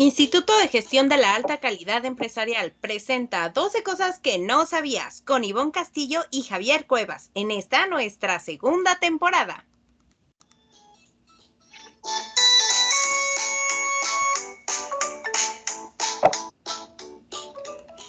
Instituto 0.00 0.56
de 0.56 0.68
Gestión 0.68 1.10
de 1.10 1.18
la 1.18 1.34
Alta 1.34 1.58
Calidad 1.58 2.06
Empresarial 2.06 2.72
presenta 2.72 3.50
12 3.50 3.82
cosas 3.82 4.18
que 4.18 4.38
no 4.38 4.64
sabías 4.64 5.20
con 5.20 5.44
Ivonne 5.44 5.72
Castillo 5.72 6.22
y 6.30 6.42
Javier 6.42 6.86
Cuevas 6.86 7.30
en 7.34 7.50
esta 7.50 7.86
nuestra 7.86 8.40
segunda 8.40 8.98
temporada. 8.98 9.66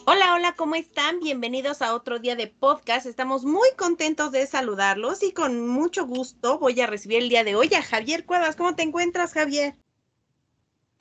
Hola, 0.05 0.35
hola, 0.35 0.55
¿cómo 0.55 0.75
están? 0.75 1.19
Bienvenidos 1.19 1.81
a 1.81 1.93
otro 1.93 2.19
día 2.19 2.37
de 2.37 2.47
podcast. 2.47 3.05
Estamos 3.05 3.43
muy 3.43 3.67
contentos 3.77 4.31
de 4.31 4.47
saludarlos 4.47 5.23
y 5.23 5.33
con 5.33 5.67
mucho 5.67 6.05
gusto 6.05 6.57
voy 6.57 6.79
a 6.79 6.87
recibir 6.87 7.17
el 7.23 7.27
día 7.27 7.43
de 7.43 7.57
hoy 7.57 7.73
a 7.73 7.83
Javier 7.83 8.25
Cuevas. 8.25 8.55
¿Cómo 8.55 8.75
te 8.75 8.83
encuentras, 8.83 9.33
Javier? 9.33 9.75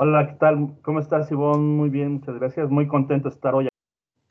Hola, 0.02 0.26
¿qué 0.26 0.32
tal? 0.36 0.78
¿Cómo 0.80 0.98
estás, 0.98 1.30
Ivonne? 1.30 1.76
Muy 1.76 1.90
bien, 1.90 2.12
muchas 2.12 2.34
gracias. 2.36 2.70
Muy 2.70 2.88
contento 2.88 3.28
de 3.28 3.34
estar 3.34 3.54
hoy. 3.54 3.68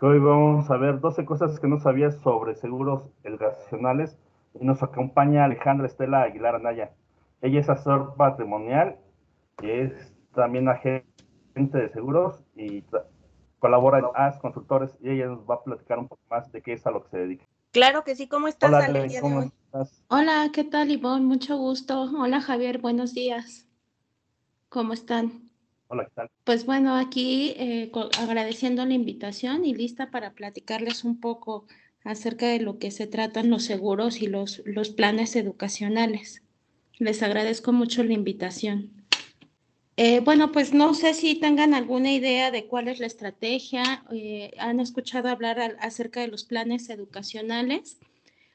Hoy 0.02 0.18
vamos 0.18 0.68
a 0.72 0.78
ver 0.78 1.00
12 1.00 1.26
cosas 1.26 1.60
que 1.60 1.68
no 1.68 1.80
sabías 1.80 2.16
sobre 2.22 2.56
seguros 2.56 3.08
educacionales 3.24 4.18
y 4.60 4.66
nos 4.66 4.82
acompaña 4.82 5.46
Alejandra 5.46 5.86
Estela 5.86 6.24
Aguilar 6.24 6.56
Anaya. 6.56 6.96
Ella 7.42 7.60
es 7.60 7.70
asesor 7.70 8.16
patrimonial, 8.16 8.98
es 9.62 10.12
también 10.34 10.70
agente 10.70 11.04
de 11.54 11.90
seguros 11.90 12.44
y 12.56 12.84
colabora 13.60 14.00
en 14.00 14.06
AS 14.16 14.40
Consultores 14.40 14.98
y 15.04 15.12
ella 15.12 15.28
nos 15.28 15.48
va 15.48 15.54
a 15.54 15.64
platicar 15.64 16.00
un 16.00 16.08
poco 16.08 16.24
más 16.32 16.52
de 16.52 16.64
qué 16.64 16.74
es 16.74 16.88
a 16.88 16.90
lo 16.90 17.04
que 17.04 17.10
se 17.10 17.18
dedica. 17.20 17.46
Claro 17.70 18.04
que 18.04 18.16
sí, 18.16 18.28
¿cómo 18.28 18.48
estás, 18.48 18.70
Hola, 18.74 18.88
¿cómo 19.22 19.44
estás? 19.44 20.04
Hola, 20.08 20.50
¿qué 20.52 20.64
tal, 20.64 20.90
Ivonne? 20.90 21.28
Mucho 21.28 21.58
gusto. 21.58 22.10
Hola, 22.20 22.42
Javier, 22.42 22.80
buenos 22.80 23.14
días. 23.14 23.68
¿Cómo 24.70 24.94
están? 24.94 25.49
Hola, 25.92 26.06
¿qué 26.06 26.12
tal? 26.14 26.30
Pues 26.44 26.68
bueno, 26.68 26.96
aquí 26.96 27.56
eh, 27.58 27.92
agradeciendo 28.20 28.86
la 28.86 28.94
invitación 28.94 29.66
y 29.66 29.74
lista 29.74 30.12
para 30.12 30.34
platicarles 30.34 31.04
un 31.04 31.20
poco 31.20 31.66
acerca 32.04 32.48
de 32.48 32.60
lo 32.60 32.78
que 32.78 32.92
se 32.92 33.08
tratan 33.08 33.50
los 33.50 33.64
seguros 33.64 34.22
y 34.22 34.28
los, 34.28 34.62
los 34.66 34.92
planes 34.92 35.36
educacionales. 35.36 36.44
Les 37.00 37.24
agradezco 37.24 37.72
mucho 37.72 38.04
la 38.04 38.14
invitación. 38.14 38.92
Eh, 39.98 40.20
bueno, 40.20 40.52
pues 40.52 40.76
no 40.76 40.94
sé 40.94 41.16
si 41.16 41.40
tengan 41.40 41.74
alguna 41.74 42.14
idea 42.14 42.52
de 42.52 42.68
cuál 42.68 42.88
es 42.88 43.00
la 43.00 43.08
estrategia. 43.08 44.04
Eh, 44.12 44.52
han 44.60 44.80
escuchado 44.80 45.28
hablar 45.30 45.76
acerca 45.80 46.22
de 46.22 46.28
los 46.28 46.44
planes 46.44 46.88
educacionales. 46.90 47.98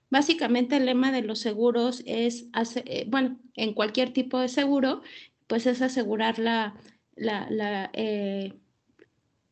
Básicamente 0.08 0.76
el 0.76 0.86
lema 0.86 1.10
de 1.10 1.22
los 1.22 1.40
seguros 1.40 2.04
es, 2.06 2.46
bueno, 3.08 3.40
en 3.56 3.74
cualquier 3.74 4.12
tipo 4.12 4.38
de 4.38 4.48
seguro, 4.48 5.02
pues 5.48 5.66
es 5.66 5.82
asegurar 5.82 6.38
la, 6.38 6.76
la, 7.16 7.90
eh, 7.92 8.54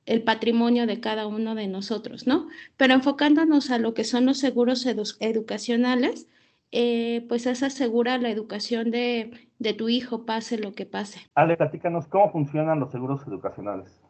el 0.06 0.22
patrimonio 0.22 0.86
de 0.86 1.00
cada 1.00 1.26
uno 1.26 1.54
de 1.54 1.68
nosotros, 1.68 2.26
¿no? 2.26 2.48
Pero 2.76 2.94
enfocándonos 2.94 3.70
a 3.70 3.78
lo 3.78 3.94
que 3.94 4.04
son 4.04 4.26
los 4.26 4.38
seguros 4.38 4.86
educacionales, 5.20 6.28
eh, 6.72 7.24
pues 7.28 7.46
es 7.46 7.62
asegurar 7.62 8.22
la 8.22 8.30
educación 8.30 8.90
de, 8.90 9.48
de, 9.58 9.74
tu 9.74 9.88
hijo, 9.88 10.24
pase 10.24 10.58
lo 10.58 10.72
que 10.72 10.86
pase. 10.86 11.20
Ale, 11.34 11.56
platícanos 11.56 12.08
cómo 12.08 12.32
funcionan 12.32 12.80
los 12.80 12.90
seguros 12.90 13.20
educacionales. 13.26 14.00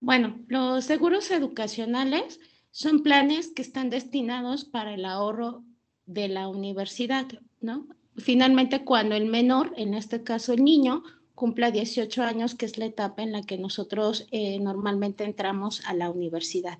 Bueno, 0.00 0.38
los 0.46 0.84
seguros 0.84 1.30
educacionales 1.30 2.38
son 2.70 3.02
planes 3.02 3.48
que 3.48 3.62
están 3.62 3.90
destinados 3.90 4.64
para 4.64 4.94
el 4.94 5.04
ahorro 5.04 5.64
de 6.06 6.28
la 6.28 6.48
universidad, 6.48 7.26
¿no? 7.60 7.86
Finalmente, 8.16 8.84
cuando 8.84 9.16
el 9.16 9.26
menor, 9.26 9.72
en 9.76 9.94
este 9.94 10.22
caso 10.22 10.52
el 10.52 10.62
niño, 10.62 11.02
cumpla 11.34 11.70
18 11.70 12.22
años, 12.22 12.54
que 12.54 12.66
es 12.66 12.78
la 12.78 12.86
etapa 12.86 13.22
en 13.22 13.32
la 13.32 13.42
que 13.42 13.58
nosotros 13.58 14.26
eh, 14.30 14.58
normalmente 14.60 15.24
entramos 15.24 15.84
a 15.86 15.94
la 15.94 16.10
universidad. 16.10 16.78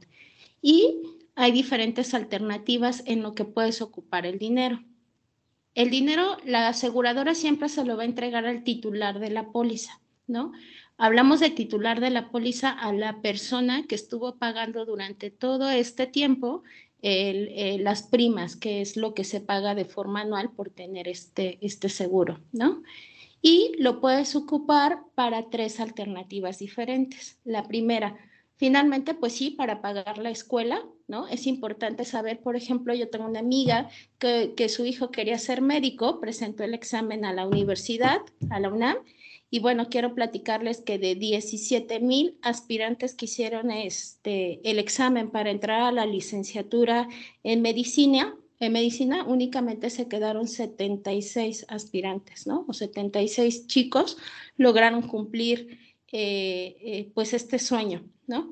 Y 0.62 1.02
hay 1.34 1.52
diferentes 1.52 2.14
alternativas 2.14 3.02
en 3.06 3.22
lo 3.22 3.34
que 3.34 3.44
puedes 3.44 3.82
ocupar 3.82 4.26
el 4.26 4.38
dinero. 4.38 4.82
El 5.74 5.90
dinero, 5.90 6.36
la 6.44 6.68
aseguradora 6.68 7.34
siempre 7.34 7.68
se 7.68 7.84
lo 7.84 7.96
va 7.96 8.04
a 8.04 8.06
entregar 8.06 8.46
al 8.46 8.62
titular 8.62 9.18
de 9.18 9.30
la 9.30 9.50
póliza, 9.50 10.00
¿no? 10.28 10.52
Hablamos 10.96 11.40
de 11.40 11.50
titular 11.50 12.00
de 12.00 12.10
la 12.10 12.30
póliza 12.30 12.70
a 12.70 12.92
la 12.92 13.20
persona 13.20 13.84
que 13.88 13.96
estuvo 13.96 14.36
pagando 14.36 14.84
durante 14.84 15.30
todo 15.30 15.68
este 15.70 16.06
tiempo 16.06 16.62
eh, 17.02 17.76
las 17.80 18.04
primas, 18.04 18.54
que 18.54 18.80
es 18.80 18.96
lo 18.96 19.12
que 19.12 19.24
se 19.24 19.40
paga 19.40 19.74
de 19.74 19.84
forma 19.84 20.20
anual 20.20 20.50
por 20.52 20.70
tener 20.70 21.08
este, 21.08 21.58
este 21.60 21.88
seguro, 21.88 22.40
¿no? 22.52 22.82
Y 23.44 23.72
lo 23.78 24.00
puedes 24.00 24.34
ocupar 24.36 25.00
para 25.14 25.50
tres 25.50 25.78
alternativas 25.78 26.60
diferentes. 26.60 27.38
La 27.44 27.68
primera, 27.68 28.16
finalmente, 28.56 29.12
pues 29.12 29.34
sí, 29.34 29.50
para 29.50 29.82
pagar 29.82 30.16
la 30.16 30.30
escuela, 30.30 30.82
¿no? 31.08 31.28
Es 31.28 31.46
importante 31.46 32.06
saber, 32.06 32.40
por 32.40 32.56
ejemplo, 32.56 32.94
yo 32.94 33.10
tengo 33.10 33.26
una 33.26 33.40
amiga 33.40 33.90
que, 34.18 34.54
su 34.70 34.86
hijo 34.86 35.10
quería 35.10 35.38
ser 35.38 35.60
médico, 35.60 36.22
presentó 36.22 36.64
el 36.64 36.72
examen 36.72 37.26
a 37.26 37.34
la 37.34 37.46
universidad, 37.46 38.22
a 38.48 38.60
la 38.60 38.70
UNAM, 38.70 38.96
y 39.50 39.58
bueno, 39.58 39.90
quiero 39.90 40.14
platicarles 40.14 40.80
que 40.80 40.98
de 40.98 41.14
17 41.14 42.00
mil 42.00 42.38
aspirantes 42.40 43.14
que 43.14 43.26
hicieron 43.26 43.70
este, 43.70 44.58
el 44.68 44.78
examen 44.78 45.30
para 45.30 45.50
entrar 45.50 45.82
a 45.82 45.92
la 45.92 46.06
licenciatura 46.06 47.08
en 47.42 47.60
medicina, 47.60 48.34
en 48.64 48.72
medicina 48.72 49.24
únicamente 49.24 49.90
se 49.90 50.08
quedaron 50.08 50.48
76 50.48 51.66
aspirantes, 51.68 52.46
¿no? 52.46 52.64
O 52.68 52.72
76 52.72 53.66
chicos 53.66 54.16
lograron 54.56 55.02
cumplir 55.02 55.78
eh, 56.12 56.76
eh, 56.80 57.10
pues 57.14 57.34
este 57.34 57.58
sueño, 57.58 58.04
¿no? 58.26 58.50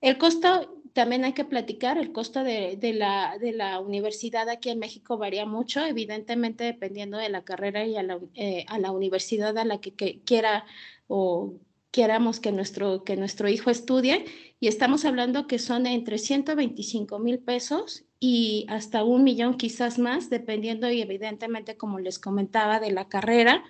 El 0.00 0.18
costo, 0.18 0.82
también 0.92 1.24
hay 1.24 1.32
que 1.32 1.44
platicar, 1.44 1.98
el 1.98 2.12
costo 2.12 2.44
de, 2.44 2.78
la, 2.94 3.38
de 3.38 3.52
la 3.52 3.80
universidad 3.80 4.48
aquí 4.48 4.70
en 4.70 4.78
México 4.78 5.16
varía 5.16 5.46
mucho, 5.46 5.84
evidentemente 5.84 6.64
dependiendo 6.64 7.18
de 7.18 7.28
la 7.28 7.44
carrera 7.44 7.86
y 7.86 7.96
a 7.96 8.02
la, 8.02 8.18
eh, 8.34 8.64
a 8.68 8.78
la 8.78 8.90
universidad 8.90 9.56
a 9.58 9.64
la 9.64 9.80
que, 9.80 9.94
que 9.94 10.20
quiera 10.24 10.66
o 11.06 11.54
queramos 11.90 12.40
que 12.40 12.50
nuestro, 12.50 13.04
que 13.04 13.16
nuestro 13.16 13.48
hijo 13.48 13.70
estudie 13.70 14.24
y 14.58 14.66
estamos 14.66 15.04
hablando 15.04 15.46
que 15.46 15.60
son 15.60 15.86
entre 15.86 16.18
125 16.18 17.20
mil 17.20 17.38
pesos 17.38 18.04
y 18.26 18.64
hasta 18.70 19.04
un 19.04 19.22
millón 19.22 19.58
quizás 19.58 19.98
más, 19.98 20.30
dependiendo 20.30 20.90
y 20.90 21.02
evidentemente, 21.02 21.76
como 21.76 21.98
les 21.98 22.18
comentaba, 22.18 22.80
de 22.80 22.90
la 22.90 23.06
carrera 23.06 23.62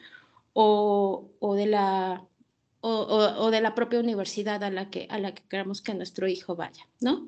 o, 0.52 1.28
o 1.40 1.54
de, 1.56 1.66
la, 1.66 2.24
o, 2.80 2.90
o, 2.90 3.50
de 3.50 3.60
la 3.60 3.74
propia 3.74 3.98
universidad 3.98 4.62
a 4.62 4.70
la, 4.70 4.90
que, 4.90 5.08
a 5.10 5.18
la 5.18 5.34
que 5.34 5.42
queramos 5.48 5.82
que 5.82 5.92
nuestro 5.94 6.28
hijo 6.28 6.54
vaya, 6.54 6.86
¿no? 7.00 7.26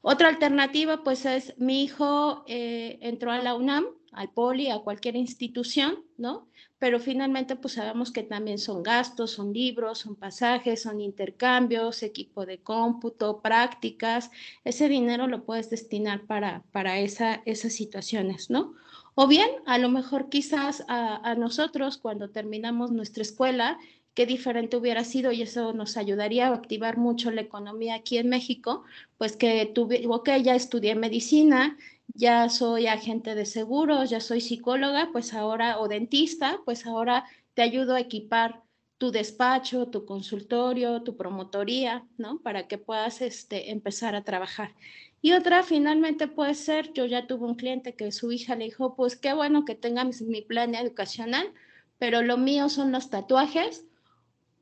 Otra 0.00 0.28
alternativa, 0.28 1.04
pues 1.04 1.26
es 1.26 1.52
mi 1.58 1.82
hijo 1.82 2.44
eh, 2.46 2.98
entró 3.02 3.30
a 3.30 3.42
la 3.42 3.54
UNAM, 3.54 3.84
al 4.12 4.30
POLI, 4.30 4.70
a 4.70 4.78
cualquier 4.78 5.16
institución, 5.16 5.98
¿no? 6.16 6.48
Pero 6.78 7.00
finalmente, 7.00 7.56
pues 7.56 7.74
sabemos 7.74 8.12
que 8.12 8.22
también 8.22 8.58
son 8.58 8.82
gastos, 8.82 9.32
son 9.32 9.52
libros, 9.52 9.98
son 9.98 10.14
pasajes, 10.14 10.82
son 10.82 11.00
intercambios, 11.00 12.02
equipo 12.02 12.46
de 12.46 12.58
cómputo, 12.58 13.40
prácticas. 13.40 14.30
Ese 14.64 14.88
dinero 14.88 15.26
lo 15.26 15.44
puedes 15.44 15.70
destinar 15.70 16.26
para, 16.26 16.62
para 16.70 16.98
esa, 17.00 17.42
esas 17.46 17.72
situaciones, 17.72 18.48
¿no? 18.50 18.74
O 19.14 19.26
bien, 19.26 19.48
a 19.66 19.78
lo 19.78 19.88
mejor 19.88 20.28
quizás 20.28 20.84
a, 20.86 21.16
a 21.28 21.34
nosotros 21.34 21.98
cuando 21.98 22.30
terminamos 22.30 22.92
nuestra 22.92 23.22
escuela 23.22 23.78
qué 24.18 24.26
diferente 24.26 24.76
hubiera 24.76 25.04
sido 25.04 25.30
y 25.30 25.42
eso 25.42 25.72
nos 25.72 25.96
ayudaría 25.96 26.48
a 26.48 26.54
activar 26.54 26.96
mucho 26.96 27.30
la 27.30 27.40
economía 27.40 27.94
aquí 27.94 28.18
en 28.18 28.28
México, 28.28 28.82
pues 29.16 29.36
que 29.36 29.64
tuve, 29.72 30.04
ok, 30.08 30.30
ya 30.42 30.56
estudié 30.56 30.96
medicina, 30.96 31.76
ya 32.14 32.48
soy 32.48 32.86
agente 32.86 33.34
de 33.34 33.46
seguros, 33.46 34.10
ya 34.10 34.20
soy 34.20 34.40
psicóloga, 34.40 35.10
pues 35.12 35.34
ahora, 35.34 35.78
o 35.80 35.88
dentista, 35.88 36.60
pues 36.64 36.86
ahora 36.86 37.24
te 37.54 37.62
ayudo 37.62 37.94
a 37.94 38.00
equipar 38.00 38.62
tu 38.98 39.12
despacho, 39.12 39.86
tu 39.86 40.04
consultorio, 40.04 41.02
tu 41.02 41.16
promotoría, 41.16 42.06
¿no? 42.16 42.40
Para 42.40 42.66
que 42.66 42.78
puedas 42.78 43.22
este, 43.22 43.70
empezar 43.70 44.14
a 44.16 44.24
trabajar. 44.24 44.74
Y 45.22 45.32
otra, 45.32 45.62
finalmente 45.62 46.28
puede 46.28 46.54
ser, 46.54 46.92
yo 46.92 47.06
ya 47.06 47.26
tuve 47.26 47.46
un 47.46 47.54
cliente 47.54 47.94
que 47.94 48.12
su 48.12 48.32
hija 48.32 48.56
le 48.56 48.66
dijo, 48.66 48.94
pues 48.96 49.16
qué 49.16 49.32
bueno 49.34 49.64
que 49.64 49.74
tenga 49.74 50.04
mi 50.04 50.42
plan 50.42 50.74
educacional, 50.74 51.52
pero 51.98 52.22
lo 52.22 52.36
mío 52.36 52.68
son 52.68 52.92
los 52.92 53.10
tatuajes, 53.10 53.84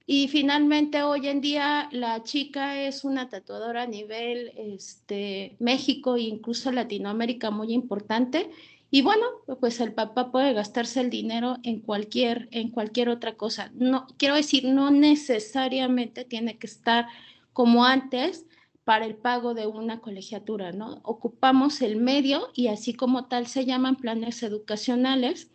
y 0.06 0.28
finalmente 0.28 1.02
hoy 1.02 1.26
en 1.26 1.40
día 1.40 1.88
la 1.90 2.22
chica 2.22 2.80
es 2.80 3.02
una 3.02 3.28
tatuadora 3.28 3.82
a 3.82 3.86
nivel 3.86 4.52
este, 4.56 5.56
México 5.58 6.14
e 6.14 6.22
incluso 6.22 6.70
Latinoamérica 6.70 7.50
muy 7.50 7.72
importante. 7.72 8.50
Y 8.88 9.02
bueno, 9.02 9.26
pues 9.60 9.80
el 9.80 9.92
papá 9.92 10.30
puede 10.30 10.52
gastarse 10.52 11.00
el 11.00 11.10
dinero 11.10 11.56
en 11.64 11.80
cualquier, 11.80 12.48
en 12.52 12.70
cualquier 12.70 13.08
otra 13.08 13.36
cosa. 13.36 13.72
No, 13.74 14.06
quiero 14.16 14.36
decir, 14.36 14.64
no 14.64 14.92
necesariamente 14.92 16.24
tiene 16.24 16.56
que 16.56 16.68
estar 16.68 17.08
como 17.52 17.84
antes 17.84 18.46
para 18.84 19.06
el 19.06 19.16
pago 19.16 19.54
de 19.54 19.66
una 19.66 20.00
colegiatura, 20.00 20.70
¿no? 20.70 21.00
Ocupamos 21.02 21.82
el 21.82 21.96
medio 21.96 22.50
y 22.54 22.68
así 22.68 22.94
como 22.94 23.26
tal 23.26 23.48
se 23.48 23.64
llaman 23.64 23.96
planes 23.96 24.44
educacionales 24.44 25.50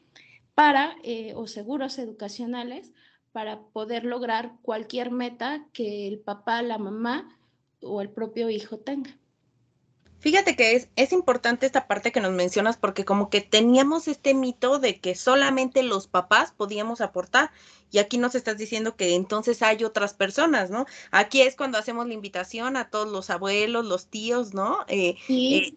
para, 0.55 0.97
eh, 1.03 1.31
o 1.37 1.47
seguros 1.47 1.97
educacionales, 1.97 2.91
para 3.31 3.61
poder 3.61 4.03
lograr 4.03 4.53
cualquier 4.61 5.11
meta 5.11 5.65
que 5.73 6.07
el 6.07 6.19
papá, 6.19 6.61
la 6.61 6.77
mamá 6.77 7.37
o 7.81 8.01
el 8.01 8.09
propio 8.09 8.49
hijo 8.49 8.77
tenga. 8.77 9.17
Fíjate 10.19 10.55
que 10.55 10.75
es, 10.75 10.89
es 10.95 11.13
importante 11.13 11.65
esta 11.65 11.87
parte 11.87 12.11
que 12.11 12.21
nos 12.21 12.31
mencionas 12.31 12.77
porque 12.77 13.05
como 13.05 13.31
que 13.31 13.41
teníamos 13.41 14.07
este 14.07 14.35
mito 14.35 14.77
de 14.77 14.99
que 14.99 15.15
solamente 15.15 15.81
los 15.81 16.07
papás 16.07 16.51
podíamos 16.51 17.01
aportar 17.01 17.49
y 17.91 17.99
aquí 17.99 18.17
nos 18.17 18.35
estás 18.35 18.57
diciendo 18.57 18.95
que 18.95 19.15
entonces 19.15 19.61
hay 19.61 19.83
otras 19.83 20.13
personas, 20.13 20.69
¿no? 20.69 20.85
Aquí 21.11 21.41
es 21.41 21.55
cuando 21.55 21.77
hacemos 21.77 22.07
la 22.07 22.13
invitación 22.13 22.77
a 22.77 22.89
todos 22.89 23.11
los 23.11 23.29
abuelos, 23.29 23.85
los 23.85 24.07
tíos, 24.07 24.53
¿no? 24.53 24.79
Eh, 24.87 25.15
eh, 25.29 25.73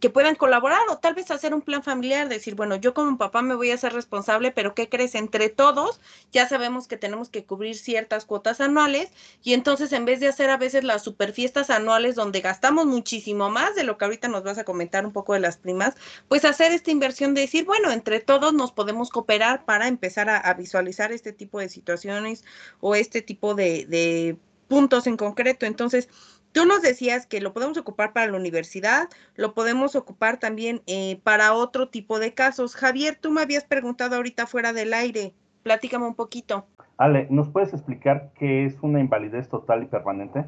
que 0.00 0.10
puedan 0.10 0.36
colaborar 0.36 0.80
o 0.88 0.98
tal 0.98 1.14
vez 1.14 1.30
hacer 1.30 1.52
un 1.52 1.62
plan 1.62 1.82
familiar, 1.82 2.28
decir, 2.28 2.54
bueno, 2.54 2.76
yo 2.76 2.94
como 2.94 3.18
papá 3.18 3.42
me 3.42 3.56
voy 3.56 3.72
a 3.72 3.74
hacer 3.74 3.92
responsable, 3.92 4.52
pero 4.52 4.74
¿qué 4.74 4.88
crees? 4.88 5.16
Entre 5.16 5.48
todos 5.48 6.00
ya 6.32 6.48
sabemos 6.48 6.86
que 6.86 6.96
tenemos 6.96 7.28
que 7.28 7.44
cubrir 7.44 7.76
ciertas 7.76 8.24
cuotas 8.24 8.60
anuales 8.60 9.10
y 9.42 9.54
entonces 9.54 9.92
en 9.92 10.04
vez 10.04 10.20
de 10.20 10.28
hacer 10.28 10.50
a 10.50 10.56
veces 10.56 10.84
las 10.84 11.02
superfiestas 11.02 11.70
anuales 11.70 12.14
donde 12.14 12.40
gastamos 12.40 12.86
muchísimo 12.86 13.50
más 13.50 13.74
de 13.74 13.84
lo 13.84 13.98
que 13.98 14.04
ahorita 14.04 14.28
nos 14.28 14.44
vas 14.44 14.58
a 14.58 14.64
comentar 14.64 15.04
un 15.04 15.12
poco 15.12 15.34
de 15.34 15.40
las 15.40 15.56
primas, 15.56 15.94
pues 16.28 16.44
hacer 16.44 16.72
esta 16.72 16.92
inversión 16.92 17.34
de 17.34 17.42
decir, 17.42 17.64
bueno, 17.64 17.90
entre 17.90 18.20
todos 18.20 18.52
nos 18.52 18.70
podemos 18.70 19.10
cooperar 19.10 19.64
para 19.64 19.88
empezar 19.88 20.28
a 20.30 20.54
visualizar 20.54 21.10
este 21.12 21.32
tipo 21.32 21.47
de 21.58 21.68
situaciones 21.68 22.44
o 22.80 22.94
este 22.94 23.22
tipo 23.22 23.54
de, 23.54 24.36
puntos 24.68 25.06
en 25.06 25.16
concreto. 25.16 25.66
Entonces, 25.66 26.08
Tú 26.50 26.64
nos 26.64 26.80
decías 26.80 27.26
que 27.26 27.42
lo 27.42 27.52
podemos 27.52 27.76
ocupar 27.76 28.14
para 28.14 28.26
la 28.26 28.38
universidad, 28.38 29.08
lo 29.36 29.52
podemos 29.52 29.94
ocupar 29.94 30.38
también 30.38 30.80
eh, 30.86 31.20
para 31.22 31.52
otro 31.52 31.90
tipo 31.90 32.18
de 32.18 32.32
casos. 32.32 32.74
Javier, 32.74 33.18
tú 33.20 33.30
me 33.30 33.42
habías 33.42 33.64
preguntado 33.64 34.16
ahorita 34.16 34.46
fuera 34.46 34.72
del 34.72 34.94
aire. 34.94 35.34
Platícame 35.62 36.06
un 36.06 36.14
poquito. 36.14 36.66
Ale, 36.96 37.26
¿nos 37.28 37.50
puedes 37.50 37.74
explicar 37.74 38.32
qué 38.34 38.64
es 38.64 38.76
una 38.80 38.98
invalidez 38.98 39.50
total 39.50 39.82
y 39.82 39.86
permanente? 39.86 40.46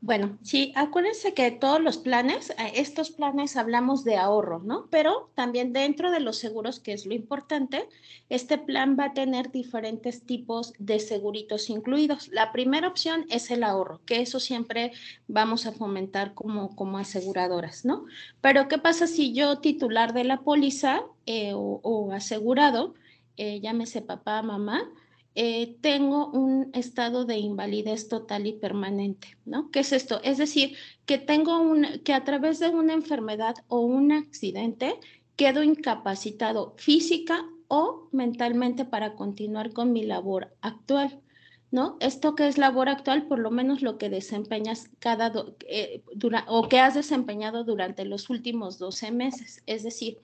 Bueno, 0.00 0.38
sí, 0.42 0.72
acuérdense 0.74 1.34
que 1.34 1.50
todos 1.50 1.80
los 1.80 1.98
planes, 1.98 2.50
eh, 2.50 2.72
estos 2.74 3.10
planes 3.10 3.56
hablamos 3.56 4.04
de 4.04 4.16
ahorro, 4.16 4.60
¿no? 4.60 4.88
Pero 4.90 5.30
también 5.34 5.72
dentro 5.72 6.10
de 6.10 6.20
los 6.20 6.38
seguros, 6.38 6.80
que 6.80 6.92
es 6.92 7.06
lo 7.06 7.14
importante, 7.14 7.88
este 8.28 8.58
plan 8.58 8.96
va 8.98 9.06
a 9.06 9.14
tener 9.14 9.50
diferentes 9.52 10.24
tipos 10.24 10.72
de 10.78 10.98
seguritos 10.98 11.70
incluidos. 11.70 12.28
La 12.28 12.52
primera 12.52 12.88
opción 12.88 13.26
es 13.30 13.50
el 13.50 13.62
ahorro, 13.62 14.00
que 14.04 14.20
eso 14.20 14.40
siempre 14.40 14.92
vamos 15.28 15.66
a 15.66 15.72
fomentar 15.72 16.34
como, 16.34 16.74
como 16.74 16.98
aseguradoras, 16.98 17.84
¿no? 17.84 18.06
Pero 18.40 18.68
¿qué 18.68 18.78
pasa 18.78 19.06
si 19.06 19.32
yo 19.32 19.58
titular 19.58 20.12
de 20.12 20.24
la 20.24 20.40
póliza 20.40 21.02
eh, 21.26 21.52
o, 21.54 22.10
asegurado, 22.12 22.94
eh, 23.36 23.60
llámese 23.60 24.02
papá, 24.02 24.42
mamá, 24.42 24.90
eh, 25.34 25.76
tengo 25.80 26.30
un 26.30 26.70
estado 26.74 27.24
de 27.24 27.38
invalidez 27.38 28.08
total 28.08 28.46
y 28.46 28.52
permanente, 28.52 29.38
¿no? 29.46 29.70
¿Qué 29.70 29.80
es 29.80 29.92
esto? 29.92 30.20
Es 30.22 30.36
decir, 30.36 30.76
que 31.06 31.18
tengo 31.18 31.58
un, 31.58 32.00
que 32.04 32.12
a 32.12 32.24
través 32.24 32.58
de 32.58 32.68
una 32.68 32.92
enfermedad 32.92 33.54
o 33.68 33.80
un 33.80 34.12
accidente 34.12 34.98
quedo 35.36 35.62
incapacitado 35.62 36.74
física 36.76 37.46
o 37.68 38.08
mentalmente 38.12 38.84
para 38.84 39.14
continuar 39.14 39.72
con 39.72 39.92
mi 39.92 40.04
labor 40.04 40.54
actual. 40.60 41.20
¿No? 41.70 41.96
Esto 42.00 42.34
que 42.34 42.46
es 42.48 42.58
labor 42.58 42.90
actual, 42.90 43.26
por 43.26 43.38
lo 43.38 43.50
menos 43.50 43.80
lo 43.80 43.96
que 43.96 44.10
desempeñas 44.10 44.90
cada 44.98 45.32
eh, 45.66 46.02
o 46.46 46.68
que 46.68 46.78
has 46.78 46.92
desempeñado 46.92 47.64
durante 47.64 48.04
los 48.04 48.28
últimos 48.28 48.78
12 48.78 49.10
meses. 49.10 49.62
Es 49.64 49.82
decir, 49.82 50.18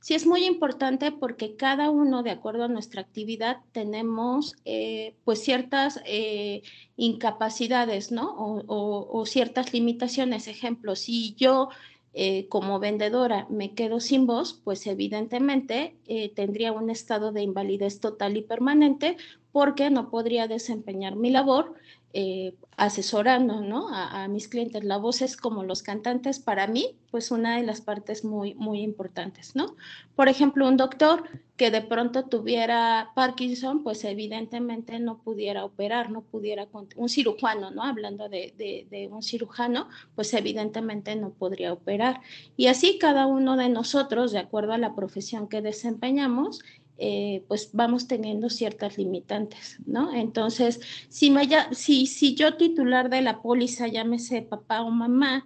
Sí, 0.00 0.14
es 0.14 0.26
muy 0.26 0.44
importante 0.44 1.10
porque 1.10 1.56
cada 1.56 1.90
uno, 1.90 2.22
de 2.22 2.30
acuerdo 2.30 2.64
a 2.64 2.68
nuestra 2.68 3.02
actividad, 3.02 3.58
tenemos 3.72 4.54
eh, 4.64 5.16
pues 5.24 5.40
ciertas 5.42 6.00
eh, 6.06 6.62
incapacidades, 6.96 8.12
¿no? 8.12 8.34
O, 8.36 9.26
ciertas 9.26 9.72
limitaciones. 9.72 10.46
Ejemplo, 10.46 10.94
si 10.94 11.34
yo 11.34 11.68
eh, 12.14 12.46
como 12.48 12.78
vendedora 12.78 13.46
me 13.50 13.74
quedo 13.74 13.98
sin 13.98 14.26
voz, 14.26 14.60
pues 14.64 14.86
evidentemente 14.86 15.96
tendría 16.34 16.72
un 16.72 16.90
estado 16.90 17.32
de 17.32 17.42
invalidez 17.42 18.00
total 18.00 18.36
y 18.36 18.42
permanente 18.42 19.16
porque 19.52 19.90
no 19.90 20.10
podría 20.10 20.46
desempeñar 20.46 21.16
mi 21.16 21.30
labor 21.30 21.74
eh, 22.14 22.54
asesorando 22.78 23.60
¿no? 23.60 23.88
a, 23.92 24.28
mis 24.28 24.48
clientes. 24.48 24.82
La 24.82 24.96
voz 24.96 25.20
es 25.20 25.36
como 25.36 25.64
los 25.64 25.82
cantantes, 25.82 26.38
para 26.38 26.66
mí, 26.66 26.96
pues 27.10 27.30
una 27.30 27.56
de 27.56 27.64
las 27.64 27.80
partes 27.80 28.24
muy, 28.24 28.54
muy 28.54 28.80
importantes, 28.80 29.54
¿no? 29.56 29.74
Por 30.16 30.28
ejemplo, 30.28 30.66
un 30.66 30.76
doctor 30.76 31.24
que 31.56 31.70
de 31.70 31.82
pronto 31.82 32.24
tuviera 32.24 33.10
Parkinson, 33.14 33.82
pues 33.82 34.04
evidentemente 34.04 35.00
no 35.00 35.18
pudiera 35.18 35.64
operar, 35.64 36.10
no 36.10 36.22
pudiera, 36.22 36.68
un 36.96 37.08
cirujano, 37.08 37.72
¿no? 37.72 37.82
Hablando 37.82 38.28
de, 38.28 38.54
de 38.56 39.08
un 39.10 39.22
cirujano, 39.22 39.88
pues 40.14 40.32
evidentemente 40.34 41.14
no 41.16 41.30
podría 41.30 41.72
operar. 41.72 42.20
Y 42.56 42.68
así 42.68 42.98
cada 42.98 43.26
uno 43.26 43.56
de 43.56 43.68
nosotros, 43.68 44.32
de 44.32 44.38
acuerdo 44.38 44.72
a 44.72 44.78
la 44.78 44.94
profesión 44.94 45.48
que 45.48 45.62
desempeñamos, 45.62 46.60
eh, 47.00 47.44
pues 47.46 47.70
vamos 47.72 48.08
teniendo 48.08 48.50
ciertas 48.50 48.98
limitantes, 48.98 49.78
¿no? 49.86 50.12
Entonces, 50.12 50.80
si, 51.08 51.30
me 51.30 51.48
si, 51.70 52.06
si 52.06 52.34
yo 52.34 52.56
titular 52.56 53.08
de 53.08 53.22
la 53.22 53.40
póliza, 53.40 53.86
llámese 53.86 54.42
papá 54.42 54.82
o 54.82 54.90
mamá, 54.90 55.44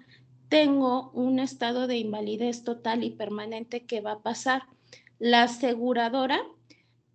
tengo 0.49 1.11
un 1.13 1.39
estado 1.39 1.87
de 1.87 1.99
invalidez 1.99 2.65
total 2.65 3.05
y 3.05 3.11
permanente 3.11 3.85
que 3.85 4.01
va 4.01 4.13
a 4.13 4.23
pasar. 4.23 4.63
La 5.19 5.43
aseguradora, 5.43 6.41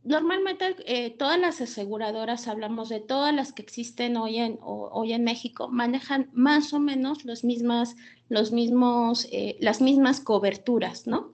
normalmente 0.03 0.75
eh, 0.85 1.09
todas 1.09 1.39
las 1.39 1.59
aseguradoras, 1.59 2.47
hablamos 2.47 2.89
de 2.89 2.99
todas 2.99 3.33
las 3.33 3.53
que 3.53 3.63
existen 3.63 4.17
hoy 4.17 4.37
en, 4.37 4.59
hoy 4.61 5.13
en 5.13 5.23
México, 5.23 5.67
manejan 5.67 6.29
más 6.31 6.73
o 6.73 6.79
menos 6.79 7.25
los 7.25 7.43
mismas, 7.43 7.95
los 8.29 8.51
mismos, 8.51 9.27
eh, 9.31 9.57
las 9.61 9.81
mismas 9.81 10.19
coberturas, 10.19 11.07
¿no? 11.07 11.33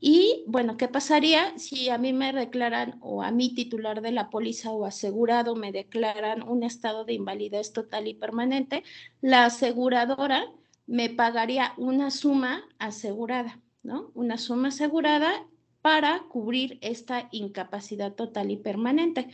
Y 0.00 0.44
bueno, 0.46 0.78
¿qué 0.78 0.88
pasaría 0.88 1.58
si 1.58 1.90
a 1.90 1.98
mí 1.98 2.14
me 2.14 2.32
declaran 2.32 2.98
o 3.02 3.22
a 3.22 3.30
mi 3.30 3.54
titular 3.54 4.00
de 4.00 4.12
la 4.12 4.30
póliza 4.30 4.70
o 4.70 4.86
asegurado 4.86 5.54
me 5.54 5.72
declaran 5.72 6.42
un 6.42 6.62
estado 6.62 7.04
de 7.04 7.12
invalidez 7.12 7.74
total 7.74 8.08
y 8.08 8.14
permanente? 8.14 8.82
La 9.20 9.44
aseguradora 9.44 10.50
me 10.86 11.10
pagaría 11.10 11.74
una 11.76 12.10
suma 12.10 12.64
asegurada, 12.78 13.60
¿no? 13.82 14.10
Una 14.14 14.38
suma 14.38 14.68
asegurada 14.68 15.46
para 15.82 16.22
cubrir 16.30 16.78
esta 16.80 17.28
incapacidad 17.30 18.14
total 18.14 18.50
y 18.50 18.56
permanente. 18.56 19.28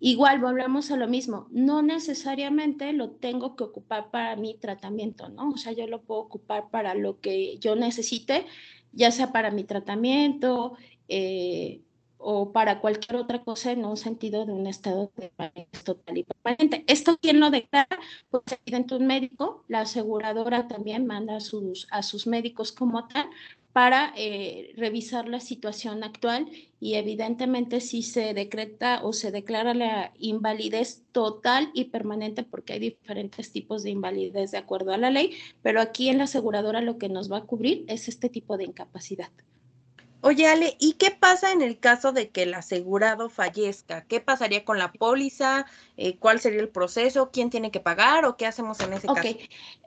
Igual 0.00 0.40
volvemos 0.40 0.90
a 0.90 0.96
lo 0.96 1.08
mismo, 1.08 1.48
no 1.50 1.82
necesariamente 1.82 2.92
lo 2.92 3.12
tengo 3.12 3.56
que 3.56 3.64
ocupar 3.64 4.10
para 4.10 4.36
mi 4.36 4.54
tratamiento, 4.54 5.28
¿no? 5.28 5.50
O 5.50 5.56
sea, 5.56 5.72
yo 5.72 5.86
lo 5.86 6.02
puedo 6.02 6.20
ocupar 6.20 6.70
para 6.70 6.94
lo 6.94 7.20
que 7.20 7.58
yo 7.58 7.74
necesite, 7.74 8.46
ya 8.94 9.10
sea 9.10 9.32
para 9.32 9.50
mi 9.50 9.64
tratamiento 9.64 10.76
eh, 11.08 11.80
o 12.18 12.52
para 12.52 12.80
cualquier 12.80 13.16
otra 13.16 13.44
cosa 13.44 13.72
en 13.72 13.84
un 13.84 13.96
sentido 13.96 14.46
de 14.46 14.52
un 14.52 14.66
estado 14.66 15.12
de 15.16 15.30
total 15.84 16.16
y 16.16 16.24
permanente. 16.24 16.84
¿Esto 16.86 17.18
quién 17.20 17.38
lo 17.38 17.50
declara? 17.50 17.98
Pues 18.30 18.44
evidente 18.64 18.94
un 18.94 19.06
médico, 19.06 19.64
la 19.68 19.80
aseguradora 19.80 20.66
también 20.66 21.06
manda 21.06 21.36
a 21.36 21.40
sus, 21.40 21.86
a 21.90 22.02
sus 22.02 22.26
médicos 22.26 22.72
como 22.72 23.06
tal 23.08 23.28
para 23.74 24.12
eh, 24.16 24.72
revisar 24.76 25.28
la 25.28 25.40
situación 25.40 26.04
actual 26.04 26.48
y 26.78 26.94
evidentemente 26.94 27.80
si 27.80 28.02
se 28.02 28.32
decreta 28.32 29.00
o 29.02 29.12
se 29.12 29.32
declara 29.32 29.74
la 29.74 30.12
invalidez 30.16 31.02
total 31.10 31.72
y 31.74 31.86
permanente 31.86 32.44
porque 32.44 32.74
hay 32.74 32.78
diferentes 32.78 33.50
tipos 33.50 33.82
de 33.82 33.90
invalidez 33.90 34.52
de 34.52 34.58
acuerdo 34.58 34.92
a 34.92 34.96
la 34.96 35.10
ley, 35.10 35.34
pero 35.60 35.80
aquí 35.80 36.08
en 36.08 36.18
la 36.18 36.24
aseguradora 36.24 36.82
lo 36.82 36.98
que 36.98 37.08
nos 37.08 37.32
va 37.32 37.38
a 37.38 37.46
cubrir 37.46 37.84
es 37.88 38.06
este 38.06 38.28
tipo 38.28 38.56
de 38.56 38.62
incapacidad. 38.62 39.32
Oye, 40.26 40.48
Ale, 40.48 40.74
¿y 40.80 40.94
qué 40.94 41.10
pasa 41.10 41.52
en 41.52 41.60
el 41.60 41.78
caso 41.78 42.10
de 42.10 42.30
que 42.30 42.44
el 42.44 42.54
asegurado 42.54 43.28
fallezca? 43.28 44.06
¿Qué 44.06 44.20
pasaría 44.20 44.64
con 44.64 44.78
la 44.78 44.90
póliza? 44.90 45.66
Eh, 45.98 46.16
¿Cuál 46.16 46.40
sería 46.40 46.60
el 46.60 46.70
proceso? 46.70 47.30
¿Quién 47.30 47.50
tiene 47.50 47.70
que 47.70 47.80
pagar 47.80 48.24
o 48.24 48.38
qué 48.38 48.46
hacemos 48.46 48.80
en 48.80 48.94
ese 48.94 49.06
caso? 49.06 49.20
Ok, 49.20 49.36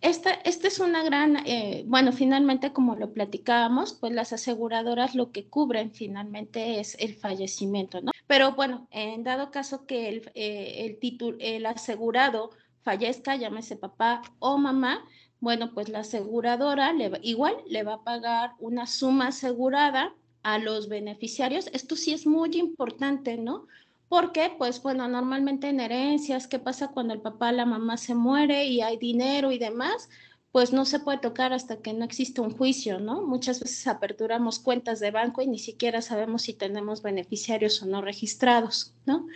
esta, 0.04 0.34
esta 0.34 0.68
es 0.68 0.78
una 0.78 1.02
gran, 1.02 1.38
eh, 1.48 1.86
bueno, 1.88 2.12
finalmente 2.12 2.72
como 2.72 2.96
lo 2.96 3.14
platicábamos, 3.14 3.94
pues 3.94 4.14
las 4.14 4.32
aseguradoras 4.32 5.16
lo 5.16 5.32
que 5.32 5.48
cubren 5.48 5.92
finalmente 5.92 6.80
es 6.80 6.96
el 7.00 7.16
fallecimiento, 7.16 8.00
¿no? 8.02 8.12
Pero 8.28 8.52
bueno, 8.52 8.88
en 8.92 9.24
dado 9.24 9.50
caso 9.50 9.88
que 9.88 10.08
el, 10.08 10.32
eh, 10.36 11.00
el, 11.02 11.38
el 11.40 11.66
asegurado 11.66 12.52
fallezca, 12.84 13.36
llámese 13.36 13.76
papá 13.76 14.22
o 14.38 14.60
mamá, 14.60 15.04
bueno, 15.40 15.74
pues 15.74 15.90
la 15.90 16.00
aseguradora 16.00 16.94
le, 16.94 17.12
igual 17.24 17.56
le 17.66 17.82
va 17.82 17.96
a 17.96 18.04
pagar 18.04 18.52
una 18.60 18.86
suma 18.86 19.30
asegurada 19.30 20.14
a 20.48 20.60
los 20.60 20.88
beneficiarios. 20.88 21.68
Esto 21.74 21.98
sí 21.98 22.14
es 22.14 22.26
muy 22.26 22.58
importante, 22.58 23.36
¿no? 23.38 23.68
Porque, 24.08 24.50
pues 24.58 24.82
bueno, 24.82 25.06
normalmente 25.10 25.68
en 25.68 25.82
herencias, 25.82 26.48
¿qué 26.48 26.58
pasa 26.58 26.88
cuando 26.88 27.14
el 27.14 27.20
papá, 27.20 27.52
la 27.52 27.66
mamá 27.66 27.98
se 27.98 28.16
muere 28.16 28.66
y 28.66 28.80
hay 28.80 28.96
dinero 28.96 29.52
y 29.52 29.60
demás? 29.60 30.10
Pues 30.58 30.74
no 30.74 30.86
se 30.86 31.00
puede 31.00 31.20
tocar 31.20 31.54
hasta 31.54 31.84
que 31.84 31.94
no 31.94 32.04
existe 32.04 32.42
un 32.42 32.50
juicio, 32.50 33.00
¿no? 33.00 33.22
Muchas 33.22 33.60
veces 33.60 33.86
aperturamos 33.86 34.58
cuentas 34.58 35.00
de 35.00 35.12
banco 35.12 35.44
y 35.44 35.46
ni 35.46 35.60
siquiera 35.60 36.02
sabemos 36.02 36.42
si 36.42 36.54
tenemos 36.54 37.04
beneficiarios 37.04 37.84
o 37.84 37.86
no 37.86 38.02
registrados, 38.02 38.92
¿no? 39.06 39.28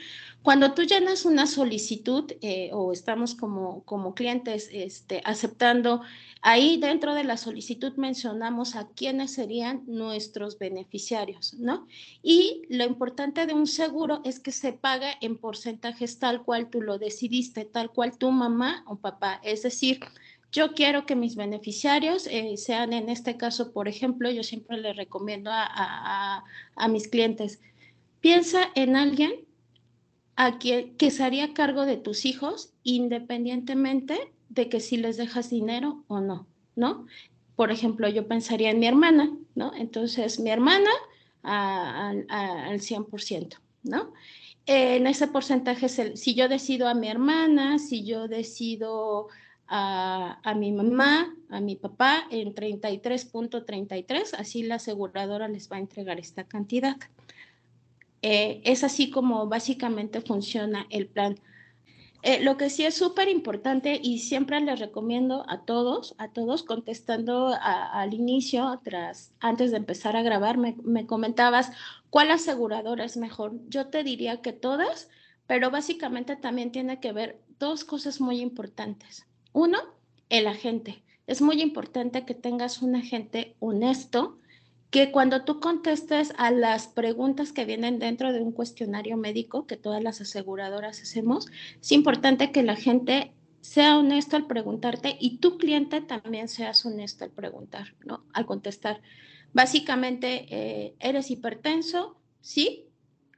Cuando 0.41 0.73
tú 0.73 0.81
llenas 0.81 1.25
una 1.25 1.45
solicitud 1.45 2.31
eh, 2.41 2.71
o 2.73 2.91
estamos 2.91 3.35
como, 3.35 3.83
como 3.83 4.15
clientes 4.15 4.67
este, 4.73 5.21
aceptando, 5.23 6.01
ahí 6.41 6.77
dentro 6.77 7.13
de 7.13 7.23
la 7.23 7.37
solicitud 7.37 7.93
mencionamos 7.97 8.75
a 8.75 8.87
quiénes 8.87 9.31
serían 9.31 9.83
nuestros 9.85 10.57
beneficiarios, 10.57 11.53
¿no? 11.53 11.85
Y 12.23 12.63
lo 12.69 12.83
importante 12.83 13.45
de 13.45 13.53
un 13.53 13.67
seguro 13.67 14.21
es 14.25 14.39
que 14.39 14.51
se 14.51 14.73
paga 14.73 15.11
en 15.21 15.37
porcentajes 15.37 16.17
tal 16.17 16.41
cual 16.41 16.71
tú 16.71 16.81
lo 16.81 16.97
decidiste, 16.97 17.63
tal 17.65 17.91
cual 17.91 18.17
tu 18.17 18.31
mamá 18.31 18.83
o 18.87 18.95
papá. 18.95 19.39
Es 19.43 19.61
decir, 19.61 19.99
yo 20.51 20.73
quiero 20.73 21.05
que 21.05 21.15
mis 21.15 21.35
beneficiarios 21.35 22.27
eh, 22.27 22.57
sean, 22.57 22.93
en 22.93 23.09
este 23.09 23.37
caso, 23.37 23.71
por 23.71 23.87
ejemplo, 23.87 24.29
yo 24.29 24.43
siempre 24.43 24.77
le 24.77 24.93
recomiendo 24.93 25.49
a, 25.53 26.43
mis 26.89 27.07
clientes, 27.07 27.61
piensa 28.19 28.69
en 28.75 28.95
alguien 28.95 29.31
a 30.35 30.57
quien, 30.57 30.95
que 30.97 31.11
se 31.11 31.23
haría 31.23 31.53
cargo 31.53 31.85
de 31.85 31.97
tus 31.97 32.25
hijos 32.25 32.73
independientemente 32.83 34.31
de 34.49 34.67
que 34.67 34.79
si 34.79 34.97
les 34.97 35.17
dejas 35.17 35.49
dinero 35.49 36.03
o 36.07 36.19
no, 36.19 36.47
¿no? 36.75 37.05
Por 37.55 37.71
ejemplo, 37.71 38.09
yo 38.09 38.27
pensaría 38.27 38.71
en 38.71 38.79
mi 38.79 38.87
hermana, 38.87 39.31
¿no? 39.55 39.73
Entonces, 39.75 40.39
mi 40.39 40.49
hermana 40.49 40.89
al 41.43 42.79
100%, 42.79 43.57
¿no? 43.83 44.13
en 44.67 45.07
ese 45.07 45.27
porcentaje, 45.27 45.89
si 45.89 46.35
yo 46.35 46.47
decido 46.47 46.87
a 46.87 46.93
mi 46.93 47.07
hermana, 47.07 47.79
si 47.79 48.05
yo 48.05 48.27
decido 48.27 49.27
a, 49.73 50.53
mi 50.53 50.73
mamá, 50.73 51.33
a 51.49 51.61
mi 51.61 51.77
papá 51.77 52.27
en 52.29 52.53
33.33, 52.53 54.33
así 54.37 54.63
la 54.63 54.75
aseguradora 54.75 55.47
les 55.47 55.71
va 55.71 55.77
a 55.77 55.79
entregar 55.79 56.19
esta 56.19 56.43
cantidad. 56.43 56.97
Eh, 58.21 58.61
es 58.65 58.83
así 58.83 59.09
como 59.09 59.47
básicamente 59.47 60.19
funciona 60.19 60.87
el 60.89 61.07
plan. 61.07 61.39
Eh, 62.21 62.43
lo 62.43 62.57
que 62.57 62.69
sí 62.69 62.83
es 62.83 62.95
súper 62.95 63.29
importante 63.29 63.97
y 64.03 64.19
siempre 64.19 64.59
les 64.59 64.77
recomiendo 64.77 65.45
a 65.49 65.61
todos, 65.61 66.15
a 66.17 66.27
todos, 66.27 66.63
contestando 66.63 67.55
al 67.61 68.13
inicio, 68.13 68.79
tras, 68.83 69.33
antes 69.39 69.71
de 69.71 69.77
empezar 69.77 70.17
a 70.17 70.21
grabar, 70.21 70.57
me, 70.57 70.75
me 70.83 71.07
comentabas 71.07 71.71
cuál 72.09 72.29
aseguradora 72.29 73.05
es 73.05 73.15
mejor. 73.15 73.53
Yo 73.69 73.87
te 73.87 74.03
diría 74.03 74.41
que 74.41 74.51
todas, 74.51 75.09
pero 75.47 75.71
básicamente 75.71 76.35
también 76.35 76.73
tiene 76.73 76.99
que 76.99 77.13
ver 77.13 77.41
dos 77.57 77.85
cosas 77.85 78.19
muy 78.19 78.41
importantes. 78.41 79.25
Uno, 79.53 79.79
el 80.29 80.47
agente. 80.47 81.03
Es 81.27 81.41
muy 81.41 81.61
importante 81.61 82.25
que 82.25 82.33
tengas 82.33 82.81
un 82.81 82.95
agente 82.95 83.55
honesto, 83.59 84.37
que 84.89 85.11
cuando 85.11 85.45
tú 85.45 85.59
contestes 85.59 86.33
a 86.37 86.51
las 86.51 86.87
preguntas 86.87 87.53
que 87.53 87.65
vienen 87.65 87.99
dentro 87.99 88.33
de 88.33 88.41
un 88.41 88.51
cuestionario 88.51 89.15
médico 89.15 89.65
que 89.65 89.77
todas 89.77 90.03
las 90.03 90.19
aseguradoras 90.19 91.01
hacemos, 91.01 91.47
es 91.79 91.91
importante 91.93 92.51
que 92.51 92.63
la 92.63 92.75
gente 92.75 93.33
sea 93.61 93.97
honesto 93.97 94.35
al 94.35 94.47
preguntarte 94.47 95.15
y 95.19 95.37
tu 95.37 95.57
cliente 95.57 96.01
también 96.01 96.49
seas 96.49 96.85
honesto 96.85 97.23
al 97.23 97.31
preguntar, 97.31 97.95
¿no? 98.03 98.25
Al 98.33 98.45
contestar. 98.45 99.01
Básicamente, 99.53 100.47
eh, 100.49 100.95
¿eres 100.99 101.31
hipertenso? 101.31 102.17
Sí. 102.41 102.87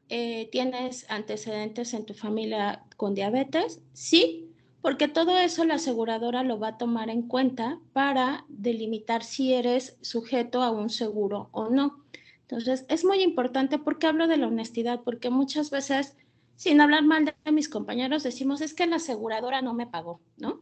Eh, 0.10 0.50
¿Tienes 0.52 1.06
antecedentes 1.10 1.94
en 1.94 2.06
tu 2.06 2.14
familia 2.14 2.84
con 2.98 3.14
diabetes? 3.14 3.82
Sí 3.94 4.43
porque 4.84 5.08
todo 5.08 5.40
eso 5.40 5.64
la 5.64 5.76
aseguradora 5.76 6.44
lo 6.44 6.60
va 6.60 6.68
a 6.68 6.78
tomar 6.78 7.10
en 7.10 7.22
cuenta 7.22 7.80
para 7.94 8.44
delimitar 8.50 9.24
si 9.24 9.54
eres 9.54 9.96
sujeto 10.02 10.62
a 10.62 10.72
un 10.72 10.90
seguro 10.90 11.48
o 11.54 11.70
no. 11.70 12.04
Entonces, 12.42 12.86
es 12.90 13.06
muy 13.06 13.22
importante 13.24 13.80
porque 13.80 14.08
hablo 14.08 14.28
de 14.28 14.36
la 14.36 14.48
honestidad, 14.48 15.00
porque 15.06 15.30
muchas 15.30 15.70
veces, 15.72 16.18
sin 16.58 16.82
hablar 16.82 17.06
mal 17.06 17.24
de 17.24 17.52
mis 17.54 17.70
compañeros, 17.70 18.24
decimos, 18.24 18.60
es 18.60 18.74
que 18.74 18.86
la 18.86 18.98
aseguradora 18.98 19.62
no 19.62 19.74
me 19.74 19.88
pagó, 19.88 20.20
¿no? 20.36 20.60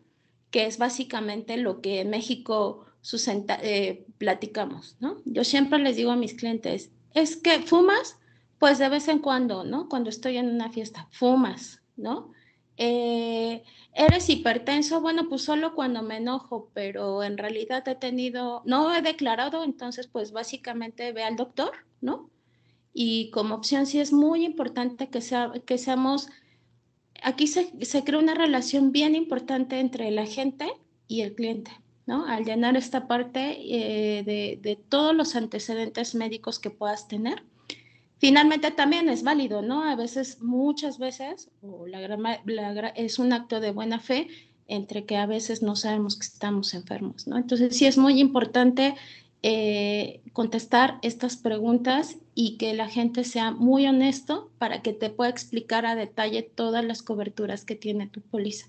Que 0.51 0.67
es 0.67 0.77
básicamente 0.77 1.57
lo 1.57 1.81
que 1.81 2.01
en 2.01 2.11
México 2.11 2.85
eh, 3.63 4.05
platicamos, 4.19 4.97
¿no? 4.99 5.17
Yo 5.25 5.43
siempre 5.43 5.79
les 5.79 5.95
digo 5.95 6.11
a 6.11 6.15
mis 6.15 6.35
clientes, 6.35 6.91
es 7.15 7.37
que 7.37 7.63
fumas, 7.63 8.19
pues 8.59 8.77
de 8.77 8.87
vez 8.87 9.07
en 9.07 9.17
cuando, 9.17 9.63
¿no? 9.63 9.89
Cuando 9.89 10.11
estoy 10.11 10.37
en 10.37 10.47
una 10.47 10.71
fiesta, 10.71 11.07
fumas, 11.09 11.81
¿no? 11.97 12.31
Eh, 12.83 13.63
¿Eres 13.93 14.27
hipertenso? 14.27 15.01
Bueno, 15.01 15.29
pues 15.29 15.43
solo 15.43 15.75
cuando 15.75 16.01
me 16.01 16.17
enojo, 16.17 16.71
pero 16.73 17.21
en 17.21 17.38
realidad 17.38 17.88
he 17.88 17.93
tenido, 17.93 18.63
no 18.65 18.91
he 18.91 19.03
declarado, 19.03 19.63
entonces 19.63 20.07
pues 20.07 20.31
básicamente 20.31 21.11
ve 21.11 21.21
al 21.23 21.35
doctor, 21.35 21.73
¿no? 22.01 22.31
Y 22.91 23.29
como 23.29 23.53
opción 23.53 23.85
sí 23.85 24.00
es 24.00 24.11
muy 24.11 24.43
importante 24.43 25.09
que, 25.09 25.21
sea, 25.21 25.51
que 25.63 25.77
seamos, 25.77 26.29
aquí 27.21 27.45
se, 27.45 27.85
se 27.85 28.03
crea 28.03 28.17
una 28.17 28.33
relación 28.33 28.91
bien 28.91 29.13
importante 29.13 29.79
entre 29.79 30.07
el 30.07 30.17
agente 30.17 30.73
y 31.07 31.21
el 31.21 31.35
cliente, 31.35 31.69
¿no? 32.07 32.25
Al 32.25 32.45
llenar 32.45 32.77
esta 32.77 33.07
parte 33.07 33.57
eh, 33.59 34.23
de, 34.23 34.57
de 34.59 34.75
todos 34.75 35.15
los 35.15 35.35
antecedentes 35.35 36.15
médicos 36.15 36.57
que 36.57 36.71
puedas 36.71 37.07
tener 37.07 37.43
Finalmente 38.21 38.69
también 38.69 39.09
es 39.09 39.23
válido, 39.23 39.63
¿no? 39.63 39.83
A 39.83 39.95
veces, 39.95 40.43
muchas 40.43 40.99
veces, 40.99 41.49
o 41.63 41.87
la, 41.87 41.99
es 42.95 43.17
un 43.17 43.33
acto 43.33 43.59
de 43.59 43.71
buena 43.71 43.99
fe 43.99 44.27
entre 44.67 45.05
que 45.05 45.17
a 45.17 45.25
veces 45.25 45.63
no 45.63 45.75
sabemos 45.75 46.19
que 46.19 46.27
estamos 46.27 46.75
enfermos, 46.75 47.27
¿no? 47.27 47.37
Entonces 47.37 47.75
sí 47.75 47.87
es 47.87 47.97
muy 47.97 48.19
importante 48.19 48.93
eh, 49.41 50.21
contestar 50.33 50.99
estas 51.01 51.35
preguntas 51.35 52.19
y 52.35 52.59
que 52.59 52.75
la 52.75 52.87
gente 52.87 53.23
sea 53.23 53.49
muy 53.49 53.87
honesto 53.87 54.51
para 54.59 54.83
que 54.83 54.93
te 54.93 55.09
pueda 55.09 55.31
explicar 55.31 55.87
a 55.87 55.95
detalle 55.95 56.43
todas 56.43 56.85
las 56.85 57.01
coberturas 57.01 57.65
que 57.65 57.73
tiene 57.73 58.05
tu 58.05 58.21
póliza. 58.21 58.67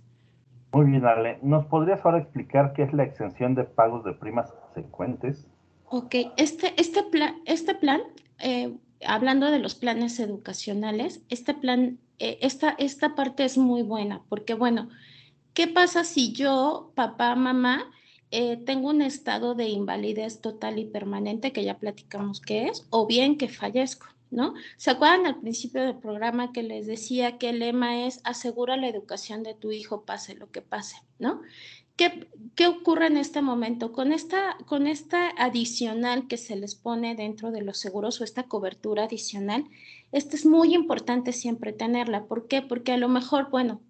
Muy 0.72 0.86
bien, 0.86 1.04
Ale. 1.04 1.38
¿Nos 1.42 1.66
podrías 1.66 2.02
ahora 2.06 2.20
explicar 2.20 2.72
qué 2.72 2.84
es 2.84 2.94
la 2.94 3.02
exención 3.02 3.54
de 3.54 3.64
pagos 3.64 4.02
de 4.02 4.14
primas 4.14 4.48
subsecuentes? 4.48 5.46
Ok, 5.90 6.14
este, 6.38 6.72
este, 6.80 7.02
plan, 7.02 7.34
este 7.44 7.74
plan 7.74 8.00
eh, 8.38 8.74
hablando 9.06 9.50
de 9.50 9.58
los 9.58 9.74
planes 9.74 10.18
educacionales, 10.20 11.22
este 11.28 11.54
plan, 11.54 11.98
eh, 12.18 12.38
esta, 12.40 12.70
esta 12.78 13.14
parte 13.14 13.44
es 13.44 13.58
muy 13.58 13.82
buena, 13.82 14.22
porque 14.28 14.54
bueno, 14.54 14.88
¿qué 15.54 15.68
pasa 15.68 16.04
si 16.04 16.32
yo, 16.32 16.92
papá, 16.94 17.34
mamá, 17.34 17.90
eh, 18.30 18.56
tengo 18.56 18.88
un 18.88 19.02
estado 19.02 19.54
de 19.54 19.68
invalidez 19.68 20.40
total 20.40 20.78
y 20.78 20.86
permanente, 20.86 21.52
que 21.52 21.64
ya 21.64 21.78
platicamos 21.78 22.40
qué 22.40 22.64
es, 22.68 22.86
o 22.88 23.06
bien 23.06 23.36
que 23.36 23.48
fallezco, 23.48 24.06
¿no? 24.30 24.54
¿Se 24.78 24.90
acuerdan 24.90 25.26
al 25.26 25.40
principio 25.40 25.82
del 25.82 25.98
programa 25.98 26.52
que 26.52 26.62
les 26.62 26.86
decía 26.86 27.36
que 27.36 27.50
el 27.50 27.58
lema 27.58 28.06
es 28.06 28.20
asegura 28.24 28.78
la 28.78 28.88
educación 28.88 29.42
de 29.42 29.52
tu 29.52 29.70
hijo, 29.70 30.06
pase 30.06 30.34
lo 30.34 30.50
que 30.50 30.62
pase, 30.62 30.96
¿no? 31.18 31.42
¿Qué, 31.96 32.66
ocurre 32.66 33.06
en 33.06 33.16
este 33.16 33.42
momento? 33.42 33.92
Con 33.92 34.12
esta, 34.12 34.56
con 34.66 34.86
esta 34.86 35.30
adicional 35.36 36.26
que 36.26 36.36
se 36.36 36.56
les 36.56 36.74
pone 36.74 37.14
dentro 37.14 37.50
de 37.50 37.62
los 37.62 37.78
seguros 37.78 38.20
o 38.20 38.24
esta 38.24 38.44
cobertura 38.44 39.04
adicional, 39.04 39.64
esta 40.10 40.36
es 40.36 40.46
muy 40.46 40.74
importante 40.74 41.32
siempre 41.32 41.72
tenerla. 41.72 42.24
¿Por 42.24 42.48
qué? 42.48 42.62
Porque 42.62 42.92
a 42.92 42.96
lo 42.96 43.08
mejor, 43.08 43.50
bueno, 43.50 43.80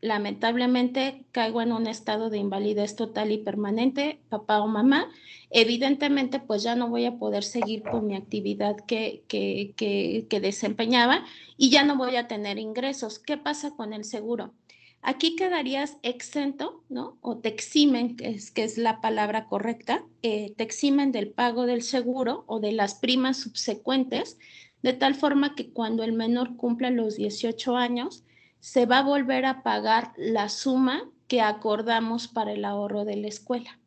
lamentablemente 0.00 1.26
caigo 1.32 1.60
en 1.62 1.72
un 1.72 1.86
estado 1.86 2.30
de 2.30 2.38
invalidez 2.38 2.96
total 2.96 3.32
y 3.32 3.38
permanente, 3.38 4.20
papá 4.28 4.60
o 4.62 4.66
mamá, 4.66 5.10
evidentemente 5.50 6.40
pues 6.40 6.62
ya 6.62 6.74
no 6.74 6.88
voy 6.88 7.04
a 7.04 7.18
poder 7.18 7.44
seguir 7.44 7.82
con 7.82 8.06
mi 8.06 8.16
actividad 8.16 8.76
que, 8.86 9.24
que, 9.28 9.74
que, 9.76 10.26
que 10.28 10.40
desempeñaba 10.40 11.24
y 11.56 11.70
ya 11.70 11.84
no 11.84 11.96
voy 11.96 12.16
a 12.16 12.28
tener 12.28 12.58
ingresos. 12.58 13.18
¿Qué 13.18 13.36
pasa 13.36 13.76
con 13.76 13.92
el 13.92 14.04
seguro? 14.04 14.54
Aquí 15.02 15.34
quedarías 15.34 15.96
exento, 16.02 16.84
¿no? 16.90 17.16
O 17.22 17.38
te 17.38 17.48
eximen, 17.48 18.16
que 18.16 18.38
es, 18.54 18.76
la 18.76 19.00
palabra 19.00 19.46
correcta, 19.46 20.04
eh, 20.22 20.52
te 20.56 20.62
eximen 20.62 21.10
del 21.10 21.30
pago 21.30 21.64
del 21.64 21.82
seguro 21.82 22.44
o 22.46 22.60
de 22.60 22.72
las 22.72 22.96
primas 22.96 23.38
subsecuentes, 23.38 24.38
de 24.82 24.92
tal 24.92 25.14
forma 25.14 25.54
que 25.54 25.70
cuando 25.70 26.02
el 26.02 26.12
menor 26.12 26.56
cumpla 26.56 26.90
los 26.90 27.16
18 27.16 27.76
años, 27.76 28.24
se 28.60 28.84
va 28.84 28.98
a 28.98 29.02
volver 29.02 29.46
a 29.46 29.62
pagar 29.62 30.12
la 30.18 30.50
suma 30.50 31.10
que 31.28 31.40
acordamos 31.40 32.28
para 32.28 32.52
el 32.52 32.64
ahorro 32.66 33.06
de 33.06 33.16
la 33.16 33.28
escuela. 33.28 33.78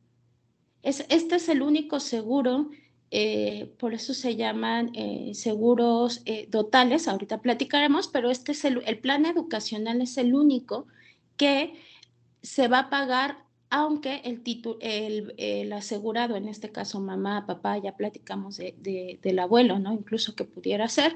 Es, 0.82 1.06
este 1.10 1.36
es 1.36 1.48
el 1.48 1.62
único 1.62 2.00
seguro, 2.00 2.72
eh, 3.12 3.72
por 3.78 3.94
eso 3.94 4.16
se 4.16 4.36
llaman 4.36 4.90
eh, 4.96 5.32
seguros 5.36 6.24
totales, 6.50 7.08
ahorita 7.08 7.40
platicaremos, 7.42 8.08
pero 8.08 8.32
este 8.32 8.54
es 8.54 8.66
el, 8.66 8.82
el 8.88 8.98
plan 8.98 9.28
educacional 9.28 10.02
es 10.02 10.18
el 10.18 10.34
único 10.34 10.88
que 11.38 11.74
se 12.42 12.68
va 12.68 12.80
a 12.80 12.90
pagar 12.90 13.44
aunque 13.70 14.22
el, 14.24 14.44
el, 14.82 15.34
el, 15.38 15.74
asegurado, 15.74 16.36
en 16.36 16.48
este 16.48 16.72
caso 16.72 17.00
mamá, 17.00 17.48
papá, 17.48 17.80
ya 17.80 17.98
platicamos 17.98 18.58
de, 18.58 19.20
del 19.22 19.40
abuelo, 19.40 19.80
¿no? 19.80 19.94
Incluso 19.94 20.36
que 20.36 20.44
pudiera 20.44 20.88
ser, 20.88 21.16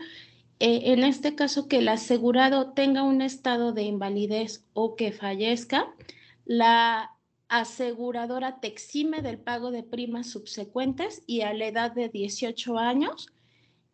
eh, 0.59 0.81
en 0.85 1.03
este 1.03 1.35
caso 1.35 1.67
que 1.67 1.77
el 1.77 1.87
asegurado 1.87 2.71
tenga 2.71 3.03
un 3.03 3.21
estado 3.21 3.73
de 3.73 3.83
invalidez 3.83 4.65
o 4.73 4.95
que 4.95 5.11
fallezca, 5.11 5.93
la, 6.45 7.11
aseguradora 7.49 8.59
te 8.59 8.67
exime 8.67 9.21
del 9.21 9.39
pago 9.39 9.71
de 9.71 9.83
primas 9.83 10.29
subsecuentes 10.29 11.23
y 11.25 11.41
a 11.41 11.53
la 11.53 11.67
edad 11.67 11.91
de 11.91 12.09
18 12.09 12.77
años, 12.77 13.27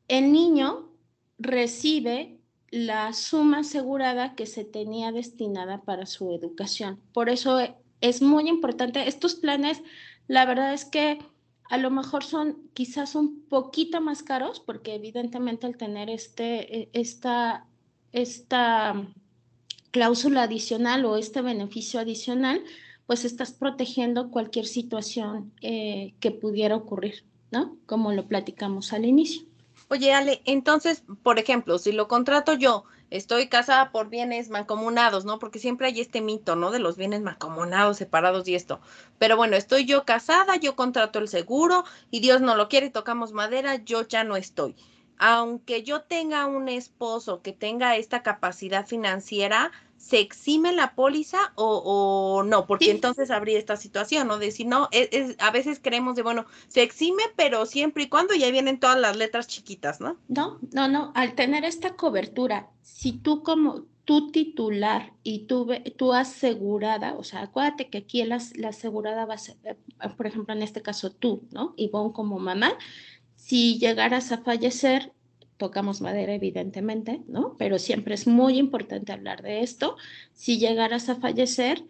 el 0.08 0.32
niño 0.32 0.90
recibe 1.38 2.40
la 2.74 3.14
suma 3.14 3.60
asegurada 3.60 4.34
que 4.34 4.48
se 4.48 4.66
tenía 4.66 5.12
destinada 5.12 5.84
para 5.84 6.08
su 6.08 6.32
educación. 6.32 7.00
Por 7.14 7.30
eso 7.30 7.60
es 8.02 8.24
muy 8.24 8.50
importante. 8.50 9.08
Estos 9.08 9.36
planes, 9.36 9.84
la 10.28 10.44
verdad 10.46 10.74
es 10.74 10.84
que 10.84 11.20
a 11.70 11.78
lo 11.78 11.92
mejor 11.92 12.24
son 12.24 12.58
quizás 12.74 13.14
un 13.14 13.44
poquito 13.48 14.02
más 14.02 14.24
caros 14.24 14.60
porque 14.60 14.96
evidentemente 14.96 15.68
al 15.68 15.78
tener 15.78 16.10
este, 16.10 16.80
e, 16.80 16.90
esta, 16.94 17.68
esta 18.12 19.08
cláusula 19.92 20.42
adicional 20.42 21.06
o 21.06 21.18
este 21.18 21.44
beneficio 21.44 22.00
adicional, 22.00 22.64
pues 23.06 23.24
estás 23.24 23.52
protegiendo 23.52 24.32
cualquier 24.32 24.66
situación 24.66 25.54
eh, 25.62 26.16
que 26.20 26.32
pudiera 26.32 26.76
ocurrir, 26.76 27.24
¿no? 27.52 27.78
Como 27.86 28.14
lo 28.14 28.28
platicamos 28.28 28.94
al 28.94 29.06
inicio. 29.06 29.53
Oye, 29.94 30.12
Ale, 30.12 30.42
entonces, 30.46 31.04
por 31.22 31.38
ejemplo, 31.38 31.78
si 31.78 31.92
lo 31.92 32.08
contrato 32.08 32.54
yo, 32.54 32.84
estoy 33.12 33.48
casada 33.48 33.92
por 33.92 34.10
bienes 34.10 34.50
mancomunados, 34.50 35.24
¿no? 35.24 35.38
Porque 35.38 35.60
siempre 35.60 35.86
hay 35.86 36.02
este 36.02 36.20
mito, 36.20 36.56
¿no? 36.56 36.72
De 36.72 36.80
los 36.80 36.98
bienes 36.98 37.22
mancomunados, 37.22 37.98
separados 37.98 38.48
y 38.48 38.56
esto. 38.56 38.82
Pero 39.20 39.38
bueno, 39.38 39.56
estoy 39.56 39.86
yo 39.86 40.04
casada, 40.04 40.56
yo 40.56 40.76
contrato 40.76 41.20
el 41.20 41.28
seguro 41.28 41.84
y 42.10 42.22
Dios 42.22 42.42
no 42.42 42.56
lo 42.56 42.70
quiere, 42.70 42.90
tocamos 42.90 43.34
madera, 43.34 43.76
yo 43.76 44.02
ya 44.02 44.24
no 44.24 44.36
estoy. 44.36 44.76
Aunque 45.20 45.84
yo 45.84 46.02
tenga 46.02 46.48
un 46.48 46.70
esposo 46.70 47.44
que 47.44 47.54
tenga 47.54 47.96
esta 47.96 48.24
capacidad 48.24 48.88
financiera, 48.88 49.72
¿se 50.04 50.20
exime 50.20 50.74
la 50.74 50.96
póliza 50.96 51.54
o, 51.56 52.44
no? 52.46 52.68
Porque 52.68 52.92
entonces 52.92 53.32
habría 53.32 53.58
esta 53.58 53.78
situación, 53.78 54.28
¿no? 54.28 54.38
De 54.38 54.52
si 54.52 54.66
no, 54.66 54.90
es, 54.92 55.38
a 55.40 55.50
veces 55.50 55.80
creemos 55.82 56.16
de, 56.16 56.24
bueno, 56.24 56.46
se 56.68 56.84
exime, 56.84 57.24
pero 57.38 57.66
siempre 57.66 58.04
y 58.04 58.10
cuando 58.10 58.36
ya 58.36 58.52
vienen 58.52 58.82
todas 58.82 59.00
las 59.00 59.16
letras 59.16 59.48
chiquitas, 59.48 60.02
¿no? 60.02 60.18
No, 60.28 60.60
no, 60.74 60.90
no. 60.90 61.14
Al 61.16 61.36
tener 61.36 61.64
esta 61.64 61.96
cobertura, 61.96 62.70
si 62.82 63.14
tú 63.14 63.44
como 63.44 63.86
tu 64.04 64.30
titular 64.32 65.14
y 65.24 65.46
tú, 65.46 65.72
tú 65.96 66.12
asegurada, 66.12 67.14
o 67.14 67.24
sea, 67.24 67.44
acuérdate 67.44 67.88
que 67.88 68.00
aquí 68.00 68.22
la, 68.24 68.42
la 68.56 68.70
asegurada 68.70 69.26
va 69.26 69.36
a 69.36 69.38
ser, 69.38 69.56
eh, 69.64 69.78
por 70.18 70.28
ejemplo, 70.28 70.54
en 70.54 70.64
este 70.64 70.82
caso 70.82 71.12
tú, 71.12 71.44
¿no? 71.52 71.74
Y 71.78 71.86
Ivonne 71.86 72.12
como 72.12 72.40
mamá, 72.40 72.74
si 73.38 73.80
llegaras 73.80 74.34
a 74.34 74.40
fallecer, 74.40 75.14
tocamos 75.64 76.02
madera 76.02 76.34
evidentemente, 76.34 77.22
¿no? 77.30 77.56
Pero 77.58 77.80
siempre 77.80 78.16
es 78.16 78.28
muy 78.28 78.58
importante 78.58 79.14
hablar 79.14 79.42
de 79.42 79.62
esto. 79.62 79.96
Si 80.34 80.60
llegaras 80.60 81.08
a 81.08 81.16
fallecer, 81.16 81.86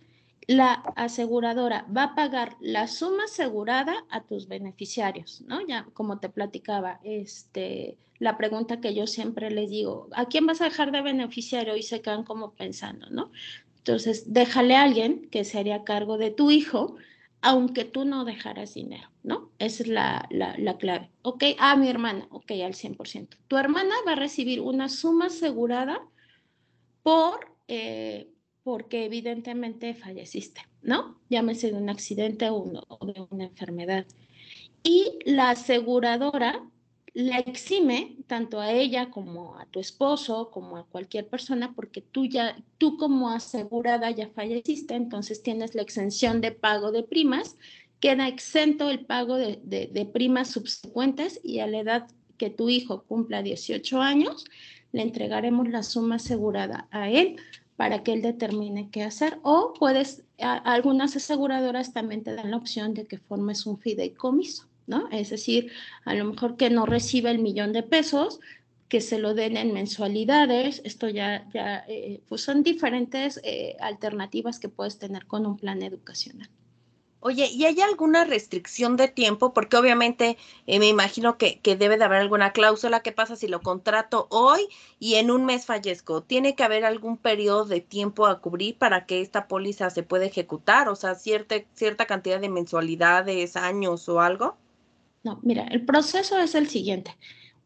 la 0.46 0.74
aseguradora 0.96 1.88
va 1.90 2.04
a 2.04 2.16
pagar 2.16 2.56
la 2.60 2.88
suma 2.88 3.24
asegurada 3.24 3.96
a 4.12 4.22
tus 4.22 4.48
beneficiarios, 4.48 5.42
¿no? 5.48 5.66
Ya 5.66 5.88
como 5.94 6.20
te 6.20 6.30
platicaba, 6.30 7.00
este, 7.04 7.98
la 8.20 8.38
pregunta 8.38 8.80
que 8.80 8.94
yo 8.94 9.08
siempre 9.08 9.50
les 9.50 9.72
digo, 9.72 10.08
¿a 10.12 10.26
quién 10.26 10.46
vas 10.46 10.62
a 10.62 10.66
dejar 10.66 10.92
de 10.92 11.02
beneficiario? 11.02 11.76
Y 11.76 11.82
se 11.82 12.02
quedan 12.02 12.24
como 12.24 12.52
pensando, 12.52 13.10
¿no? 13.10 13.32
Entonces, 13.80 14.34
déjale 14.34 14.76
a 14.76 14.84
alguien 14.84 15.30
que 15.32 15.44
se 15.46 15.58
haría 15.58 15.84
cargo 15.84 16.20
de 16.20 16.30
tu 16.30 16.52
hijo 16.52 16.96
aunque 17.44 17.84
tú 17.84 18.06
no 18.06 18.24
dejaras 18.24 18.74
dinero, 18.74 19.10
¿no? 19.22 19.52
Esa 19.60 19.84
es 19.84 19.90
la, 19.90 20.78
clave. 20.80 21.12
Ok, 21.22 21.44
ah, 21.60 21.76
mi 21.76 21.90
hermana, 21.90 22.26
ok, 22.32 22.52
al 22.64 22.74
100%. 22.74 23.38
Tu 23.48 23.58
hermana 23.58 23.94
va 24.08 24.14
a 24.14 24.16
recibir 24.16 24.62
una 24.62 24.88
suma 24.88 25.26
asegurada 25.26 26.02
por, 27.04 27.54
eh, 27.68 28.32
porque 28.64 29.04
evidentemente 29.06 29.94
falleciste, 29.94 30.62
¿no? 30.82 31.20
Llámese 31.30 31.72
de 31.72 31.78
un 31.78 31.90
accidente 31.90 32.50
o 32.50 32.66
de 33.06 33.28
una 33.30 33.44
enfermedad. 33.44 34.06
Y 34.82 35.20
la 35.26 35.50
aseguradora 35.50 36.66
la 37.14 37.38
exime 37.40 38.18
tanto 38.26 38.60
a 38.60 38.72
ella 38.72 39.12
como 39.12 39.58
a 39.60 39.66
tu 39.68 39.80
esposo, 39.80 40.50
como 40.50 40.78
a 40.78 40.86
cualquier 40.86 41.28
persona, 41.28 41.74
porque 41.76 42.02
tú 42.02 42.26
ya, 42.26 42.58
tú 42.80 42.98
como 42.98 43.30
asegurada 43.30 44.10
ya 44.10 44.30
falleciste, 44.30 44.96
entonces 44.96 45.44
tienes 45.44 45.76
la 45.76 45.84
exención 45.84 46.42
de 46.42 46.52
pago 46.52 46.92
de 46.92 47.04
primas, 47.04 47.56
queda 48.00 48.28
exento 48.28 48.90
el 48.90 49.06
pago 49.06 49.36
de, 49.36 49.60
de, 49.64 50.06
primas 50.06 50.50
subsecuentes 50.50 51.40
y 51.44 51.60
a 51.60 51.68
la 51.68 51.80
edad 51.80 52.08
que 52.38 52.50
tu 52.50 52.70
hijo 52.70 53.04
cumpla 53.04 53.44
18 53.44 54.02
años, 54.02 54.46
le 54.92 55.04
entregaremos 55.04 55.70
la 55.70 55.84
suma 55.84 56.16
asegurada 56.16 56.88
a 56.92 57.10
él 57.10 57.38
para 57.78 58.04
que 58.04 58.14
él 58.14 58.22
determine 58.22 58.90
qué 58.92 59.04
hacer. 59.04 59.40
O 59.44 59.74
puedes, 59.80 60.24
algunas 60.40 61.16
aseguradoras 61.16 61.94
también 61.94 62.24
te 62.24 62.34
dan 62.36 62.52
la 62.52 62.58
opción 62.58 62.94
de 62.94 63.06
que 63.06 63.20
formes 63.20 63.66
un 63.66 63.78
fideicomiso. 63.78 64.68
¿No? 64.88 65.10
Es 65.12 65.30
decir, 65.30 65.72
a 66.06 66.14
lo 66.14 66.26
mejor 66.26 66.58
que 66.58 66.70
no 66.70 66.86
reciba 66.86 67.32
el 67.32 67.40
millón 67.40 67.74
de 67.74 67.84
pesos, 67.84 68.40
que 68.94 69.02
se 69.02 69.18
lo 69.18 69.34
den 69.34 69.58
en 69.58 69.74
mensualidades, 69.74 70.82
esto 70.86 71.10
ya, 71.10 71.48
ya 71.52 71.84
eh, 71.88 72.22
pues 72.30 72.42
son 72.42 72.62
diferentes 72.62 73.40
eh, 73.44 73.76
alternativas 73.80 74.60
que 74.60 74.70
puedes 74.70 75.00
tener 75.00 75.26
con 75.26 75.46
un 75.48 75.58
plan 75.58 75.82
educacional. 75.82 76.50
Oye, 77.26 77.48
¿y 77.48 77.64
hay 77.66 77.80
alguna 77.80 78.26
restricción 78.26 78.98
de 78.98 79.08
tiempo? 79.08 79.54
Porque 79.54 79.78
obviamente 79.78 80.38
eh, 80.68 80.78
me 80.78 80.90
imagino 80.90 81.38
que, 81.38 81.60
que, 81.62 81.78
debe 81.78 81.98
de 81.98 82.04
haber 82.04 82.20
alguna 82.20 82.52
cláusula. 82.52 83.00
¿Qué 83.00 83.14
pasa 83.14 83.38
si 83.38 83.48
lo 83.48 83.62
contrato 83.62 84.28
hoy 84.30 84.68
y 85.00 85.16
en 85.16 85.32
un 85.32 85.46
mes 85.46 85.66
fallezco? 85.66 86.22
¿Tiene 86.22 86.54
que 86.54 86.64
haber 86.64 86.84
algún 86.84 87.18
periodo 87.18 87.64
de 87.66 87.80
tiempo 87.82 88.28
a 88.28 88.42
cubrir 88.42 88.78
para 88.78 89.06
que 89.06 89.22
esta 89.22 89.48
póliza 89.48 89.90
se 89.90 90.04
pueda 90.04 90.26
ejecutar? 90.26 90.90
O 90.90 90.96
sea, 90.96 91.16
cierta, 91.16 91.56
cierta 91.74 92.06
cantidad 92.06 92.42
de 92.42 92.50
mensualidades, 92.50 93.56
años 93.56 94.10
o 94.10 94.20
algo. 94.20 94.58
No, 95.24 95.40
mira, 95.42 95.64
el 95.68 95.86
proceso 95.86 96.38
es 96.40 96.54
el 96.56 96.68
siguiente. 96.68 97.18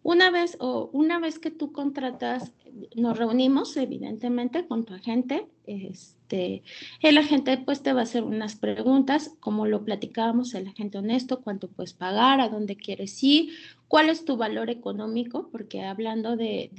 Una 0.03 0.29
vez 0.29 0.57
o 0.59 0.89
una 0.93 1.19
vez 1.19 1.39
que 1.39 1.51
tú 1.51 1.71
contratas, 1.71 2.53
nos 2.95 3.17
reunimos 3.17 3.75
evidentemente 3.77 4.67
con 4.67 4.85
tu 4.85 4.93
agente, 4.93 5.47
este, 5.67 6.63
el 7.01 7.17
agente 7.17 7.57
pues 7.57 7.83
te 7.83 7.91
va 7.91 7.99
a 7.99 8.03
hacer 8.03 8.23
unas 8.23 8.55
preguntas, 8.55 9.35
como 9.41 9.67
lo 9.67 9.83
platicábamos, 9.83 10.53
el 10.53 10.67
agente 10.67 10.97
honesto, 10.97 11.41
cuánto 11.41 11.67
puedes 11.67 11.93
pagar, 11.93 12.39
a 12.39 12.47
dónde 12.47 12.77
quieres 12.77 13.21
ir, 13.21 13.49
cuál 13.89 14.09
es 14.09 14.23
tu 14.23 14.37
valor 14.37 14.69
económico, 14.69 15.49
porque 15.51 15.83
hablando 15.83 16.37
de, 16.37 16.69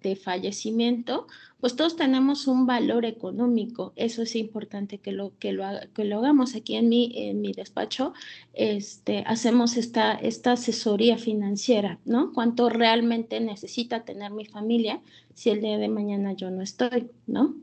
de, 0.00 0.16
fallecimiento, 0.16 1.26
pues 1.60 1.74
todos 1.74 1.96
tenemos 1.96 2.46
un 2.46 2.66
valor 2.66 3.04
económico. 3.04 3.92
Eso 3.96 4.22
es 4.22 4.36
importante 4.36 4.98
que 4.98 5.12
lo, 5.12 5.32
que 5.38 5.52
lo, 5.52 5.64
que 5.94 6.04
lo 6.04 6.18
hagamos 6.18 6.54
aquí 6.54 6.76
en 6.76 6.88
mi, 6.88 7.12
en 7.14 7.40
mi 7.40 7.52
despacho. 7.52 8.12
Este, 8.52 9.24
hacemos 9.26 9.76
esta, 9.76 10.12
esta 10.14 10.52
asesoría 10.52 11.18
financiera, 11.18 11.98
¿no? 12.04 12.32
Cuánto 12.32 12.68
realmente 12.68 13.40
necesita 13.40 14.04
tener 14.04 14.32
mi 14.32 14.44
familia 14.44 15.00
si 15.36 15.50
el 15.50 15.60
día 15.60 15.76
de 15.76 15.88
mañana 15.88 16.32
yo 16.32 16.50
no 16.50 16.62
estoy, 16.62 17.10
¿no? 17.26 17.54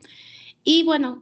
Y 0.63 0.83
bueno, 0.83 1.21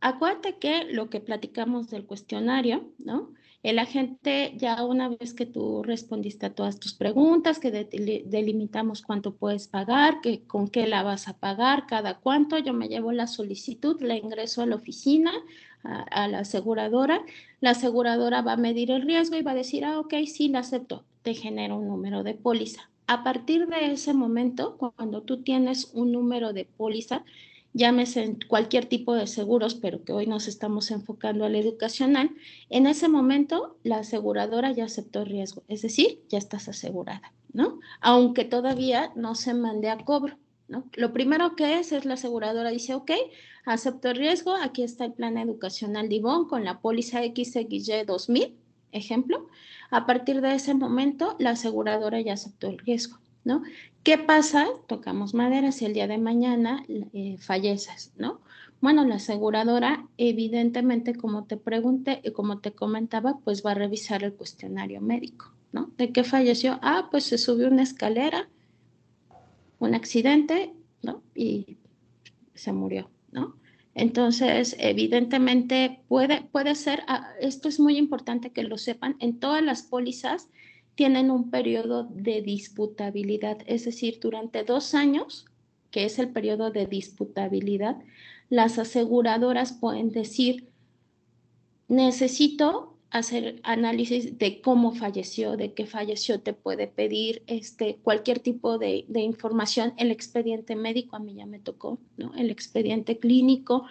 acuérdate 0.00 0.58
que 0.58 0.84
lo 0.84 1.08
que 1.08 1.20
platicamos 1.20 1.88
del 1.88 2.04
cuestionario, 2.04 2.90
¿no? 2.98 3.30
El 3.62 3.78
agente, 3.78 4.54
ya 4.56 4.84
una 4.84 5.08
vez 5.08 5.34
que 5.34 5.46
tú 5.46 5.84
respondiste 5.84 6.46
a 6.46 6.54
todas 6.54 6.80
tus 6.80 6.94
preguntas, 6.94 7.60
que 7.60 7.70
delimitamos 7.70 9.02
cuánto 9.02 9.36
puedes 9.36 9.68
pagar, 9.68 10.20
que, 10.20 10.42
con 10.42 10.66
qué 10.66 10.88
la 10.88 11.04
vas 11.04 11.28
a 11.28 11.38
pagar, 11.38 11.86
cada 11.86 12.18
cuánto, 12.18 12.58
yo 12.58 12.72
me 12.72 12.88
llevo 12.88 13.12
la 13.12 13.28
solicitud, 13.28 14.02
la 14.02 14.16
ingreso 14.16 14.62
a 14.62 14.66
la 14.66 14.74
oficina, 14.74 15.32
a, 15.84 16.26
la 16.26 16.40
aseguradora. 16.40 17.24
La 17.60 17.70
aseguradora 17.70 18.42
va 18.42 18.54
a 18.54 18.56
medir 18.56 18.90
el 18.90 19.02
riesgo 19.02 19.36
y 19.36 19.42
va 19.42 19.52
a 19.52 19.62
decir, 19.62 19.84
ah, 19.84 20.00
ok, 20.00 20.14
sí, 20.26 20.48
la 20.48 20.58
acepto. 20.58 21.04
Te 21.22 21.34
genera 21.34 21.74
un 21.74 21.86
número 21.86 22.24
de 22.24 22.34
póliza. 22.34 22.90
A 23.06 23.24
partir 23.24 23.66
de 23.66 23.92
ese 23.92 24.14
momento, 24.14 24.76
cuando 24.76 25.22
tú 25.22 25.42
tienes 25.42 25.90
un 25.92 26.12
número 26.12 26.52
de 26.52 26.64
póliza, 26.64 27.24
llámese 27.74 28.22
en 28.22 28.38
cualquier 28.46 28.86
tipo 28.86 29.14
de 29.14 29.26
seguros, 29.26 29.74
pero 29.74 30.04
que 30.04 30.12
hoy 30.12 30.26
nos 30.26 30.46
estamos 30.46 30.90
enfocando 30.90 31.44
al 31.44 31.54
educacional, 31.54 32.30
en 32.68 32.86
ese 32.86 33.08
momento 33.08 33.76
la 33.82 33.98
aseguradora 33.98 34.72
ya 34.72 34.84
aceptó 34.84 35.24
riesgo, 35.24 35.62
es 35.68 35.82
decir, 35.82 36.20
ya 36.28 36.38
estás 36.38 36.68
asegurada, 36.68 37.32
¿no? 37.52 37.80
Aunque 38.00 38.44
todavía 38.44 39.12
no 39.16 39.34
se 39.34 39.54
mande 39.54 39.88
a 39.88 39.98
cobro, 39.98 40.36
¿no? 40.68 40.84
Lo 40.94 41.12
primero 41.12 41.56
que 41.56 41.78
es 41.78 41.92
es 41.92 42.04
la 42.04 42.14
aseguradora 42.14 42.70
dice, 42.70 42.94
ok, 42.94 43.10
acepto 43.64 44.12
riesgo, 44.12 44.54
aquí 44.54 44.82
está 44.82 45.06
el 45.06 45.12
plan 45.12 45.38
educacional 45.38 46.08
de 46.08 46.16
Ivonne 46.16 46.48
con 46.48 46.64
la 46.64 46.80
póliza 46.80 47.22
XXY 47.22 48.04
2000, 48.06 48.54
ejemplo. 48.92 49.48
A 49.92 50.06
partir 50.06 50.40
de 50.40 50.54
ese 50.54 50.74
momento, 50.74 51.36
la 51.38 51.50
aseguradora 51.50 52.20
ya 52.20 52.32
aceptó 52.32 52.66
el 52.66 52.78
riesgo. 52.78 53.22
¿no? 53.44 53.62
¿Qué 54.02 54.18
pasa? 54.18 54.66
Tocamos 54.86 55.34
madera 55.34 55.72
si 55.72 55.84
el 55.84 55.94
día 55.94 56.06
de 56.06 56.18
mañana 56.18 56.84
eh, 56.88 57.36
falleces, 57.38 58.12
¿no? 58.16 58.40
Bueno, 58.80 59.04
la 59.04 59.16
aseguradora, 59.16 60.08
evidentemente, 60.16 61.14
como 61.14 61.44
te 61.44 61.56
pregunté 61.56 62.20
y 62.24 62.32
como 62.32 62.58
te 62.58 62.72
comentaba, 62.72 63.38
pues 63.44 63.64
va 63.64 63.72
a 63.72 63.74
revisar 63.74 64.24
el 64.24 64.34
cuestionario 64.34 65.00
médico, 65.00 65.52
¿no? 65.70 65.92
¿De 65.96 66.12
qué 66.12 66.24
falleció? 66.24 66.78
Ah, 66.82 67.08
pues 67.10 67.24
se 67.24 67.38
subió 67.38 67.68
una 67.68 67.82
escalera, 67.82 68.48
un 69.78 69.94
accidente, 69.94 70.72
¿no? 71.02 71.22
Y 71.34 71.76
se 72.54 72.72
murió. 72.72 73.08
Entonces, 73.94 74.74
evidentemente 74.78 76.00
puede, 76.08 76.42
puede 76.42 76.74
ser, 76.74 77.02
ah, 77.08 77.28
esto 77.40 77.68
es 77.68 77.78
muy 77.78 77.98
importante 77.98 78.50
que 78.50 78.62
lo 78.62 78.78
sepan, 78.78 79.16
en 79.20 79.38
todas 79.38 79.62
las 79.62 79.82
pólizas 79.82 80.48
tienen 80.94 81.30
un 81.30 81.50
periodo 81.50 82.04
de 82.04 82.42
disputabilidad, 82.42 83.58
es 83.66 83.84
decir, 83.84 84.18
durante 84.20 84.64
dos 84.64 84.94
años, 84.94 85.46
que 85.90 86.04
es 86.04 86.18
el 86.18 86.30
periodo 86.30 86.70
de 86.70 86.86
disputabilidad, 86.86 87.96
las 88.48 88.78
aseguradoras 88.78 89.72
pueden 89.72 90.10
decir, 90.10 90.68
necesito 91.88 92.91
hacer 93.12 93.60
análisis 93.62 94.38
de 94.38 94.62
cómo 94.62 94.94
falleció, 94.94 95.58
de 95.58 95.74
qué 95.74 95.86
falleció, 95.86 96.40
te 96.40 96.54
puede 96.54 96.86
pedir 96.86 97.42
este, 97.46 97.98
cualquier 98.02 98.40
tipo 98.40 98.78
de, 98.78 99.04
información, 99.14 99.92
el 99.98 100.10
expediente 100.10 100.76
médico, 100.76 101.16
a 101.16 101.18
mí 101.18 101.34
ya 101.34 101.44
me 101.44 101.58
tocó, 101.58 101.98
¿no? 102.16 102.32
el 102.36 102.50
expediente 102.50 103.18
clínico, 103.18 103.84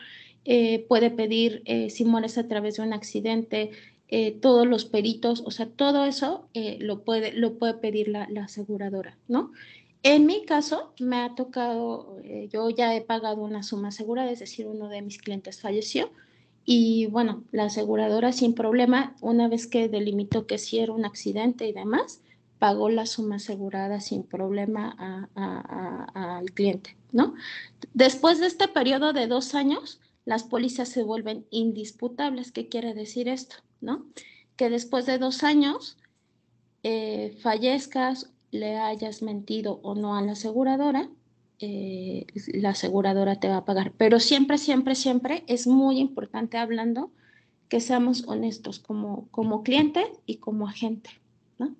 eh, 0.43 0.85
puede 0.89 1.11
pedir 1.11 1.61
eh, 1.65 1.91
si 1.91 2.03
mueres 2.03 2.39
a 2.39 2.47
través 2.47 2.77
de 2.77 2.83
un 2.83 2.93
accidente, 2.93 3.71
eh, 4.07 4.31
todos 4.31 4.65
los 4.65 4.85
peritos, 4.85 5.43
o 5.45 5.51
sea, 5.51 5.67
todo 5.67 6.03
eso 6.03 6.49
lo, 6.79 7.03
puede, 7.03 7.31
lo 7.33 7.59
puede 7.59 7.75
pedir 7.75 8.07
la, 8.07 8.27
la, 8.29 8.45
aseguradora, 8.45 9.17
¿no? 9.27 9.51
En 10.03 10.25
mi 10.25 10.45
caso, 10.45 10.93
me 10.99 11.17
ha 11.17 11.35
tocado, 11.35 12.17
yo 12.49 12.71
ya 12.71 12.95
he 12.95 13.01
pagado 13.01 13.43
una 13.43 13.61
suma 13.61 13.89
asegurada, 13.89 14.31
es 14.31 14.39
decir, 14.39 14.65
uno 14.65 14.89
de 14.89 15.03
mis 15.03 15.19
clientes 15.19 15.61
falleció, 15.61 16.09
y 16.73 17.07
bueno, 17.07 17.43
la 17.51 17.65
aseguradora 17.65 18.31
sin 18.31 18.53
problema, 18.53 19.13
una 19.19 19.49
vez 19.49 19.67
que 19.67 19.89
delimitó 19.89 20.47
que 20.47 20.57
sí 20.57 20.79
era 20.79 20.93
un 20.93 21.03
accidente 21.03 21.67
y 21.67 21.73
demás, 21.73 22.21
pagó 22.59 22.89
la 22.89 23.05
suma 23.05 23.35
asegurada 23.35 23.99
sin 23.99 24.23
problema 24.23 25.27
al 26.13 26.51
cliente, 26.51 26.95
¿no? 27.11 27.33
Después 27.93 28.39
de 28.39 28.47
este 28.47 28.69
periodo 28.69 29.11
de 29.11 29.27
dos 29.27 29.53
años, 29.53 29.99
las 30.23 30.43
pólizas 30.43 30.87
se 30.87 31.03
vuelven 31.03 31.45
indisputables. 31.49 32.53
¿Qué 32.53 32.69
quiere 32.69 32.93
decir 32.93 33.27
esto? 33.27 33.57
¿No? 33.81 34.05
Que 34.55 34.69
después 34.69 35.05
de 35.05 35.17
dos 35.17 35.43
años 35.43 35.97
eh, 36.83 37.37
fallezcas, 37.41 38.31
le 38.51 38.77
hayas 38.77 39.21
mentido 39.21 39.81
o 39.83 39.93
no 39.93 40.15
a 40.15 40.21
la 40.21 40.31
aseguradora, 40.31 41.09
eh, 41.61 42.25
la 42.53 42.69
aseguradora 42.69 43.39
te 43.39 43.47
va 43.47 43.57
a 43.57 43.65
pagar. 43.65 43.91
Pero 43.97 44.19
siempre, 44.19 44.57
siempre, 44.57 44.95
siempre 44.95 45.43
es 45.47 45.67
muy 45.67 45.99
importante 45.99 46.57
hablando 46.57 47.11
que 47.69 47.79
seamos 47.79 48.27
honestos 48.27 48.79
como, 48.79 49.27
como 49.29 49.63
cliente 49.63 50.03
y 50.25 50.37
como 50.37 50.67
agente. 50.67 51.09
¿no? 51.59 51.75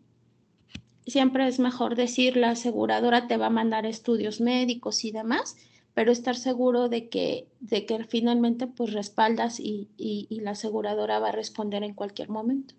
Siempre 1.05 1.47
es 1.47 1.59
mejor 1.59 1.95
decir 1.95 2.37
la 2.37 2.51
aseguradora 2.51 3.27
te 3.27 3.37
va 3.37 3.47
a 3.47 3.49
mandar 3.49 3.85
estudios 3.85 4.39
médicos 4.39 5.03
y 5.03 5.11
demás, 5.11 5.57
pero 5.93 6.11
estar 6.11 6.35
seguro 6.35 6.87
de 6.87 7.09
que, 7.09 7.47
de 7.59 7.85
que 7.85 8.03
finalmente 8.05 8.67
pues 8.67 8.93
respaldas 8.93 9.59
y, 9.59 9.89
y, 9.97 10.39
la 10.41 10.51
aseguradora 10.51 11.19
va 11.19 11.29
a 11.29 11.33
responder 11.33 11.83
en 11.83 11.93
cualquier 11.93 12.29
momento. 12.29 12.75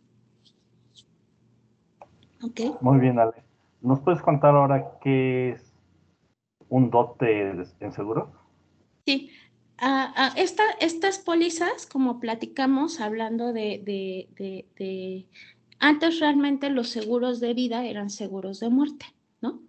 Okay. 2.42 2.72
Muy 2.80 2.98
bien, 2.98 3.18
Ale. 3.18 3.44
¿Nos 3.82 4.00
puedes 4.00 4.22
contar 4.22 4.54
ahora 4.54 4.98
qué 5.02 5.50
es 5.50 5.71
un 6.72 6.90
dote 6.90 7.50
en 7.80 7.92
seguro? 7.92 8.32
Sí. 9.04 9.30
Ah, 9.76 10.12
ah, 10.16 10.34
estas 10.36 11.18
pólizas, 11.18 11.86
como 11.86 12.18
platicamos 12.18 13.00
hablando 13.00 13.52
de, 13.52 13.82
de, 13.84 15.26
antes 15.78 16.18
realmente 16.18 16.70
los 16.70 16.88
seguros 16.88 17.40
de 17.40 17.52
vida 17.52 17.84
eran 17.84 18.08
seguros 18.08 18.60
de 18.60 18.70
muerte, 18.70 19.06
¿no? 19.40 19.60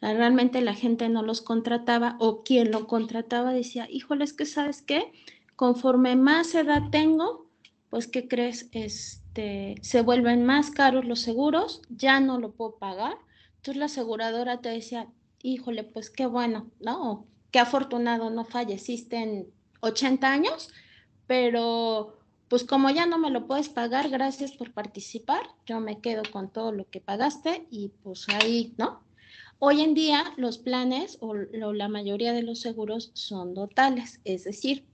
realmente 0.00 0.60
la 0.60 0.74
gente 0.74 1.08
no 1.08 1.22
los 1.22 1.40
contrataba 1.40 2.16
o 2.20 2.44
quien 2.44 2.70
lo 2.70 2.86
contrataba 2.86 3.52
decía, 3.52 3.88
híjole, 3.90 4.24
es 4.24 4.34
que 4.34 4.44
sabes 4.44 4.82
qué, 4.82 5.10
conforme 5.56 6.14
más 6.14 6.54
edad 6.54 6.82
tengo, 6.90 7.50
pues 7.88 8.06
¿qué 8.06 8.28
crees? 8.28 8.68
Este, 8.72 9.76
se 9.80 10.02
vuelven 10.02 10.44
más 10.44 10.70
caros 10.70 11.06
los 11.06 11.20
seguros, 11.20 11.82
ya 11.88 12.20
no 12.20 12.38
lo 12.38 12.52
puedo 12.52 12.76
pagar. 12.76 13.16
Entonces 13.56 13.76
la 13.76 13.86
aseguradora 13.86 14.60
te 14.60 14.68
decía, 14.68 15.08
híjole, 15.44 15.84
pues 15.84 16.10
qué 16.10 16.26
bueno, 16.26 16.70
¿no? 16.80 17.26
Qué 17.52 17.60
afortunado, 17.60 18.30
no 18.30 18.44
falleciste 18.44 19.16
en 19.16 19.46
80 19.80 20.32
años, 20.32 20.70
pero 21.26 22.18
pues 22.48 22.64
como 22.64 22.90
ya 22.90 23.06
no 23.06 23.18
me 23.18 23.30
lo 23.30 23.46
puedes 23.46 23.68
pagar, 23.68 24.08
gracias 24.08 24.52
por 24.52 24.72
participar, 24.72 25.42
yo 25.66 25.80
me 25.80 26.00
quedo 26.00 26.22
con 26.32 26.50
todo 26.50 26.72
lo 26.72 26.88
que 26.88 27.00
pagaste 27.00 27.66
y 27.70 27.90
pues 28.02 28.26
ahí, 28.28 28.74
¿no? 28.78 29.04
Hoy 29.58 29.82
en 29.82 29.94
día 29.94 30.32
los 30.36 30.58
planes 30.58 31.18
o, 31.20 31.34
la 31.34 31.88
mayoría 31.88 32.32
de 32.32 32.42
los 32.42 32.60
seguros 32.60 33.10
son 33.14 33.54
dotales, 33.54 34.20
es 34.24 34.44
decir, 34.44 34.86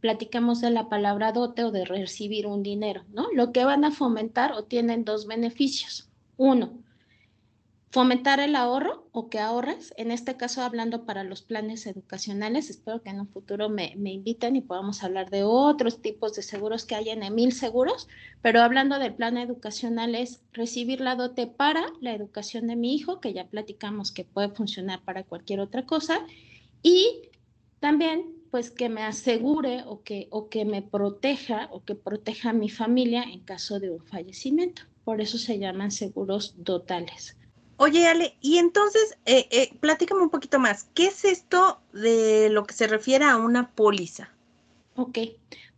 platicamos 0.00 0.60
de 0.60 0.70
la 0.70 0.88
palabra 0.88 1.32
dote 1.32 1.64
o 1.64 1.70
de 1.70 1.84
recibir 1.84 2.46
un 2.46 2.62
dinero, 2.62 3.04
¿no? 3.12 3.28
Lo 3.32 3.52
que 3.52 3.64
van 3.64 3.84
a 3.84 3.92
fomentar 3.92 4.52
o 4.52 4.64
tienen 4.64 5.04
dos 5.04 5.26
beneficios. 5.26 6.10
Uno, 6.36 6.82
fomentar 7.96 8.40
el 8.40 8.56
ahorro 8.56 9.08
o 9.12 9.30
que 9.30 9.38
ahorres, 9.38 9.94
en 9.96 10.10
este 10.10 10.36
caso 10.36 10.60
hablando 10.60 11.06
para 11.06 11.24
los 11.24 11.40
planes 11.40 11.86
educacionales, 11.86 12.68
espero 12.68 13.00
que 13.00 13.08
en 13.08 13.20
un 13.20 13.26
futuro 13.26 13.70
me, 13.70 13.94
me 13.96 14.12
inviten 14.12 14.54
y 14.54 14.60
podamos 14.60 15.02
hablar 15.02 15.30
de 15.30 15.44
otros 15.44 16.02
tipos 16.02 16.34
de 16.34 16.42
seguros 16.42 16.84
que 16.84 16.94
hay 16.94 17.08
en 17.08 17.22
Emil 17.22 17.52
Seguros, 17.52 18.06
pero 18.42 18.60
hablando 18.60 18.98
del 18.98 19.14
plan 19.14 19.38
educacional 19.38 20.14
es 20.14 20.42
recibir 20.52 21.00
la 21.00 21.16
dote 21.16 21.46
para 21.46 21.86
la 22.02 22.12
educación 22.12 22.66
de 22.66 22.76
mi 22.76 22.94
hijo, 22.94 23.18
que 23.18 23.32
ya 23.32 23.46
platicamos 23.46 24.12
que 24.12 24.24
puede 24.24 24.50
funcionar 24.50 25.00
para 25.02 25.24
cualquier 25.24 25.60
otra 25.60 25.86
cosa, 25.86 26.18
y 26.82 27.30
también 27.80 28.34
pues 28.50 28.70
que 28.70 28.90
me 28.90 29.04
asegure 29.04 29.84
o 29.86 30.02
que, 30.02 30.28
o 30.30 30.50
que 30.50 30.66
me 30.66 30.82
proteja 30.82 31.70
o 31.72 31.82
que 31.82 31.94
proteja 31.94 32.50
a 32.50 32.52
mi 32.52 32.68
familia 32.68 33.22
en 33.22 33.40
caso 33.40 33.80
de 33.80 33.90
un 33.90 34.04
fallecimiento. 34.04 34.82
Por 35.02 35.22
eso 35.22 35.38
se 35.38 35.58
llaman 35.58 35.90
seguros 35.90 36.56
dotales. 36.58 37.38
Oye, 37.78 38.06
Ale, 38.08 38.36
y 38.40 38.56
entonces, 38.56 39.18
eh, 39.26 39.48
eh, 39.50 39.70
platícame 39.80 40.22
un 40.22 40.30
poquito 40.30 40.58
más. 40.58 40.88
¿Qué 40.94 41.08
es 41.08 41.24
esto 41.24 41.80
de 41.92 42.48
lo 42.50 42.64
que 42.64 42.74
se 42.74 42.86
refiere 42.86 43.24
a 43.26 43.36
una 43.36 43.70
póliza? 43.70 44.30
Ok, 44.94 45.18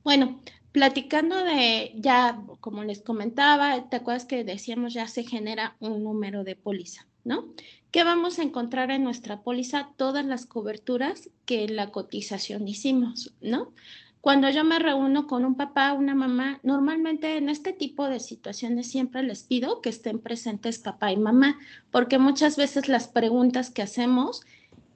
bueno, 0.04 0.40
platicando 0.70 1.42
de, 1.42 1.92
ya 1.96 2.40
como 2.60 2.84
les 2.84 3.00
comentaba, 3.00 3.88
¿te 3.88 3.96
acuerdas 3.96 4.26
que 4.26 4.44
decíamos 4.44 4.94
ya 4.94 5.08
se 5.08 5.24
genera 5.24 5.76
un 5.80 6.04
número 6.04 6.44
de 6.44 6.54
póliza, 6.54 7.06
¿no? 7.24 7.48
¿Qué 7.90 8.04
vamos 8.04 8.38
a 8.38 8.42
encontrar 8.42 8.92
en 8.92 9.02
nuestra 9.02 9.42
póliza? 9.42 9.90
Todas 9.96 10.24
las 10.24 10.46
coberturas 10.46 11.30
que 11.46 11.64
en 11.64 11.74
la 11.74 11.90
cotización 11.90 12.68
hicimos, 12.68 13.32
¿no? 13.40 13.72
Cuando 14.20 14.50
yo 14.50 14.64
me 14.64 14.78
reúno 14.78 15.26
con 15.26 15.44
un 15.44 15.54
papá, 15.54 15.92
una 15.92 16.14
mamá, 16.14 16.60
normalmente 16.62 17.36
en 17.36 17.48
este 17.48 17.72
tipo 17.72 18.08
de 18.08 18.20
situaciones 18.20 18.90
siempre 18.90 19.22
les 19.22 19.44
pido 19.44 19.80
que 19.80 19.88
estén 19.90 20.18
presentes 20.18 20.78
papá 20.78 21.12
y 21.12 21.16
mamá, 21.16 21.58
porque 21.90 22.18
muchas 22.18 22.56
veces 22.56 22.88
las 22.88 23.08
preguntas 23.08 23.70
que 23.70 23.82
hacemos, 23.82 24.42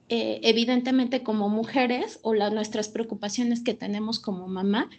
eh, 0.09 0.41
evidentemente 0.43 1.23
como 1.23 1.47
mujeres 1.49 2.19
o 2.21 2.33
nuestras 2.33 2.89
preocupaciones 2.89 3.61
que 3.61 3.73
tenemos 3.73 4.19
como 4.19 4.47
mamá, 4.47 4.89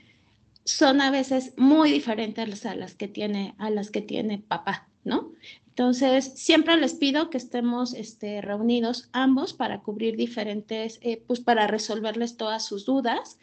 son 0.64 1.02
a 1.02 1.10
veces 1.10 1.52
muy 1.56 1.92
diferentes 1.92 2.64
a 2.64 2.74
las 2.74 2.94
que 2.94 3.08
tiene, 3.08 3.54
a 3.58 3.68
las 3.68 3.90
que 3.90 4.00
tiene 4.00 4.38
papá, 4.38 4.88
¿no? 5.04 5.32
Entonces, 5.68 6.32
siempre 6.36 6.76
les 6.76 6.94
pido 6.94 7.30
que 7.30 7.36
estemos 7.36 7.94
este, 7.94 8.40
reunidos 8.40 9.08
ambos 9.12 9.52
para 9.52 9.80
cubrir 9.80 10.16
diferentes, 10.16 11.00
eh, 11.02 11.22
pues 11.26 11.40
para 11.40 11.66
resolverles 11.66 12.36
todas 12.36 12.64
sus 12.64 12.86
dudas. 12.86 13.38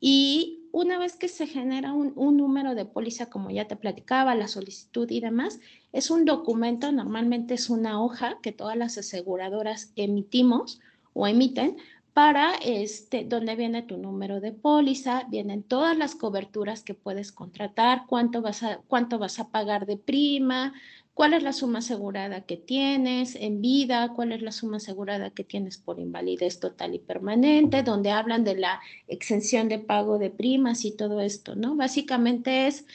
Y 0.00 0.58
una 0.72 0.98
vez 0.98 1.16
que 1.16 1.28
se 1.28 1.46
genera 1.46 1.92
un, 1.92 2.36
número 2.36 2.74
de 2.74 2.84
póliza, 2.84 3.26
como 3.30 3.50
ya 3.50 3.66
te 3.66 3.76
platicaba, 3.76 4.34
la 4.34 4.48
solicitud 4.48 5.10
y 5.10 5.20
demás, 5.20 5.60
es 5.92 6.10
un 6.10 6.24
documento, 6.24 6.92
normalmente 6.92 7.54
es 7.54 7.70
una 7.70 8.02
hoja 8.02 8.38
que 8.42 8.52
todas 8.52 8.76
las 8.76 8.98
aseguradoras 8.98 9.92
emitimos 9.96 10.80
o 11.14 11.26
emiten 11.26 11.76
para 12.12 12.54
este, 12.56 13.24
donde 13.24 13.54
viene 13.54 13.82
tu 13.82 13.96
número 13.96 14.40
de 14.40 14.52
póliza, 14.52 15.24
vienen 15.28 15.62
todas 15.62 15.96
las 15.96 16.14
coberturas 16.16 16.82
que 16.82 16.94
puedes 16.94 17.32
contratar, 17.32 18.06
cuánto 18.06 18.42
vas 18.42 18.62
a, 18.62 18.80
cuánto 18.88 19.18
vas 19.18 19.38
a 19.38 19.50
pagar 19.50 19.86
de 19.86 19.96
prima, 19.96 20.74
cuál 21.18 21.34
es 21.34 21.42
la 21.42 21.52
suma 21.52 21.80
asegurada 21.80 22.42
que 22.42 22.56
tienes 22.56 23.34
en 23.34 23.60
vida, 23.60 24.12
cuál 24.14 24.30
es 24.30 24.40
la 24.40 24.52
suma 24.52 24.76
asegurada 24.76 25.30
que 25.30 25.42
tienes 25.42 25.76
por 25.76 25.98
invalidez 25.98 26.60
total 26.60 26.94
y 26.94 27.00
permanente, 27.00 27.82
donde 27.82 28.12
hablan 28.12 28.44
de 28.44 28.54
la 28.54 28.80
exención 29.08 29.68
de 29.68 29.80
pago 29.80 30.20
de 30.20 30.30
primas 30.30 30.84
y 30.84 30.92
todo 30.92 31.20
esto, 31.20 31.56
¿no? 31.56 31.74
Básicamente 31.74 32.68
es 32.68 32.86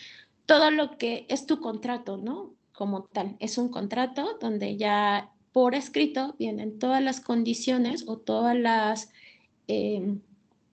todo 0.45 0.71
lo 0.71 0.97
que 0.97 1.25
es 1.27 1.45
tu 1.45 1.59
contrato, 1.59 2.15
¿no? 2.15 2.53
Como 2.71 3.03
tal, 3.03 3.35
es 3.39 3.57
un 3.57 3.67
contrato 3.67 4.37
donde 4.39 4.77
ya 4.77 5.33
por 5.51 5.75
escrito 5.75 6.33
vienen 6.39 6.79
todas 6.79 7.03
las 7.03 7.19
condiciones 7.19 8.05
o 8.07 8.19
todas 8.19 8.55
las, 8.55 9.11
em, 9.67 10.21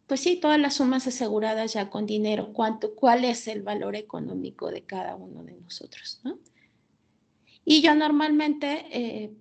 pues 0.07 0.21
sí, 0.21 0.37
todas 0.37 0.61
las 0.61 0.75
sumas 0.75 1.09
aseguradas 1.09 1.73
ya 1.73 1.91
con 1.91 2.07
dinero, 2.07 2.53
cuánto, 2.53 2.95
cuál 2.95 3.25
es 3.25 3.49
el 3.49 3.63
valor 3.63 3.97
económico 3.97 4.71
de 4.71 4.83
cada 4.83 5.17
uno 5.17 5.43
de 5.43 5.55
nosotros, 5.55 6.21
¿no? 6.23 6.39
Y 7.65 7.83
yo 7.83 7.95
normalmente, 7.95 8.87
eh, 8.91 9.33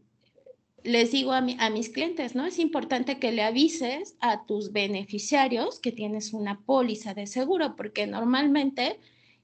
les 0.83 1.11
digo 1.11 1.33
a, 1.33 1.41
mis 1.41 1.89
clientes, 1.89 2.35
¿no? 2.35 2.45
Es 2.45 2.59
importante 2.59 3.19
que 3.19 3.31
le 3.31 3.43
avises 3.43 4.15
a 4.19 4.45
tus 4.45 4.71
beneficiarios 4.71 5.79
que 5.79 5.91
tienes 5.91 6.33
una 6.33 6.59
póliza 6.61 7.13
de 7.13 7.27
seguro, 7.27 7.75
porque 7.75 8.07
normalmente, 8.07 8.99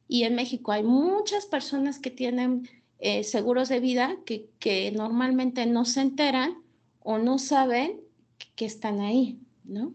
y 0.08 0.24
en 0.24 0.36
México 0.36 0.72
hay 0.72 0.84
muchas 0.84 1.46
personas 1.46 2.00
que 2.00 2.12
tienen 2.12 2.70
eh, 3.00 3.24
seguros 3.24 3.70
de 3.70 3.80
vida 3.80 4.18
que, 4.26 4.50
que, 4.60 4.92
normalmente 4.92 5.66
no 5.66 5.86
se 5.86 6.02
enteran 6.02 6.58
o 7.02 7.18
no 7.18 7.38
saben 7.38 8.02
que 8.56 8.66
están 8.66 9.02
ahí, 9.02 9.40
¿no? 9.64 9.94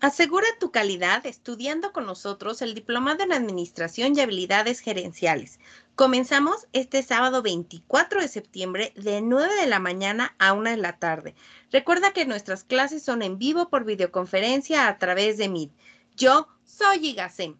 Asegura 0.00 0.46
tu 0.60 0.70
calidad 0.70 1.24
estudiando 1.26 1.92
con 1.92 2.04
nosotros 2.04 2.60
el 2.60 2.74
Diplomado 2.74 3.24
en 3.24 3.32
Administración 3.32 4.14
y 4.14 4.20
Habilidades 4.20 4.80
Gerenciales. 4.80 5.58
Comenzamos 5.96 6.68
este 6.74 7.02
sábado 7.02 7.40
24 7.40 8.20
de 8.20 8.28
septiembre 8.28 8.92
de 9.02 9.22
9 9.22 9.48
de 9.58 9.66
la 9.66 9.80
mañana 9.80 10.34
a 10.38 10.52
1 10.52 10.68
de 10.68 10.76
la 10.76 10.98
tarde. 10.98 11.34
Recuerda 11.72 12.12
que 12.12 12.26
nuestras 12.26 12.64
clases 12.64 13.02
son 13.02 13.22
en 13.22 13.38
vivo 13.38 13.70
por 13.70 13.86
videoconferencia 13.86 14.88
a 14.88 14.98
través 14.98 15.38
de 15.38 15.48
Meet. 15.48 15.70
Yo 16.14 16.48
soy 16.64 16.98
Igasem. 16.98 17.56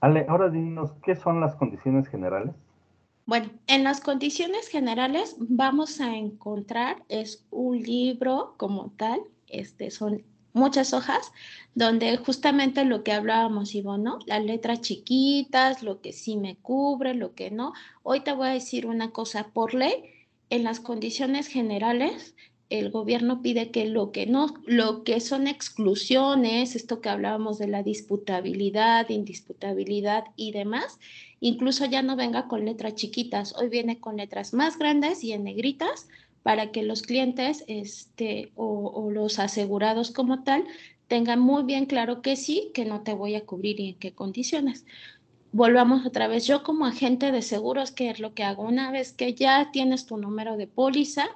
Ale, 0.00 0.26
ahora 0.28 0.48
dinos, 0.48 0.90
¿qué 1.04 1.14
son 1.14 1.40
las 1.40 1.54
condiciones 1.54 2.08
generales? 2.08 2.52
Bueno, 3.26 3.48
en 3.68 3.84
las 3.84 4.00
condiciones 4.00 4.66
generales 4.66 5.36
vamos 5.38 6.00
a 6.00 6.16
encontrar, 6.16 7.04
es 7.08 7.46
un 7.52 7.80
libro 7.80 8.56
como 8.56 8.90
tal, 8.96 9.20
este, 9.46 9.92
son 9.92 10.24
muchas 10.52 10.92
hojas, 10.92 11.32
donde 11.74 12.16
justamente 12.16 12.84
lo 12.84 13.02
que 13.02 13.12
hablábamos, 13.12 13.74
Ivonne, 13.74 14.04
¿no? 14.04 14.18
Las 14.26 14.44
letras 14.44 14.80
chiquitas, 14.80 15.82
lo 15.82 16.00
que 16.00 16.12
sí 16.12 16.36
me 16.36 16.56
cubre, 16.56 17.14
lo 17.14 17.34
que 17.34 17.50
no. 17.50 17.72
Hoy 18.02 18.20
te 18.20 18.32
voy 18.32 18.48
a 18.48 18.52
decir 18.52 18.86
una 18.86 19.10
cosa, 19.10 19.48
por 19.52 19.74
ley, 19.74 19.94
en 20.50 20.64
las 20.64 20.80
condiciones 20.80 21.46
generales, 21.46 22.34
el 22.68 22.90
gobierno 22.90 23.42
pide 23.42 23.70
que 23.70 23.86
lo 23.86 24.12
que 24.12 24.26
no, 24.26 24.54
lo 24.66 25.04
que 25.04 25.20
son 25.20 25.46
exclusiones, 25.46 26.74
esto 26.74 27.02
que 27.02 27.10
hablábamos 27.10 27.58
de 27.58 27.68
la 27.68 27.82
disputabilidad, 27.82 29.10
indisputabilidad 29.10 30.24
y 30.36 30.52
demás, 30.52 30.98
incluso 31.40 31.84
ya 31.84 32.00
no 32.00 32.16
venga 32.16 32.48
con 32.48 32.64
letras 32.64 32.94
chiquitas, 32.94 33.54
hoy 33.56 33.68
viene 33.68 34.00
con 34.00 34.16
letras 34.16 34.54
más 34.54 34.78
grandes 34.78 35.22
y 35.22 35.32
en 35.32 35.44
negritas 35.44 36.08
para 36.42 36.72
que 36.72 36.82
los 36.82 37.02
clientes 37.02 37.64
este, 37.68 38.52
o, 38.56 39.10
los 39.10 39.38
asegurados 39.38 40.10
como 40.10 40.42
tal 40.42 40.64
tengan 41.08 41.40
muy 41.40 41.62
bien 41.64 41.86
claro 41.86 42.22
que 42.22 42.36
sí, 42.36 42.70
que 42.74 42.84
no 42.84 43.02
te 43.02 43.14
voy 43.14 43.34
a 43.34 43.44
cubrir 43.44 43.80
y 43.80 43.90
en 43.90 43.98
qué 43.98 44.12
condiciones. 44.12 44.84
Volvamos 45.52 46.06
otra 46.06 46.28
vez, 46.28 46.46
yo 46.46 46.62
como 46.62 46.86
agente 46.86 47.30
de 47.30 47.42
seguros, 47.42 47.90
¿qué 47.92 48.10
es 48.10 48.20
lo 48.20 48.34
que 48.34 48.44
hago? 48.44 48.62
Una 48.62 48.90
vez 48.90 49.12
que 49.12 49.34
ya 49.34 49.70
tienes 49.70 50.06
tu 50.06 50.16
número 50.16 50.56
de 50.56 50.66
póliza, 50.66 51.28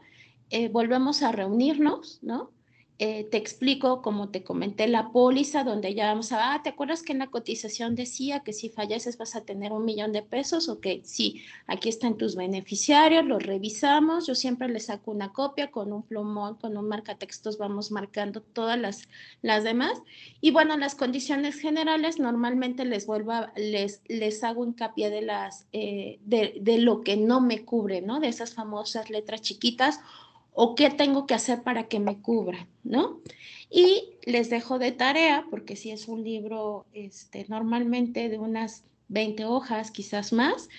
eh, 0.50 0.68
volvemos 0.68 1.22
a 1.22 1.32
reunirnos, 1.32 2.18
¿no? 2.22 2.50
Eh, 2.98 3.24
te 3.30 3.36
explico, 3.36 4.00
como 4.00 4.30
te 4.30 4.42
comenté, 4.42 4.88
la 4.88 5.12
póliza 5.12 5.64
donde 5.64 5.94
ya 5.94 6.06
vamos 6.06 6.32
a, 6.32 6.54
ah, 6.54 6.62
¿te 6.62 6.70
acuerdas 6.70 7.02
que 7.02 7.12
en 7.12 7.18
la 7.18 7.26
cotización 7.26 7.94
decía 7.94 8.40
que 8.40 8.54
si 8.54 8.70
falleces 8.70 9.18
vas 9.18 9.36
a 9.36 9.44
tener 9.44 9.72
un 9.72 9.84
millón 9.84 10.12
de 10.12 10.22
pesos? 10.22 10.70
Ok, 10.70 10.86
sí, 11.02 11.42
aquí 11.66 11.90
están 11.90 12.16
tus 12.16 12.36
beneficiarios, 12.36 13.26
los 13.26 13.42
revisamos, 13.42 14.26
yo 14.26 14.34
siempre 14.34 14.68
les 14.68 14.86
saco 14.86 15.10
una 15.10 15.34
copia 15.34 15.70
con 15.70 15.92
un 15.92 16.04
plumón, 16.04 16.54
con 16.54 16.78
un 16.78 16.88
marcatextos, 16.88 17.58
vamos 17.58 17.90
marcando 17.90 18.40
todas 18.40 18.78
las, 18.78 19.08
las 19.42 19.62
demás. 19.62 20.00
Y 20.40 20.50
bueno, 20.50 20.78
las 20.78 20.94
condiciones 20.94 21.56
generales, 21.60 22.18
normalmente 22.18 22.86
les 22.86 23.06
vuelvo 23.06 23.32
a, 23.32 23.52
les, 23.56 24.00
les 24.08 24.42
hago 24.42 24.64
hincapié 24.64 25.10
de 25.10 25.20
las, 25.20 25.66
eh, 25.74 26.18
de, 26.24 26.54
de 26.62 26.78
lo 26.78 27.02
que 27.02 27.18
no 27.18 27.42
me 27.42 27.62
cubre, 27.66 28.00
¿no? 28.00 28.20
De 28.20 28.28
esas 28.28 28.54
famosas 28.54 29.10
letras 29.10 29.42
chiquitas 29.42 30.00
o 30.58 30.74
qué 30.74 30.88
tengo 30.88 31.26
que 31.26 31.34
hacer 31.34 31.62
para 31.62 31.86
que 31.86 32.00
me 32.00 32.20
cubra, 32.22 32.66
¿no? 32.82 33.20
Y 33.70 34.14
les 34.24 34.48
dejo 34.48 34.78
de 34.78 34.90
tarea, 34.90 35.44
porque 35.50 35.76
si 35.76 35.90
es 35.90 36.08
un 36.08 36.24
libro 36.24 36.86
este, 36.94 37.44
normalmente 37.48 38.30
de 38.30 38.38
unas 38.38 38.82
20 39.08 39.44
hojas, 39.44 39.90
quizás 39.90 40.32
más, 40.32 40.70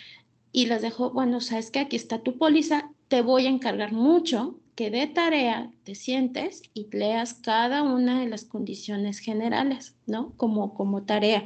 y 0.51 0.65
les 0.65 0.81
dejo, 0.81 1.11
bueno, 1.11 1.41
sabes 1.41 1.69
que 1.69 1.79
aquí 1.79 1.95
está 1.95 2.23
tu 2.23 2.39
póliza, 2.39 2.89
te 3.07 3.21
voy 3.21 3.45
a 3.45 3.49
encargar 3.49 3.93
mucho 3.93 4.59
que 4.73 4.89
de 4.89 5.05
tarea 5.05 5.71
te 5.83 5.93
sientes 5.93 6.63
y 6.73 6.87
leas 6.91 7.35
cada 7.35 7.83
una 7.83 8.19
de 8.19 8.27
las 8.27 8.45
condiciones 8.45 9.19
generales, 9.19 9.95
¿no? 10.07 10.33
Como, 10.37 10.73
como 10.73 11.03
tarea. 11.03 11.43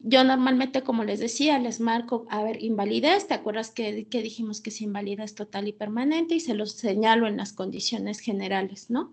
Yo 0.00 0.22
normalmente, 0.24 0.82
como 0.82 1.04
les 1.04 1.20
decía, 1.20 1.58
les 1.58 1.80
marco, 1.80 2.26
a 2.30 2.42
ver, 2.42 2.62
invalidez, 2.62 3.26
¿te 3.26 3.34
acuerdas 3.34 3.70
que, 3.70 4.06
que 4.08 4.22
dijimos 4.22 4.60
que 4.60 4.70
es 4.70 4.80
invalidez 4.80 5.34
total 5.34 5.68
y 5.68 5.72
permanente? 5.72 6.34
Y 6.34 6.40
se 6.40 6.54
los 6.54 6.72
señalo 6.72 7.26
en 7.26 7.38
las 7.38 7.52
condiciones 7.52 8.20
generales, 8.20 8.90
¿no? 8.90 9.12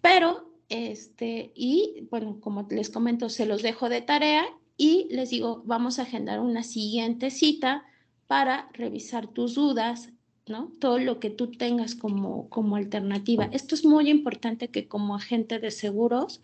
Pero, 0.00 0.50
este, 0.68 1.52
y 1.54 2.06
bueno, 2.10 2.38
como 2.40 2.66
les 2.70 2.90
comento, 2.90 3.28
se 3.28 3.46
los 3.46 3.62
dejo 3.62 3.88
de 3.88 4.00
tarea 4.00 4.44
y 4.76 5.08
les 5.10 5.30
digo, 5.30 5.62
vamos 5.64 5.98
a 5.98 6.02
agendar 6.02 6.40
una 6.40 6.62
siguiente 6.62 7.30
cita 7.30 7.84
para 8.26 8.68
revisar 8.72 9.28
tus 9.28 9.54
dudas, 9.54 10.10
¿no? 10.46 10.72
Todo 10.80 10.98
lo 10.98 11.20
que 11.20 11.30
tú 11.30 11.52
tengas 11.52 11.94
como, 11.94 12.48
como 12.48 12.76
alternativa. 12.76 13.48
Esto 13.52 13.74
es 13.74 13.84
muy 13.84 14.10
importante 14.10 14.68
que 14.68 14.88
como 14.88 15.14
agente 15.14 15.58
de 15.58 15.70
seguros 15.70 16.42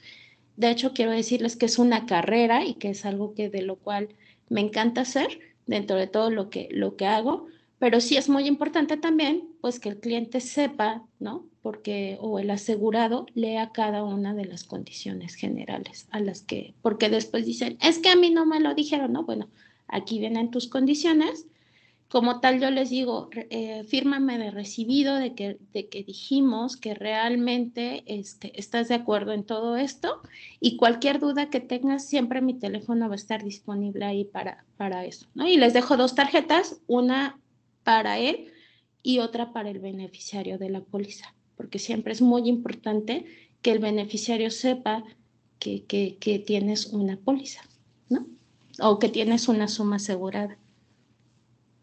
de 0.61 0.71
hecho, 0.71 0.93
quiero 0.93 1.11
decirles 1.13 1.57
que 1.57 1.67
es 1.67 1.79
una 1.79 2.07
carrera 2.07 2.65
y 2.67 2.75
que 2.75 2.91
es 2.91 3.05
algo 3.07 3.35
que 3.35 3.49
de 3.49 3.63
lo 3.63 3.77
cual 3.77 4.11
me 4.49 4.61
encanta 4.61 5.01
hacer 5.03 5.41
dentro 5.67 5.97
de 5.97 6.07
todo 6.07 6.31
lo 6.31 6.51
que, 6.51 6.69
lo 6.71 6.97
que 6.97 7.07
hago, 7.07 7.47
pero 7.79 8.01
sí 8.01 8.17
es 8.19 8.29
muy 8.29 8.47
importante 8.47 8.97
también 8.99 9.49
pues 9.63 9.81
que 9.81 9.89
el 9.89 10.01
cliente 10.01 10.41
sepa, 10.41 11.07
¿no? 11.19 11.47
Porque 11.63 12.19
o 12.21 12.39
el 12.39 12.51
asegurado 12.51 13.27
lea 13.35 13.71
cada 13.73 14.05
una 14.05 14.35
de 14.35 14.45
las 14.45 14.65
condiciones 14.65 15.35
generales 15.35 16.07
a 16.11 16.21
las 16.21 16.43
que 16.43 16.75
porque 16.83 17.09
después 17.09 17.47
dicen, 17.47 17.79
"Es 17.81 17.99
que 17.99 18.11
a 18.11 18.17
mí 18.17 18.31
no 18.31 18.45
me 18.47 18.61
lo 18.61 18.75
dijeron", 18.75 19.13
¿no? 19.15 19.25
Bueno, 19.25 19.49
aquí 19.89 20.19
vienen 20.19 20.51
tus 20.51 20.69
condiciones 20.69 21.47
como 22.11 22.41
tal, 22.41 22.61
yo 22.61 22.73
les 22.73 22.91
digo, 22.91 23.31
eh, 23.51 23.85
fírmame 23.85 24.37
de 24.37 24.51
recibido 24.51 25.15
de 25.15 25.33
que, 25.33 26.05
dijimos 26.05 26.77
que 26.77 26.93
realmente 26.93 28.03
este, 28.07 28.59
estás 28.59 28.89
de 28.89 28.97
acuerdo 28.97 29.33
en 29.33 29.45
todo 29.45 29.77
esto 29.77 30.21
y 30.59 30.77
cualquier 30.77 31.21
duda 31.21 31.51
que 31.51 31.61
tengas, 31.61 32.05
siempre 32.05 32.41
mi 32.41 32.55
teléfono 32.55 33.07
va 33.07 33.13
a 33.13 33.17
estar 33.17 33.45
disponible 33.45 34.05
ahí 34.05 34.25
para, 34.25 34.65
para 34.77 35.05
eso. 35.05 35.29
¿no? 35.35 35.47
Y 35.47 35.57
les 35.57 35.73
dejo 35.73 35.97
dos 35.97 36.17
tarjetas, 36.17 36.81
una 36.89 37.39
para 37.85 38.19
él 38.19 38.51
y 39.05 39.21
otra 39.21 39.53
para 39.53 39.71
el 39.71 39.79
beneficiario 39.79 40.59
de 40.59 40.69
la 40.69 40.81
póliza, 40.81 41.33
porque 41.57 41.79
siempre 41.79 42.13
es 42.13 42.23
muy 42.23 42.49
importante 42.49 43.25
que 43.63 43.71
el 43.71 43.79
beneficiario 43.79 44.51
sepa 44.51 45.05
que, 45.61 45.85
que, 45.85 46.17
que 46.19 46.41
tienes 46.41 46.87
una 46.87 47.17
póliza, 47.19 47.61
¿no? 48.09 48.27
O 48.81 48.99
que 48.99 49.09
tienes 49.09 49.47
una 49.47 49.69
suma 49.69 49.97
asegurada 49.97 50.59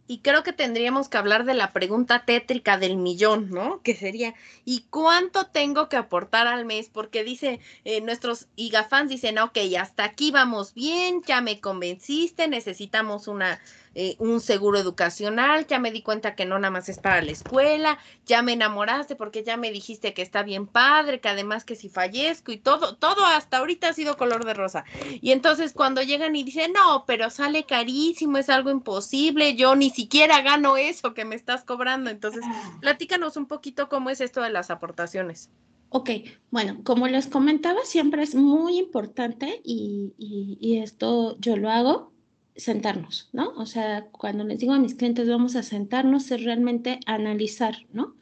y 0.08 0.20
creo 0.20 0.44
que 0.44 0.54
tendríamos 0.54 1.10
que 1.10 1.18
hablar 1.18 1.44
de 1.44 1.54
la 1.54 1.74
pregunta 1.74 2.24
tétrica 2.26 2.78
del 2.78 2.98
millón, 2.98 3.50
¿no? 3.50 3.82
Que 3.82 3.94
sería, 3.94 4.34
¿y 4.64 4.86
cuánto 4.90 5.48
tengo 5.48 5.90
que 5.90 5.98
aportar 5.98 6.48
al 6.48 6.66
mes? 6.66 6.90
Porque 6.92 7.24
dice, 7.24 7.60
eh, 7.84 8.02
nuestros 8.02 8.48
IGA 8.56 8.88
dicen, 9.08 9.38
ok, 9.38 9.58
hasta 9.80 10.06
aquí 10.06 10.32
vamos 10.32 10.74
bien, 10.74 11.22
ya 11.24 11.42
me 11.42 11.60
convenciste, 11.60 12.48
necesitamos 12.48 13.28
una 13.28 13.60
eh, 14.00 14.16
un 14.20 14.42
seguro 14.42 14.78
educacional, 14.78 15.66
ya 15.66 15.80
me 15.80 15.92
di 15.92 16.04
cuenta 16.04 16.36
que 16.36 16.46
no 16.46 16.60
nada 16.60 16.70
más 16.70 16.88
es 16.88 17.00
para 17.00 17.20
la 17.24 17.32
escuela, 17.32 17.98
ya 18.28 18.44
me 18.44 18.54
enamoraste 18.54 19.16
porque 19.16 19.44
ya 19.44 19.58
me 19.58 19.72
dijiste 19.72 20.14
que 20.14 20.22
está 20.22 20.44
bien 20.44 20.68
padre, 20.68 21.20
que 21.20 21.30
además 21.30 21.66
que 21.66 21.76
si 21.76 21.90
fallezco 21.90 22.52
y 22.52 22.60
todo, 22.60 22.96
todo 22.98 23.26
hasta 23.26 23.58
ahorita 23.58 23.90
ha 23.90 23.94
sido 23.94 24.16
color 24.16 24.46
de 24.46 24.54
rosa. 24.54 24.86
Y 25.20 25.32
entonces 25.32 25.74
cuando 25.74 26.04
llegan 26.04 26.36
y 26.36 26.44
dicen, 26.44 26.74
no, 26.74 27.06
pero 27.08 27.32
sale 27.32 27.64
carísimo, 27.64 28.38
es 28.38 28.50
algo 28.50 28.70
imposible, 28.70 29.56
yo 29.56 29.76
ni 29.76 29.90
siquiera 29.90 30.44
gano 30.44 30.78
eso 30.78 31.16
que 31.16 31.26
me 31.26 31.34
estás 31.34 31.64
cobrando. 31.64 32.12
Entonces, 32.12 32.44
ah. 32.46 32.78
platícanos 32.80 33.36
un 33.36 33.48
poquito 33.48 33.90
cómo 33.90 34.12
es 34.12 34.22
esto 34.22 34.42
de 34.42 34.52
las 34.52 34.70
aportaciones. 34.70 35.50
Ok, 35.90 36.12
bueno, 36.52 36.82
como 36.84 37.08
les 37.08 37.26
comentaba, 37.26 37.84
siempre 37.84 38.22
es 38.22 38.36
muy 38.36 38.78
importante 38.78 39.60
y, 39.64 40.14
y 40.20 40.78
esto 40.84 41.36
yo 41.40 41.58
lo 41.58 41.72
hago 41.72 42.12
sentarnos, 42.58 43.30
¿no? 43.32 43.52
O 43.52 43.66
sea, 43.66 44.08
cuando 44.12 44.44
les 44.44 44.60
digo 44.60 44.74
a 44.74 44.80
mis 44.80 44.96
clientes 44.96 45.30
vamos 45.30 45.56
a 45.56 45.64
sentarnos 45.64 46.30
es 46.32 46.44
realmente 46.44 47.00
analizar, 47.06 47.76
¿no? 47.94 48.16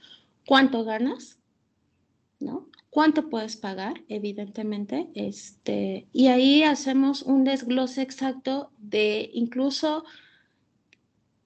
¿Cuánto 0.46 0.84
ganas? 0.84 1.40
¿No? 2.40 2.70
¿Cuánto 2.90 3.30
puedes 3.30 3.58
pagar? 3.58 4.04
Evidentemente, 4.08 5.10
este, 5.16 6.08
y 6.14 6.28
ahí 6.28 6.64
hacemos 6.64 7.24
un 7.24 7.44
desglose 7.44 8.02
exacto 8.02 8.72
de 8.78 9.30
incluso 9.34 10.04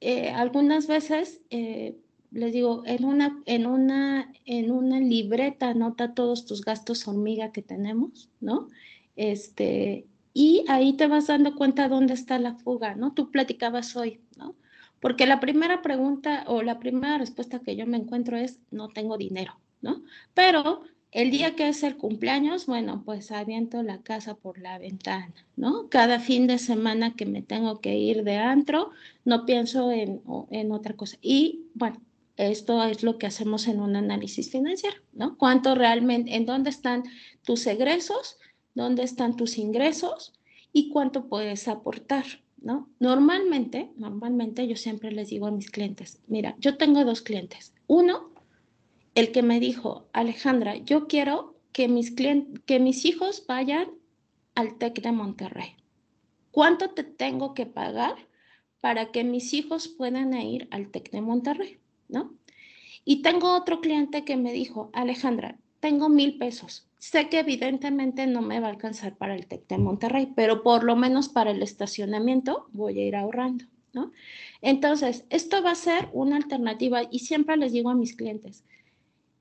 eh, 0.02 0.30
algunas 0.30 0.88
veces 0.88 1.42
eh, 1.50 1.96
les 2.32 2.54
digo, 2.54 2.84
en 2.86 3.06
una, 3.06 3.42
en, 3.46 3.66
una, 3.66 4.32
en 4.46 4.72
una 4.72 5.00
libreta 5.00 5.70
anota 5.70 6.14
todos 6.14 6.46
tus 6.46 6.62
gastos 6.62 7.08
hormiga 7.08 7.52
que 7.52 7.62
tenemos, 7.62 8.30
¿no? 8.40 8.68
Este, 9.16 10.06
y 10.34 10.66
ahí 10.68 10.94
te 10.94 11.08
vas 11.08 11.28
dando 11.28 11.56
cuenta 11.56 11.88
dónde 11.88 12.14
está 12.14 12.40
la 12.40 12.56
fuga, 12.56 12.96
¿no? 12.96 13.14
Tú 13.14 13.32
platicabas 13.32 13.96
hoy, 13.96 14.22
¿no? 14.38 14.56
Porque 15.00 15.26
la 15.26 15.40
primera 15.40 15.82
pregunta 15.82 16.44
o 16.48 16.62
la 16.62 16.80
primera 16.80 17.18
respuesta 17.18 17.60
que 17.60 17.76
yo 17.76 17.86
me 17.86 17.98
encuentro 17.98 18.38
es, 18.38 18.60
no 18.72 18.90
tengo 18.90 19.18
dinero, 19.18 19.60
¿no? 19.82 20.04
Pero 20.34 20.84
el 21.12 21.32
día 21.32 21.56
que 21.56 21.70
es 21.70 21.84
el 21.84 21.98
cumpleaños, 21.98 22.68
bueno, 22.68 23.02
pues 23.04 23.32
aviento 23.32 23.82
la 23.82 24.02
casa 24.02 24.36
por 24.36 24.60
la 24.60 24.78
ventana, 24.78 25.34
¿no? 25.56 25.90
Cada 25.90 26.20
fin 26.20 26.48
de 26.48 26.60
semana 26.60 27.16
que 27.16 27.26
me 27.26 27.42
tengo 27.42 27.80
que 27.82 27.98
ir 27.98 28.24
de 28.24 28.38
antro, 28.38 28.92
no 29.26 29.46
pienso 29.46 29.92
en, 29.92 30.22
en 30.52 30.72
otra 30.72 30.96
cosa. 30.96 31.18
Y 31.22 31.66
bueno, 31.74 32.00
esto 32.38 32.84
es 32.84 33.04
lo 33.04 33.18
que 33.18 33.28
hacemos 33.28 33.68
en 33.68 33.80
un 33.82 33.96
análisis 33.96 34.52
financiero, 34.52 34.98
¿no? 35.14 35.38
¿Cuánto 35.38 35.76
realmente, 35.76 36.36
en 36.36 36.46
dónde 36.46 36.70
están 36.70 37.04
tus 37.44 37.66
egresos, 37.68 38.38
dónde 38.80 39.04
están 39.04 39.36
tus 39.36 39.58
ingresos 39.58 40.34
y 40.74 40.90
cuánto 40.90 41.28
puedes 41.28 41.68
aportar, 41.68 42.26
¿no? 42.58 42.90
Normalmente, 43.00 43.92
normalmente 43.98 44.68
yo 44.68 44.76
siempre 44.76 45.12
les 45.12 45.30
digo 45.30 45.48
a 45.48 45.52
mis 45.52 45.70
clientes, 45.70 46.22
mira, 46.28 46.56
yo 46.60 46.78
tengo 46.78 47.04
dos 47.06 47.22
clientes. 47.22 47.74
Uno 47.88 48.32
el 49.16 49.32
que 49.32 49.44
me 49.44 49.60
dijo, 49.60 50.08
Alejandra, 50.14 50.78
yo 50.78 51.08
quiero 51.08 51.56
que 51.72 51.88
mis, 51.88 52.14
que 52.14 52.80
mis 52.80 53.06
hijos 53.06 53.46
vayan 53.48 53.90
al 54.56 54.78
TEC 54.78 55.02
de 55.02 55.12
Monterrey. 55.12 55.76
¿Cuánto 56.52 56.92
te 56.92 57.04
tengo 57.04 57.54
que 57.54 57.66
pagar 57.66 58.16
para 58.82 59.12
que 59.12 59.24
mis 59.24 59.54
hijos 59.54 59.88
puedan 59.88 60.34
ir 60.34 60.68
al 60.72 60.90
TEC 60.90 61.12
de 61.12 61.22
Monterrey? 61.22 61.80
¿No? 62.08 62.34
Y 63.06 63.22
tengo 63.22 63.56
otro 63.56 63.82
cliente 63.82 64.26
que 64.26 64.38
me 64.38 64.52
dijo, 64.52 64.90
Alejandra, 64.94 65.58
tengo 65.80 66.10
mil 66.10 66.38
pesos. 66.38 66.89
Sé 67.00 67.30
que 67.30 67.40
evidentemente 67.40 68.28
no 68.28 68.42
me 68.42 68.60
va 68.60 68.68
a 68.68 68.72
alcanzar 68.72 69.16
para 69.16 69.34
el 69.34 69.48
TEC 69.48 69.68
de 69.70 69.78
Monterrey, 69.78 70.34
pero 70.36 70.64
por 70.64 70.84
lo 70.84 70.98
menos 70.98 71.30
para 71.30 71.52
el 71.52 71.64
estacionamiento 71.64 72.68
voy 72.74 73.00
a 73.00 73.06
ir 73.06 73.16
ahorrando, 73.16 73.64
¿no? 73.94 74.12
Entonces, 74.62 75.26
esto 75.30 75.64
va 75.64 75.72
a 75.72 75.76
ser 75.76 76.10
una 76.12 76.36
alternativa 76.36 77.04
y 77.10 77.20
siempre 77.20 77.56
les 77.56 77.72
digo 77.72 77.90
a 77.90 77.96
mis 77.96 78.18
clientes, 78.18 78.66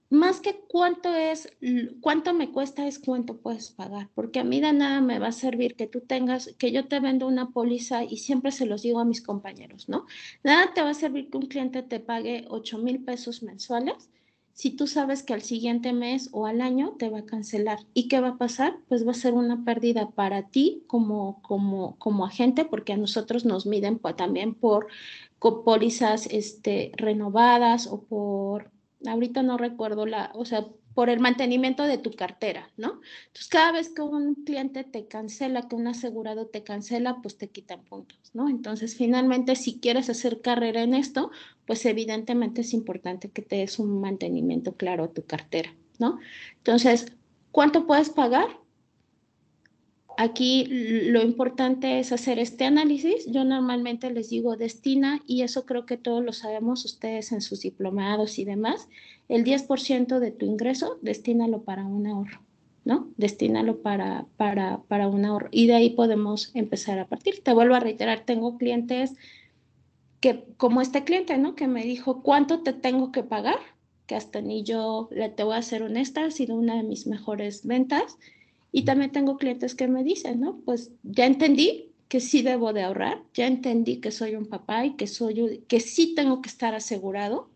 más 0.08 0.40
que 0.40 0.60
cuánto 0.68 1.12
es, 1.14 1.52
cuánto 2.00 2.32
me 2.32 2.52
cuesta 2.52 2.86
es 2.86 3.00
cuánto 3.00 3.38
puedes 3.38 3.72
pagar, 3.72 4.08
porque 4.14 4.38
a 4.38 4.44
mí 4.44 4.60
de 4.60 4.72
nada 4.72 5.00
me 5.00 5.18
va 5.18 5.26
a 5.26 5.32
servir 5.32 5.74
que 5.74 5.88
tú 5.88 6.00
tengas, 6.00 6.54
que 6.58 6.70
yo 6.70 6.86
te 6.86 7.00
vendo 7.00 7.26
una 7.26 7.50
póliza 7.50 8.04
y 8.04 8.18
siempre 8.18 8.52
se 8.52 8.66
los 8.66 8.82
digo 8.82 9.00
a 9.00 9.04
mis 9.04 9.20
compañeros, 9.20 9.88
¿no? 9.88 10.06
Nada 10.44 10.72
te 10.74 10.80
va 10.80 10.90
a 10.90 10.94
servir 10.94 11.28
que 11.28 11.38
un 11.38 11.46
cliente 11.46 11.82
te 11.82 11.98
pague 11.98 12.46
8 12.48 12.78
mil 12.78 13.04
pesos 13.04 13.42
mensuales 13.42 14.08
si 14.58 14.70
tú 14.70 14.88
sabes 14.88 15.22
que 15.22 15.34
al 15.34 15.42
siguiente 15.42 15.92
mes 15.92 16.30
o 16.32 16.44
al 16.44 16.60
año 16.60 16.96
te 16.98 17.08
va 17.10 17.20
a 17.20 17.24
cancelar. 17.24 17.78
¿Y 17.94 18.08
qué 18.08 18.18
va 18.18 18.30
a 18.30 18.38
pasar? 18.38 18.76
Pues 18.88 19.06
va 19.06 19.12
a 19.12 19.14
ser 19.14 19.34
una 19.34 19.64
pérdida 19.64 20.10
para 20.10 20.48
ti 20.48 20.82
como, 20.88 21.40
como, 21.42 21.96
como 21.98 22.26
agente, 22.26 22.64
porque 22.64 22.92
a 22.92 22.96
nosotros 22.96 23.44
nos 23.44 23.66
miden 23.66 24.00
también 24.16 24.54
por 24.54 24.88
pólizas 25.38 26.26
este, 26.26 26.90
renovadas 26.96 27.86
o 27.86 28.02
por 28.02 28.72
ahorita 29.06 29.44
no 29.44 29.58
recuerdo 29.58 30.06
la, 30.06 30.32
o 30.34 30.44
sea, 30.44 30.66
por 30.98 31.10
el 31.10 31.20
mantenimiento 31.20 31.84
de 31.84 31.96
tu 31.96 32.10
cartera, 32.10 32.72
¿no? 32.76 33.00
Entonces, 33.28 33.46
cada 33.48 33.70
vez 33.70 33.88
que 33.88 34.02
un 34.02 34.34
cliente 34.34 34.82
te 34.82 35.06
cancela, 35.06 35.68
que 35.68 35.76
un 35.76 35.86
asegurado 35.86 36.46
te 36.46 36.64
cancela, 36.64 37.22
pues 37.22 37.38
te 37.38 37.50
quitan 37.50 37.84
puntos, 37.84 38.18
¿no? 38.34 38.48
Entonces, 38.48 38.96
finalmente, 38.96 39.54
si 39.54 39.78
quieres 39.78 40.10
hacer 40.10 40.40
carrera 40.40 40.82
en 40.82 40.94
esto, 40.94 41.30
pues 41.68 41.86
evidentemente 41.86 42.62
es 42.62 42.74
importante 42.74 43.30
que 43.30 43.42
te 43.42 43.58
des 43.58 43.78
un 43.78 44.00
mantenimiento 44.00 44.72
claro 44.74 45.04
a 45.04 45.12
tu 45.12 45.24
cartera, 45.24 45.72
¿no? 46.00 46.18
Entonces, 46.56 47.12
¿cuánto 47.52 47.86
puedes 47.86 48.10
pagar? 48.10 48.48
Aquí 50.20 50.64
lo 50.68 51.22
importante 51.22 52.00
es 52.00 52.10
hacer 52.10 52.40
este 52.40 52.64
análisis. 52.64 53.26
Yo 53.26 53.44
normalmente 53.44 54.10
les 54.10 54.30
digo 54.30 54.56
destina, 54.56 55.22
y 55.28 55.42
eso 55.42 55.64
creo 55.64 55.86
que 55.86 55.96
todos 55.96 56.24
lo 56.24 56.32
sabemos 56.32 56.84
ustedes 56.84 57.30
en 57.30 57.40
sus 57.40 57.60
diplomados 57.60 58.40
y 58.40 58.44
demás, 58.44 58.88
el 59.28 59.44
10% 59.44 60.18
de 60.18 60.32
tu 60.32 60.44
ingreso, 60.44 60.98
destínalo 61.02 61.62
para 61.62 61.86
un 61.86 62.08
ahorro, 62.08 62.40
¿no? 62.84 63.12
Destínalo 63.16 63.80
para, 63.80 64.26
para, 64.36 64.78
para 64.88 65.06
un 65.06 65.24
ahorro. 65.24 65.50
Y 65.52 65.68
de 65.68 65.76
ahí 65.76 65.90
podemos 65.90 66.50
empezar 66.54 66.98
a 66.98 67.06
partir. 67.06 67.40
Te 67.44 67.52
vuelvo 67.52 67.76
a 67.76 67.80
reiterar, 67.80 68.24
tengo 68.24 68.58
clientes 68.58 69.14
que, 70.18 70.42
como 70.56 70.80
este 70.80 71.04
cliente, 71.04 71.38
¿no? 71.38 71.54
Que 71.54 71.68
me 71.68 71.84
dijo, 71.84 72.24
¿cuánto 72.24 72.64
te 72.64 72.72
tengo 72.72 73.12
que 73.12 73.22
pagar? 73.22 73.60
Que 74.06 74.16
hasta 74.16 74.40
ni 74.40 74.64
yo, 74.64 75.10
te 75.36 75.44
voy 75.44 75.54
a 75.54 75.62
ser 75.62 75.84
honesta, 75.84 76.24
ha 76.24 76.32
sido 76.32 76.56
una 76.56 76.74
de 76.74 76.82
mis 76.82 77.06
mejores 77.06 77.64
ventas 77.64 78.18
y 78.72 78.84
también 78.84 79.12
tengo 79.12 79.36
clientes 79.36 79.74
que 79.74 79.88
me 79.88 80.04
dicen, 80.04 80.40
¿no? 80.40 80.60
Pues 80.64 80.90
ya 81.02 81.26
entendí 81.26 81.92
que 82.08 82.20
sí 82.20 82.42
debo 82.42 82.72
de 82.72 82.82
ahorrar, 82.82 83.22
ya 83.34 83.46
entendí 83.46 83.96
que 84.00 84.10
soy 84.10 84.34
un 84.34 84.46
papá 84.46 84.86
y 84.86 84.96
que, 84.96 85.06
soy, 85.06 85.64
que 85.68 85.80
sí 85.80 86.14
tengo 86.14 86.42
que 86.42 86.48
estar 86.48 86.74
asegurado 86.74 87.50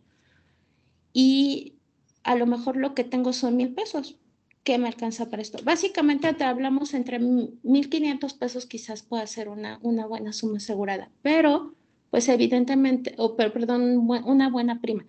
y 1.13 1.75
a 2.23 2.37
lo 2.37 2.47
mejor 2.47 2.77
lo 2.77 2.95
que 2.95 3.05
tengo 3.05 3.33
son 3.33 3.57
mil 3.57 3.75
pesos. 3.75 4.17
¿Qué 4.63 4.79
me 4.79 4.87
alcanza 4.87 5.29
para 5.29 5.43
esto? 5.43 5.59
Básicamente 5.65 6.33
te 6.35 6.45
hablamos 6.45 6.95
entre 6.95 7.19
1.500 7.19 8.39
pesos 8.39 8.67
quizás 8.67 9.03
pueda 9.03 9.27
ser 9.27 9.49
una, 9.49 9.81
una 9.83 10.07
buena 10.07 10.33
suma 10.33 10.59
asegurada, 10.59 11.11
pero 11.23 11.75
pues 12.11 12.29
evidentemente, 12.29 13.15
o 13.17 13.37
perdón, 13.37 14.09
una 14.25 14.51
buena 14.51 14.81
prima 14.81 15.05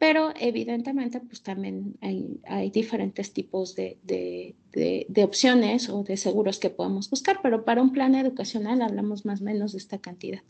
pero 0.00 0.32
evidentemente 0.40 1.20
pues 1.20 1.42
también 1.42 1.98
hay, 2.00 2.70
diferentes 2.70 3.34
tipos 3.34 3.76
de, 3.76 3.98
de, 4.02 4.56
de, 4.72 5.24
opciones 5.24 5.90
o 5.90 6.02
de 6.04 6.16
seguros 6.16 6.58
que 6.58 6.70
podemos 6.70 7.10
buscar, 7.10 7.40
pero 7.42 7.66
para 7.66 7.82
un 7.82 7.92
plan 7.92 8.14
educacional 8.14 8.80
hablamos 8.80 9.26
más 9.26 9.42
o 9.42 9.44
menos 9.44 9.72
de 9.72 9.78
esta 9.78 9.98
cantidad. 9.98 10.40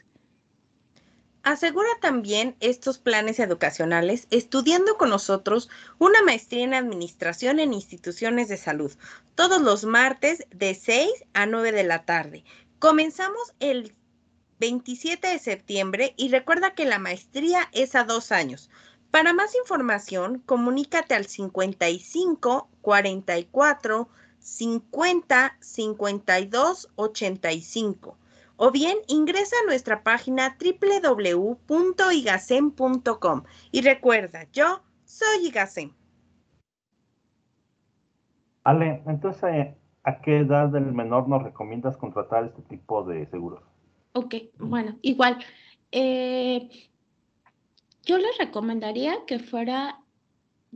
Asegura 1.43 1.89
también 2.01 2.55
estos 2.61 2.99
planes 2.99 3.41
educacionales 3.41 4.29
estudiando 4.31 4.97
con 4.97 5.11
nosotros 5.11 5.69
una 5.99 6.23
maestría 6.23 6.63
en 6.63 6.75
administración 6.75 7.59
en 7.59 7.75
instituciones 7.75 8.47
de 8.47 8.57
salud, 8.57 8.93
todos 9.35 9.61
los 9.61 9.85
martes 9.85 10.47
de 10.55 10.77
6 10.77 11.11
a 11.33 11.47
9 11.47 11.73
de 11.73 11.83
la 11.83 12.05
tarde. 12.05 12.45
Comenzamos 12.79 13.53
el 13.59 13.97
27 14.61 15.27
de 15.27 15.39
septiembre 15.41 16.15
y 16.17 16.29
recuerda 16.29 16.75
que 16.75 16.85
la 16.85 17.01
maestría 17.01 17.69
es 17.73 17.97
a 17.97 18.05
dos 18.05 18.31
años. 18.31 18.71
Para 19.11 19.33
más 19.33 19.57
información, 19.57 20.41
comunícate 20.47 21.15
al 21.15 21.27
55 21.27 22.69
44 22.81 24.09
50 24.39 25.57
52 25.61 26.89
85 26.95 28.17
o 28.63 28.71
bien 28.71 28.99
ingresa 29.09 29.57
a 29.63 29.67
nuestra 29.67 30.03
página 30.03 30.59
www.igacen.com 30.61 33.43
y 33.73 33.81
recuerda, 33.81 34.47
yo 34.53 34.83
soy 35.05 35.47
Igacen. 35.47 35.95
Ale, 38.63 39.03
entonces, 39.07 39.69
¿a 40.05 40.21
qué 40.21 40.41
edad 40.41 40.69
del 40.69 40.93
menor 40.93 41.27
nos 41.27 41.43
recomiendas 41.43 41.97
contratar 41.97 42.45
este 42.45 42.61
tipo 42.63 43.03
de 43.03 43.25
seguros? 43.27 43.63
Ok, 44.13 44.35
bueno, 44.59 44.99
igual. 45.01 45.43
Eh, 45.91 46.90
yo 48.05 48.19
les 48.19 48.37
recomendaría 48.39 49.25
que 49.27 49.39
fuera 49.39 50.01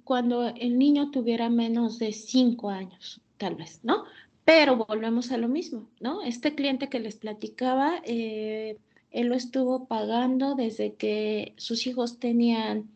cuando 0.05 0.49
el 0.49 0.79
niño 0.79 1.11
tuviera 1.11 1.49
menos 1.49 1.99
de 1.99 2.13
cinco 2.13 2.71
años, 2.71 3.21
tal 3.39 3.55
vez, 3.55 3.81
¿no? 3.83 4.05
Pero 4.45 4.77
volvemos 4.77 5.33
a 5.33 5.39
lo 5.39 5.49
mismo, 5.49 5.89
¿no? 6.01 6.23
Este 6.23 6.55
cliente 6.55 6.89
que 6.89 7.01
les 7.01 7.17
platicaba, 7.17 8.03
eh, 8.05 8.79
él 9.11 9.29
lo 9.29 9.37
estuvo 9.37 9.87
pagando 9.87 10.55
desde 10.55 10.95
que 10.95 11.55
sus 11.57 11.87
hijos 11.87 12.19
tenían 12.19 12.91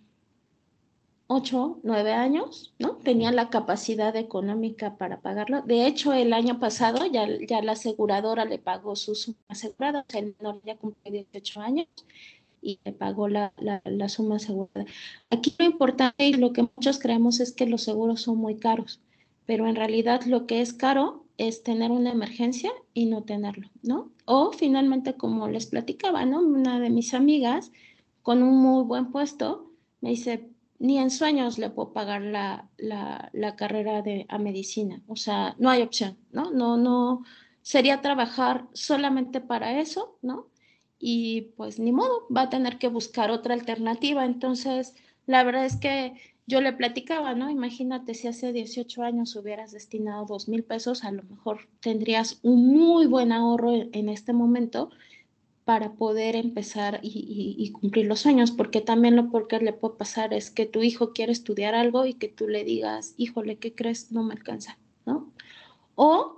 ocho, 1.28 1.78
nueve 1.82 2.12
años, 2.12 2.74
¿no? 2.78 2.96
Tenían 2.96 3.36
la 3.36 3.50
capacidad 3.50 4.14
económica 4.16 4.96
para 4.96 5.20
pagarlo. 5.20 5.62
De 5.62 5.86
hecho, 5.86 6.12
el 6.12 6.32
año 6.32 6.58
pasado 6.58 7.06
ya, 7.06 7.28
ya 7.46 7.62
la 7.62 7.72
aseguradora 7.72 8.44
le 8.44 8.58
pagó 8.58 8.96
sus 8.96 9.34
asegurados, 9.46 10.04
el 10.14 10.34
menor 10.38 10.60
ya 10.64 10.76
cumplió 10.76 11.12
18 11.12 11.60
años 11.60 11.86
y 12.60 12.80
le 12.84 12.92
pagó 12.92 13.28
la, 13.28 13.52
la, 13.56 14.08
suma 14.08 14.36
asegurada. 14.36 14.86
Aquí 15.30 15.54
lo 15.58 15.64
importante 15.64 16.26
y 16.26 16.34
lo 16.34 16.52
que 16.52 16.62
muchos 16.62 16.98
creemos 16.98 17.40
es 17.40 17.52
que 17.52 17.66
los 17.66 17.82
seguros 17.82 18.22
son 18.22 18.38
muy 18.38 18.56
caros, 18.56 19.00
pero 19.46 19.66
en 19.66 19.76
realidad 19.76 20.22
lo 20.24 20.46
que 20.46 20.60
es 20.60 20.72
caro 20.72 21.24
es 21.38 21.62
tener 21.62 21.90
una 21.90 22.10
emergencia 22.10 22.70
y 22.94 23.06
no 23.06 23.22
tenerlo, 23.22 23.70
¿no? 23.82 24.10
O 24.24 24.52
finalmente, 24.52 25.14
como 25.14 25.48
les 25.48 25.66
platicaba, 25.66 26.24
¿no? 26.24 26.40
Una 26.40 26.80
de 26.80 26.90
mis 26.90 27.14
amigas 27.14 27.70
con 28.22 28.42
un 28.42 28.58
muy 28.60 28.84
buen 28.84 29.12
puesto 29.12 29.70
me 30.00 30.10
dice, 30.10 30.50
ni 30.78 30.98
en 30.98 31.10
sueños 31.10 31.58
le 31.58 31.70
puedo 31.70 31.92
pagar 31.92 32.22
la, 32.22 32.68
la, 32.76 33.30
la 33.32 33.56
carrera 33.56 34.02
de, 34.02 34.26
a 34.28 34.38
medicina, 34.38 35.02
o 35.06 35.16
sea, 35.16 35.54
no 35.58 35.70
hay 35.70 35.82
opción, 35.82 36.18
¿no? 36.30 36.50
No, 36.50 36.76
no, 36.76 37.24
sería 37.62 38.00
trabajar 38.00 38.66
solamente 38.72 39.40
para 39.40 39.80
eso, 39.80 40.18
¿no? 40.22 40.47
Y 40.98 41.52
pues 41.56 41.78
ni 41.78 41.92
modo, 41.92 42.26
va 42.34 42.42
a 42.42 42.50
tener 42.50 42.78
que 42.78 42.88
buscar 42.88 43.30
otra 43.30 43.54
alternativa. 43.54 44.24
Entonces, 44.24 44.94
la 45.26 45.44
verdad 45.44 45.64
es 45.64 45.76
que 45.76 46.14
yo 46.46 46.60
le 46.60 46.72
platicaba, 46.72 47.34
¿no? 47.34 47.50
Imagínate 47.50 48.14
si 48.14 48.28
hace 48.28 48.52
18 48.52 49.02
años 49.02 49.36
hubieras 49.36 49.72
destinado 49.72 50.24
dos 50.26 50.48
mil 50.48 50.64
pesos, 50.64 51.04
a 51.04 51.12
lo 51.12 51.22
mejor 51.24 51.68
tendrías 51.80 52.40
un 52.42 52.66
muy 52.74 53.06
buen 53.06 53.32
ahorro 53.32 53.72
en 53.72 54.08
este 54.08 54.32
momento, 54.32 54.90
para 55.68 55.92
poder 55.92 56.34
empezar 56.34 56.98
y, 57.02 57.70
cumplir 57.72 58.06
los 58.06 58.20
sueños, 58.20 58.52
porque 58.52 58.80
también 58.80 59.16
lo 59.16 59.30
que 59.46 59.58
le 59.58 59.74
puede 59.74 59.96
pasar 59.96 60.32
es 60.32 60.50
que 60.50 60.64
tu 60.64 60.82
hijo 60.82 61.12
quiere 61.12 61.30
estudiar 61.30 61.74
algo 61.74 62.06
y 62.06 62.14
que 62.14 62.28
tú 62.28 62.48
le 62.48 62.64
digas, 62.64 63.12
híjole, 63.18 63.56
¿qué 63.56 63.74
crees? 63.74 64.10
No 64.10 64.22
me 64.22 64.32
alcanza, 64.32 64.78
¿no? 65.04 65.30
O 65.94 66.37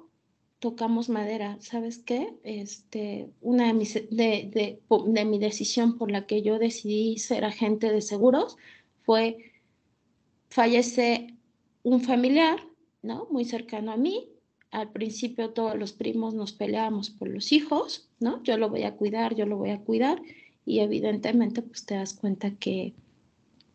tocamos 0.60 1.08
madera, 1.08 1.56
¿sabes 1.60 1.98
qué? 1.98 2.34
Este, 2.44 3.30
una 3.40 3.66
de 3.66 3.72
mis, 3.72 3.94
de, 3.94 4.78
de 5.06 5.24
mi 5.24 5.38
decisión 5.38 5.98
por 5.98 6.10
la 6.10 6.26
que 6.26 6.42
yo 6.42 6.58
decidí 6.58 7.18
ser 7.18 7.44
agente 7.44 7.90
de 7.90 8.02
seguros 8.02 8.56
fue, 9.02 9.52
fallece 10.50 11.34
un 11.82 12.00
familiar, 12.02 12.60
¿no? 13.02 13.26
Muy 13.30 13.44
cercano 13.44 13.90
a 13.90 13.96
mí, 13.96 14.28
al 14.70 14.92
principio 14.92 15.50
todos 15.50 15.76
los 15.76 15.92
primos 15.92 16.34
nos 16.34 16.52
peleábamos 16.52 17.10
por 17.10 17.28
los 17.28 17.52
hijos, 17.52 18.08
¿no? 18.20 18.42
Yo 18.42 18.56
lo 18.56 18.68
voy 18.68 18.84
a 18.84 18.94
cuidar, 18.94 19.34
yo 19.34 19.46
lo 19.46 19.56
voy 19.56 19.70
a 19.70 19.80
cuidar 19.80 20.22
y 20.64 20.80
evidentemente 20.80 21.62
pues 21.62 21.86
te 21.86 21.94
das 21.94 22.14
cuenta 22.14 22.52
que 22.52 22.94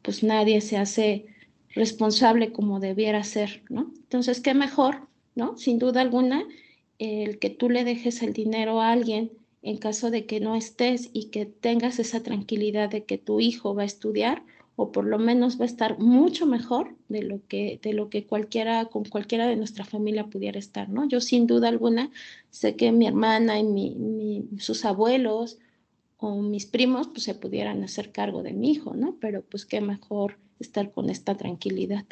pues 0.01 0.23
nadie 0.23 0.61
se 0.61 0.77
hace 0.77 1.25
responsable 1.69 2.53
como 2.53 2.79
debiera 2.79 3.23
ser, 3.23 3.63
¿no? 3.69 3.91
Entonces, 3.97 4.39
¿qué 4.39 4.53
mejor, 4.53 5.07
¿no? 5.33 5.57
Sin 5.57 5.79
duda 5.79 6.01
alguna, 6.01 6.45
el 6.99 7.39
que 7.39 7.49
tú 7.49 7.69
le 7.69 7.83
dejes 7.83 8.21
el 8.21 8.33
dinero 8.33 8.81
a 8.81 8.91
alguien 8.91 9.31
en 9.61 9.77
caso 9.77 10.11
de 10.11 10.25
que 10.25 10.39
no 10.39 10.55
estés 10.55 11.09
y 11.11 11.25
que 11.31 11.45
tengas 11.45 11.97
esa 11.99 12.21
tranquilidad 12.21 12.89
de 12.89 13.03
que 13.03 13.17
tu 13.17 13.39
hijo 13.39 13.73
va 13.73 13.81
a 13.81 13.85
estudiar, 13.85 14.43
o 14.75 14.91
por 14.91 15.05
lo 15.05 15.17
menos 15.17 15.59
va 15.59 15.63
a 15.63 15.67
estar 15.67 15.97
mucho 15.99 16.45
mejor 16.45 16.95
de 17.07 17.23
lo 17.23 17.41
que, 17.47 17.79
de 17.81 17.93
lo 17.93 18.09
que 18.09 18.27
cualquiera, 18.27 18.85
con 18.85 19.05
cualquiera 19.05 19.47
de 19.47 19.55
nuestra 19.55 19.85
familia 19.85 20.27
pudiera 20.27 20.59
estar, 20.59 20.89
¿no? 20.89 21.07
Yo 21.07 21.21
sin 21.21 21.47
duda 21.47 21.69
alguna 21.69 22.11
sé 22.49 22.75
que 22.75 22.91
mi 22.91 23.07
hermana 23.07 23.59
y 23.59 24.45
sus 24.59 24.85
abuelos 24.85 25.57
o 26.17 26.41
mis 26.41 26.65
primos 26.65 27.07
pues 27.07 27.23
se 27.23 27.35
pudieran 27.35 27.83
hacer 27.83 28.11
cargo 28.11 28.43
de 28.43 28.53
mi 28.53 28.71
hijo, 28.71 28.93
¿no? 28.95 29.17
Pero 29.19 29.43
pues 29.43 29.65
qué 29.65 29.81
mejor 29.81 30.37
estar 30.59 30.91
con 30.91 31.09
esta 31.09 31.35
tranquilidad. 31.35 32.05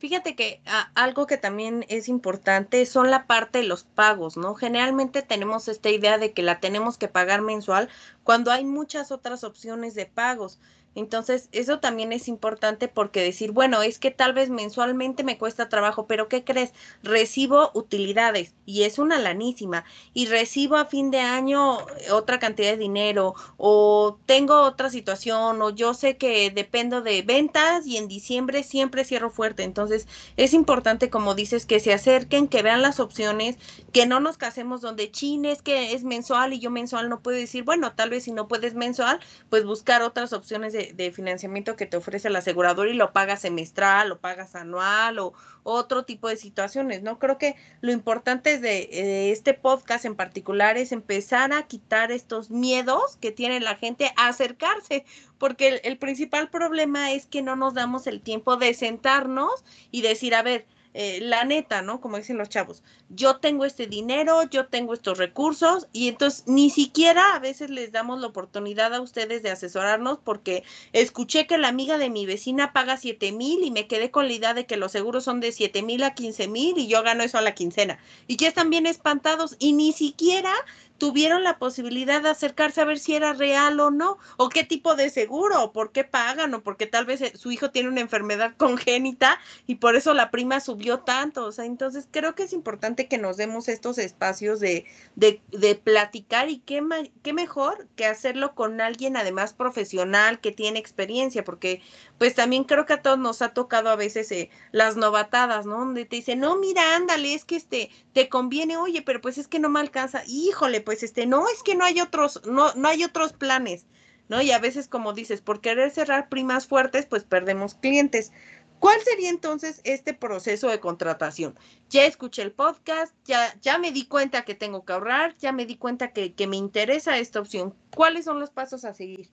Fíjate 0.00 0.34
que 0.34 0.62
algo 0.94 1.26
que 1.26 1.36
también 1.36 1.84
es 1.90 2.08
importante 2.08 2.86
son 2.86 3.10
la 3.10 3.26
parte 3.26 3.58
de 3.58 3.64
los 3.64 3.84
pagos, 3.84 4.38
¿no? 4.38 4.54
Generalmente 4.54 5.20
tenemos 5.20 5.68
esta 5.68 5.90
idea 5.90 6.16
de 6.16 6.32
que 6.32 6.42
la 6.42 6.58
tenemos 6.58 6.96
que 6.96 7.06
pagar 7.06 7.42
mensual 7.42 7.90
cuando 8.24 8.50
hay 8.50 8.64
muchas 8.64 9.12
otras 9.12 9.44
opciones 9.44 9.94
de 9.94 10.06
pagos. 10.06 10.58
Entonces, 10.96 11.48
eso 11.52 11.78
también 11.78 12.12
es 12.12 12.26
importante 12.26 12.88
porque 12.88 13.22
decir, 13.22 13.52
bueno, 13.52 13.80
es 13.82 13.98
que 13.98 14.10
tal 14.10 14.32
vez 14.32 14.50
mensualmente 14.50 15.22
me 15.22 15.38
cuesta 15.38 15.68
trabajo, 15.68 16.06
pero 16.06 16.28
¿qué 16.28 16.42
crees? 16.42 16.72
Recibo 17.02 17.70
utilidades 17.74 18.54
y 18.66 18.82
es 18.82 18.98
una 18.98 19.18
lanísima 19.18 19.84
y 20.14 20.26
recibo 20.26 20.76
a 20.76 20.86
fin 20.86 21.12
de 21.12 21.20
año 21.20 21.78
otra 22.10 22.40
cantidad 22.40 22.72
de 22.72 22.76
dinero 22.76 23.34
o 23.56 24.18
tengo 24.26 24.62
otra 24.62 24.90
situación 24.90 25.62
o 25.62 25.70
yo 25.70 25.94
sé 25.94 26.16
que 26.16 26.50
dependo 26.50 27.02
de 27.02 27.22
ventas 27.22 27.86
y 27.86 27.96
en 27.96 28.08
diciembre 28.08 28.64
siempre 28.64 29.04
cierro 29.04 29.30
fuerte. 29.30 29.62
Entonces, 29.62 30.08
es 30.36 30.52
importante, 30.54 31.08
como 31.08 31.34
dices, 31.36 31.66
que 31.66 31.78
se 31.78 31.92
acerquen, 31.92 32.48
que 32.48 32.62
vean 32.62 32.82
las 32.82 32.98
opciones, 32.98 33.58
que 33.92 34.06
no 34.06 34.18
nos 34.18 34.38
casemos 34.38 34.80
donde 34.80 35.10
chines, 35.10 35.62
que 35.62 35.92
es 35.92 36.02
mensual 36.04 36.52
y 36.52 36.58
yo 36.58 36.70
mensual 36.70 37.08
no 37.08 37.20
puedo 37.20 37.36
decir, 37.36 37.64
bueno, 37.64 37.92
tal 37.92 38.10
vez 38.10 38.24
si 38.24 38.32
no 38.32 38.48
puedes 38.48 38.74
mensual, 38.74 39.20
pues 39.48 39.64
buscar 39.64 40.02
otras 40.02 40.32
opciones 40.32 40.72
de 40.72 40.79
de, 40.94 41.12
financiamiento 41.12 41.76
que 41.76 41.86
te 41.86 41.96
ofrece 41.96 42.28
el 42.28 42.36
asegurador 42.36 42.88
y 42.88 42.94
lo 42.94 43.12
pagas 43.12 43.40
semestral 43.40 44.12
o 44.12 44.18
pagas 44.18 44.54
anual 44.54 45.18
o 45.18 45.34
otro 45.62 46.04
tipo 46.04 46.28
de 46.28 46.36
situaciones, 46.36 47.02
¿no? 47.02 47.18
Creo 47.18 47.38
que 47.38 47.56
lo 47.80 47.92
importante 47.92 48.58
de 48.58 48.88
eh, 48.92 49.30
este 49.30 49.54
podcast 49.54 50.04
en 50.04 50.16
particular 50.16 50.76
es 50.76 50.92
empezar 50.92 51.52
a 51.52 51.64
quitar 51.64 52.12
estos 52.12 52.50
miedos 52.50 53.16
que 53.16 53.30
tiene 53.30 53.60
la 53.60 53.76
gente 53.76 54.12
a 54.16 54.28
acercarse, 54.28 55.04
porque 55.38 55.80
el 55.84 55.98
principal 55.98 56.48
problema 56.50 57.12
es 57.12 57.26
que 57.26 57.42
no 57.42 57.56
nos 57.56 57.74
damos 57.74 58.06
el 58.06 58.20
tiempo 58.20 58.56
de 58.56 58.74
sentarnos 58.74 59.64
y 59.90 60.02
decir, 60.02 60.34
a 60.34 60.42
ver, 60.42 60.66
eh, 60.92 61.20
la 61.22 61.44
neta, 61.44 61.82
¿no? 61.82 62.00
Como 62.00 62.16
dicen 62.16 62.36
los 62.36 62.48
chavos, 62.48 62.82
yo 63.08 63.36
tengo 63.36 63.64
este 63.64 63.86
dinero, 63.86 64.42
yo 64.50 64.66
tengo 64.66 64.92
estos 64.92 65.18
recursos 65.18 65.88
y 65.92 66.08
entonces 66.08 66.44
ni 66.46 66.70
siquiera 66.70 67.34
a 67.34 67.38
veces 67.38 67.70
les 67.70 67.92
damos 67.92 68.20
la 68.20 68.26
oportunidad 68.26 68.92
a 68.94 69.00
ustedes 69.00 69.42
de 69.42 69.50
asesorarnos 69.50 70.18
porque 70.18 70.64
escuché 70.92 71.46
que 71.46 71.58
la 71.58 71.68
amiga 71.68 71.96
de 71.96 72.10
mi 72.10 72.26
vecina 72.26 72.72
paga 72.72 72.96
7 72.96 73.30
mil 73.32 73.62
y 73.62 73.70
me 73.70 73.86
quedé 73.86 74.10
con 74.10 74.26
la 74.26 74.32
idea 74.32 74.54
de 74.54 74.66
que 74.66 74.76
los 74.76 74.92
seguros 74.92 75.24
son 75.24 75.40
de 75.40 75.52
7 75.52 75.82
mil 75.82 76.02
a 76.02 76.14
15 76.14 76.48
mil 76.48 76.78
y 76.78 76.88
yo 76.88 77.02
gano 77.02 77.22
eso 77.22 77.38
a 77.38 77.42
la 77.42 77.54
quincena. 77.54 77.98
Y 78.26 78.36
ya 78.36 78.48
están 78.48 78.70
bien 78.70 78.86
espantados 78.86 79.56
y 79.58 79.72
ni 79.72 79.92
siquiera 79.92 80.52
tuvieron 81.00 81.42
la 81.42 81.58
posibilidad 81.58 82.22
de 82.22 82.28
acercarse 82.28 82.82
a 82.82 82.84
ver 82.84 82.98
si 82.98 83.14
era 83.14 83.32
real 83.32 83.80
o 83.80 83.90
no, 83.90 84.18
o 84.36 84.50
qué 84.50 84.64
tipo 84.64 84.94
de 84.94 85.08
seguro, 85.08 85.64
o 85.64 85.72
por 85.72 85.92
qué 85.92 86.04
pagan, 86.04 86.52
o 86.52 86.62
porque 86.62 86.86
tal 86.86 87.06
vez 87.06 87.22
eh, 87.22 87.32
su 87.36 87.50
hijo 87.50 87.70
tiene 87.70 87.88
una 87.88 88.02
enfermedad 88.02 88.54
congénita 88.58 89.40
y 89.66 89.76
por 89.76 89.96
eso 89.96 90.12
la 90.12 90.30
prima 90.30 90.60
subió 90.60 91.00
tanto. 91.00 91.46
O 91.46 91.52
sea, 91.52 91.64
entonces 91.64 92.06
creo 92.10 92.34
que 92.34 92.42
es 92.44 92.52
importante 92.52 93.08
que 93.08 93.16
nos 93.16 93.38
demos 93.38 93.68
estos 93.68 93.96
espacios 93.96 94.60
de, 94.60 94.84
de, 95.16 95.40
de 95.50 95.74
platicar 95.74 96.50
y 96.50 96.58
qué, 96.58 96.82
qué 97.22 97.32
mejor 97.32 97.88
que 97.96 98.04
hacerlo 98.04 98.54
con 98.54 98.80
alguien 98.82 99.16
además 99.16 99.54
profesional 99.54 100.40
que 100.40 100.52
tiene 100.52 100.78
experiencia, 100.78 101.44
porque 101.44 101.80
pues 102.18 102.34
también 102.34 102.64
creo 102.64 102.84
que 102.84 102.92
a 102.92 103.00
todos 103.00 103.18
nos 103.18 103.40
ha 103.40 103.54
tocado 103.54 103.88
a 103.88 103.96
veces 103.96 104.30
eh, 104.32 104.50
las 104.70 104.96
novatadas, 104.96 105.64
¿no? 105.64 105.78
Donde 105.78 106.04
te 106.04 106.16
dicen, 106.16 106.40
no, 106.40 106.56
mira, 106.58 106.94
ándale, 106.94 107.32
es 107.32 107.46
que 107.46 107.56
este, 107.56 107.90
te 108.12 108.28
conviene, 108.28 108.76
oye, 108.76 109.00
pero 109.00 109.22
pues 109.22 109.38
es 109.38 109.48
que 109.48 109.58
no 109.58 109.70
me 109.70 109.80
alcanza, 109.80 110.22
híjole, 110.26 110.82
pues 110.82 110.89
este, 110.90 111.26
no, 111.26 111.48
es 111.48 111.62
que 111.62 111.74
no 111.74 111.84
hay 111.84 112.00
otros, 112.00 112.40
no, 112.46 112.72
no 112.74 112.88
hay 112.88 113.04
otros 113.04 113.32
planes, 113.32 113.86
¿no? 114.28 114.42
Y 114.42 114.50
a 114.52 114.58
veces, 114.58 114.88
como 114.88 115.12
dices, 115.12 115.40
por 115.40 115.60
querer 115.60 115.90
cerrar 115.90 116.28
primas 116.28 116.66
fuertes, 116.66 117.06
pues 117.06 117.24
perdemos 117.24 117.74
clientes. 117.74 118.32
¿Cuál 118.78 118.98
sería 119.02 119.28
entonces 119.28 119.82
este 119.84 120.14
proceso 120.14 120.68
de 120.68 120.80
contratación? 120.80 121.58
Ya 121.90 122.06
escuché 122.06 122.42
el 122.42 122.52
podcast, 122.52 123.14
ya, 123.24 123.54
ya 123.60 123.76
me 123.78 123.92
di 123.92 124.06
cuenta 124.06 124.46
que 124.46 124.54
tengo 124.54 124.84
que 124.84 124.94
ahorrar, 124.94 125.36
ya 125.36 125.52
me 125.52 125.66
di 125.66 125.76
cuenta 125.76 126.12
que, 126.12 126.34
que 126.34 126.46
me 126.46 126.56
interesa 126.56 127.18
esta 127.18 127.40
opción. 127.40 127.74
¿Cuáles 127.94 128.24
son 128.24 128.40
los 128.40 128.50
pasos 128.50 128.86
a 128.86 128.94
seguir? 128.94 129.30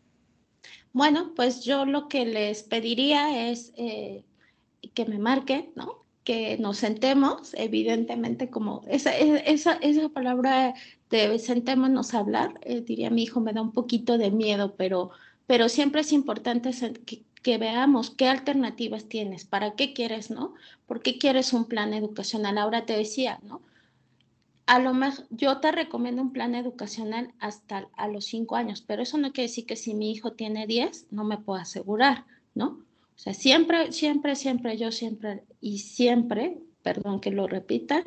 Bueno, 0.91 1.33
pues 1.35 1.63
yo 1.63 1.85
lo 1.85 2.09
que 2.09 2.25
les 2.25 2.63
pediría 2.63 3.49
es 3.49 3.71
eh, 3.77 4.25
que 4.93 5.05
me 5.05 5.17
marquen, 5.17 5.71
¿no? 5.75 6.06
Que 6.27 6.57
nos 6.57 6.77
sentemos, 6.77 7.53
evidentemente, 7.53 8.49
como 8.49 8.83
esa, 8.89 9.15
esa, 9.15 9.73
esa 9.75 10.09
palabra 10.09 10.73
de 11.09 11.39
sentémonos 11.39 12.13
a 12.13 12.19
hablar, 12.19 12.59
eh, 12.63 12.81
diría 12.81 13.09
mi 13.09 13.23
hijo, 13.23 13.39
me 13.39 13.53
da 13.53 13.61
un 13.61 13.71
poquito 13.71 14.17
de 14.17 14.29
miedo, 14.29 14.75
pero, 14.75 15.11
pero 15.45 15.69
siempre 15.69 16.01
es 16.01 16.11
importante 16.11 16.71
que, 17.05 17.23
que 17.41 17.57
veamos 17.57 18.09
qué 18.09 18.27
alternativas 18.27 19.05
tienes, 19.05 19.45
para 19.45 19.75
qué 19.75 19.93
quieres, 19.93 20.29
¿no? 20.29 20.53
¿Por 20.85 21.01
qué 21.01 21.17
quieres 21.17 21.53
un 21.53 21.63
plan 21.63 21.93
educacional? 21.93 22.57
Ahora 22.57 22.85
te 22.85 22.97
decía, 22.97 23.39
¿no? 23.43 23.61
a 24.65 24.79
lo 24.79 24.93
mejor 24.93 25.25
yo 25.29 25.61
te 25.61 25.71
recomiendo 25.71 26.21
un 26.21 26.33
plan 26.33 26.53
educacional 26.53 27.33
hasta 27.39 27.87
a 27.95 28.09
los 28.09 28.25
cinco 28.25 28.57
años, 28.57 28.83
pero 28.85 29.01
eso 29.01 29.17
no 29.17 29.31
quiere 29.31 29.47
decir 29.47 29.65
que 29.65 29.77
si 29.77 29.93
mi 29.93 30.11
hijo 30.11 30.33
tiene 30.33 30.67
10 30.67 31.07
no 31.09 31.23
me 31.23 31.37
puedo 31.37 31.61
asegurar, 31.61 32.25
¿no? 32.53 32.85
O 33.17 33.19
sea, 33.19 33.33
siempre, 33.33 33.91
siempre, 33.91 34.35
siempre, 34.35 34.77
yo 34.77 34.91
siempre 34.91 35.43
y 35.59 35.79
siempre, 35.79 36.59
perdón 36.83 37.19
que 37.19 37.31
lo 37.31 37.47
repita, 37.47 38.03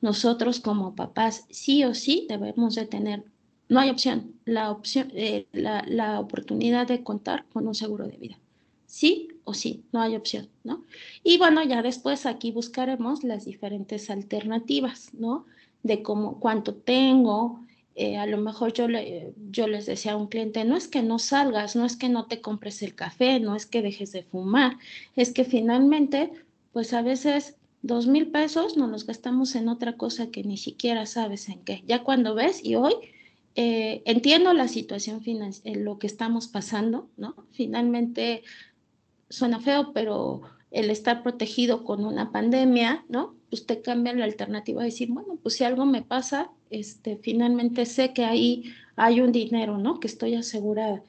nosotros 0.00 0.60
como 0.60 0.94
papás 0.94 1.46
sí 1.50 1.84
o 1.84 1.94
sí 1.94 2.26
debemos 2.28 2.74
de 2.74 2.86
tener, 2.86 3.24
no 3.68 3.80
hay 3.80 3.90
opción, 3.90 4.34
la 4.44 4.70
opción, 4.70 5.10
eh, 5.14 5.46
la, 5.52 5.84
la 5.86 6.18
oportunidad 6.18 6.86
de 6.86 7.02
contar 7.02 7.46
con 7.52 7.68
un 7.68 7.74
seguro 7.74 8.06
de 8.06 8.16
vida. 8.16 8.38
Sí 8.86 9.28
o 9.44 9.54
sí, 9.54 9.84
no 9.92 10.00
hay 10.00 10.16
opción, 10.16 10.48
¿no? 10.62 10.84
Y 11.22 11.38
bueno, 11.38 11.62
ya 11.64 11.82
después 11.82 12.26
aquí 12.26 12.52
buscaremos 12.52 13.24
las 13.24 13.44
diferentes 13.44 14.10
alternativas, 14.10 15.12
¿no? 15.14 15.46
de 15.84 16.02
cómo, 16.02 16.40
cuánto 16.40 16.74
tengo. 16.74 17.64
Eh, 17.96 18.16
a 18.16 18.26
lo 18.26 18.38
mejor 18.38 18.72
yo, 18.72 18.88
le, 18.88 19.32
yo 19.50 19.68
les 19.68 19.86
decía 19.86 20.12
a 20.12 20.16
un 20.16 20.26
cliente, 20.26 20.64
no 20.64 20.76
es 20.76 20.88
que 20.88 21.02
no 21.02 21.18
salgas, 21.18 21.76
no 21.76 21.84
es 21.84 21.96
que 21.96 22.08
no 22.08 22.26
te 22.26 22.40
compres 22.40 22.82
el 22.82 22.94
café, 22.94 23.38
no 23.38 23.54
es 23.54 23.66
que 23.66 23.82
dejes 23.82 24.10
de 24.10 24.24
fumar, 24.24 24.78
es 25.14 25.32
que 25.32 25.44
finalmente, 25.44 26.32
pues 26.72 26.92
a 26.92 27.02
veces 27.02 27.56
dos 27.82 28.06
mil 28.06 28.28
pesos 28.28 28.76
nos 28.76 28.90
los 28.90 29.06
gastamos 29.06 29.54
en 29.54 29.68
otra 29.68 29.96
cosa 29.96 30.30
que 30.30 30.42
ni 30.42 30.56
siquiera 30.56 31.06
sabes 31.06 31.48
en 31.48 31.60
qué. 31.60 31.84
Ya 31.86 32.02
cuando 32.02 32.34
ves, 32.34 32.64
y 32.64 32.74
hoy 32.74 32.94
eh, 33.54 34.02
entiendo 34.06 34.52
la 34.54 34.66
situación 34.66 35.20
financiera, 35.20 35.78
lo 35.78 35.98
que 35.98 36.08
estamos 36.08 36.48
pasando, 36.48 37.08
¿no? 37.16 37.36
Finalmente 37.52 38.42
suena 39.28 39.60
feo, 39.60 39.92
pero 39.92 40.42
el 40.74 40.90
estar 40.90 41.22
protegido 41.22 41.84
con 41.84 42.04
una 42.04 42.32
pandemia, 42.32 43.04
¿no? 43.08 43.36
Usted 43.52 43.80
cambia 43.82 44.12
la 44.12 44.24
alternativa 44.24 44.82
de 44.82 44.88
decir, 44.90 45.08
bueno, 45.10 45.38
pues 45.40 45.54
si 45.54 45.64
algo 45.64 45.86
me 45.86 46.02
pasa, 46.02 46.50
este, 46.70 47.16
finalmente 47.16 47.86
sé 47.86 48.12
que 48.12 48.24
ahí 48.24 48.74
hay 48.96 49.20
un 49.20 49.30
dinero, 49.30 49.78
¿no? 49.78 50.00
Que 50.00 50.08
estoy 50.08 50.34
asegurada. 50.34 51.02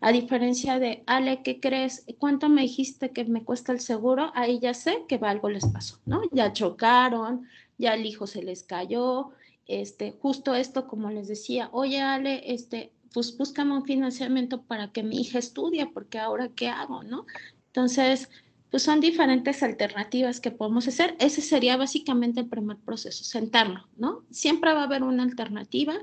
A 0.00 0.10
diferencia 0.12 0.78
de, 0.78 1.02
Ale, 1.06 1.42
¿qué 1.42 1.60
crees? 1.60 2.06
¿Cuánto 2.18 2.48
me 2.48 2.62
dijiste 2.62 3.10
que 3.10 3.26
me 3.26 3.44
cuesta 3.44 3.72
el 3.72 3.80
seguro? 3.80 4.32
Ahí 4.34 4.58
ya 4.58 4.72
sé 4.72 5.04
que 5.06 5.16
algo 5.16 5.50
les 5.50 5.66
pasó, 5.66 5.98
¿no? 6.06 6.22
Ya 6.32 6.54
chocaron, 6.54 7.46
ya 7.76 7.92
el 7.92 8.06
hijo 8.06 8.26
se 8.26 8.42
les 8.42 8.62
cayó, 8.62 9.32
este, 9.66 10.16
justo 10.22 10.54
esto, 10.54 10.88
como 10.88 11.10
les 11.10 11.28
decía, 11.28 11.68
oye 11.72 12.00
Ale, 12.00 12.54
este, 12.54 12.90
pues 13.12 13.36
búscame 13.36 13.76
un 13.76 13.84
financiamiento 13.84 14.62
para 14.62 14.90
que 14.92 15.02
mi 15.02 15.20
hija 15.20 15.38
estudie, 15.38 15.84
porque 15.86 16.18
ahora 16.18 16.48
qué 16.48 16.68
hago, 16.68 17.02
¿no? 17.02 17.26
Entonces, 17.66 18.30
pues 18.70 18.82
son 18.82 19.00
diferentes 19.00 19.62
alternativas 19.62 20.40
que 20.40 20.50
podemos 20.50 20.86
hacer. 20.88 21.16
Ese 21.18 21.42
sería 21.42 21.76
básicamente 21.76 22.40
el 22.40 22.48
primer 22.48 22.76
proceso, 22.78 23.24
sentarlo, 23.24 23.86
¿no? 23.96 24.22
Siempre 24.30 24.72
va 24.72 24.82
a 24.82 24.84
haber 24.84 25.02
una 25.02 25.22
alternativa 25.22 25.94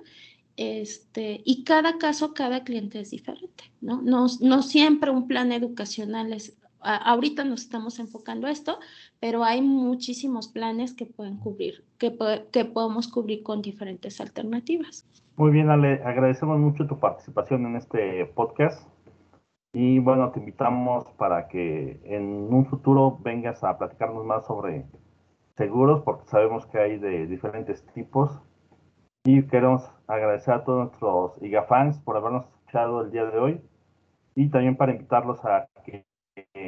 este, 0.57 1.41
y 1.45 1.63
cada 1.63 1.99
caso, 1.99 2.33
cada 2.33 2.63
cliente 2.63 2.99
es 2.99 3.11
diferente, 3.11 3.71
¿no? 3.79 4.01
No, 4.01 4.25
no 4.41 4.63
siempre 4.63 5.11
un 5.11 5.27
plan 5.27 5.51
educacional 5.51 6.33
es, 6.33 6.57
ahorita 6.81 7.43
nos 7.43 7.61
estamos 7.61 7.99
enfocando 7.99 8.47
a 8.47 8.51
esto, 8.51 8.79
pero 9.19 9.43
hay 9.43 9.61
muchísimos 9.61 10.47
planes 10.47 10.93
que 10.93 11.05
pueden 11.05 11.37
cubrir, 11.37 11.83
que, 11.99 12.17
que 12.51 12.65
podemos 12.65 13.07
cubrir 13.07 13.43
con 13.43 13.61
diferentes 13.61 14.19
alternativas. 14.19 15.05
Muy 15.35 15.51
bien, 15.51 15.69
Ale, 15.69 16.01
agradecemos 16.03 16.57
mucho 16.57 16.87
tu 16.87 16.97
participación 16.97 17.67
en 17.67 17.75
este 17.75 18.25
podcast. 18.25 18.87
Y 19.73 19.99
bueno, 19.99 20.31
te 20.31 20.39
invitamos 20.39 21.05
para 21.17 21.47
que 21.47 21.99
en 22.03 22.53
un 22.53 22.65
futuro 22.65 23.19
vengas 23.21 23.63
a 23.63 23.77
platicarnos 23.77 24.25
más 24.25 24.45
sobre 24.45 24.85
seguros, 25.55 26.01
porque 26.03 26.25
sabemos 26.27 26.65
que 26.67 26.79
hay 26.79 26.97
de 26.97 27.27
diferentes 27.27 27.85
tipos. 27.93 28.41
Y 29.25 29.43
queremos 29.47 29.91
agradecer 30.07 30.53
a 30.53 30.63
todos 30.63 30.87
nuestros 30.87 31.43
IGAFans 31.43 31.99
por 31.99 32.15
habernos 32.17 32.45
escuchado 32.45 33.01
el 33.01 33.11
día 33.11 33.25
de 33.25 33.37
hoy. 33.37 33.61
Y 34.35 34.49
también 34.49 34.77
para 34.77 34.93
invitarlos 34.93 35.43
a 35.45 35.67
que 35.83 36.05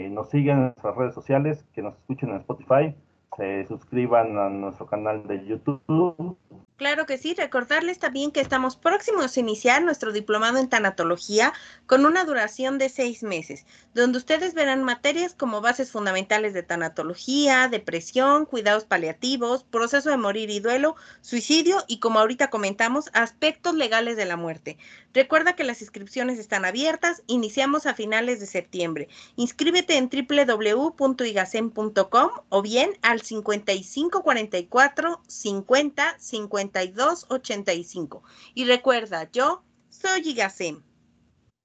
nos 0.10 0.30
sigan 0.30 0.58
en 0.58 0.64
nuestras 0.66 0.96
redes 0.96 1.14
sociales, 1.14 1.64
que 1.74 1.82
nos 1.82 1.96
escuchen 1.96 2.30
en 2.30 2.38
Spotify, 2.38 2.96
se 3.38 3.66
suscriban 3.66 4.38
a 4.38 4.50
nuestro 4.50 4.88
canal 4.88 5.26
de 5.28 5.46
YouTube 5.46 6.38
Claro 6.80 7.06
que 7.06 7.18
sí, 7.18 7.34
recordarles 7.34 8.00
también 8.00 8.32
que 8.32 8.40
estamos 8.40 8.78
próximos 8.78 9.36
a 9.36 9.40
iniciar 9.42 9.84
nuestro 9.84 10.14
diplomado 10.14 10.60
en 10.60 10.70
tanatología 10.70 11.52
con 11.88 12.06
una 12.06 12.24
duración 12.24 12.78
de 12.78 12.88
seis 12.88 13.22
meses, 13.22 13.66
donde 13.94 14.18
ustedes 14.18 14.54
verán 14.54 14.86
materias 14.86 15.34
como 15.34 15.60
bases 15.60 15.92
fundamentales 15.92 16.54
de 16.54 16.64
tanatología, 16.64 17.68
depresión, 17.68 18.46
cuidados 18.46 18.86
paliativos, 18.86 19.66
proceso 19.66 20.10
de 20.10 20.16
morir 20.16 20.50
y 20.52 20.62
duelo, 20.62 20.96
suicidio 21.20 21.84
y 21.86 22.00
como 22.00 22.20
ahorita 22.20 22.50
comentamos, 22.50 23.10
aspectos 23.12 23.76
legales 23.76 24.16
de 24.16 24.24
la 24.24 24.38
muerte. 24.38 24.78
Recuerda 25.14 25.58
que 25.58 25.66
las 25.66 25.82
inscripciones 25.82 26.40
están 26.40 26.64
abiertas, 26.64 27.24
iniciamos 27.28 27.88
a 27.88 27.94
finales 27.94 28.40
de 28.40 28.46
septiembre. 28.46 29.10
Inscríbete 29.36 29.98
en 29.98 30.10
www.igacen.com 30.10 32.30
o 32.48 32.62
bien 32.62 32.98
al 33.02 33.22
5544 33.22 35.22
50 35.28 36.16
50 36.20 36.69
85 36.72 38.24
Y 38.54 38.66
recuerda, 38.66 39.30
yo 39.32 39.64
soy 39.90 40.22
Igasem. 40.30 40.84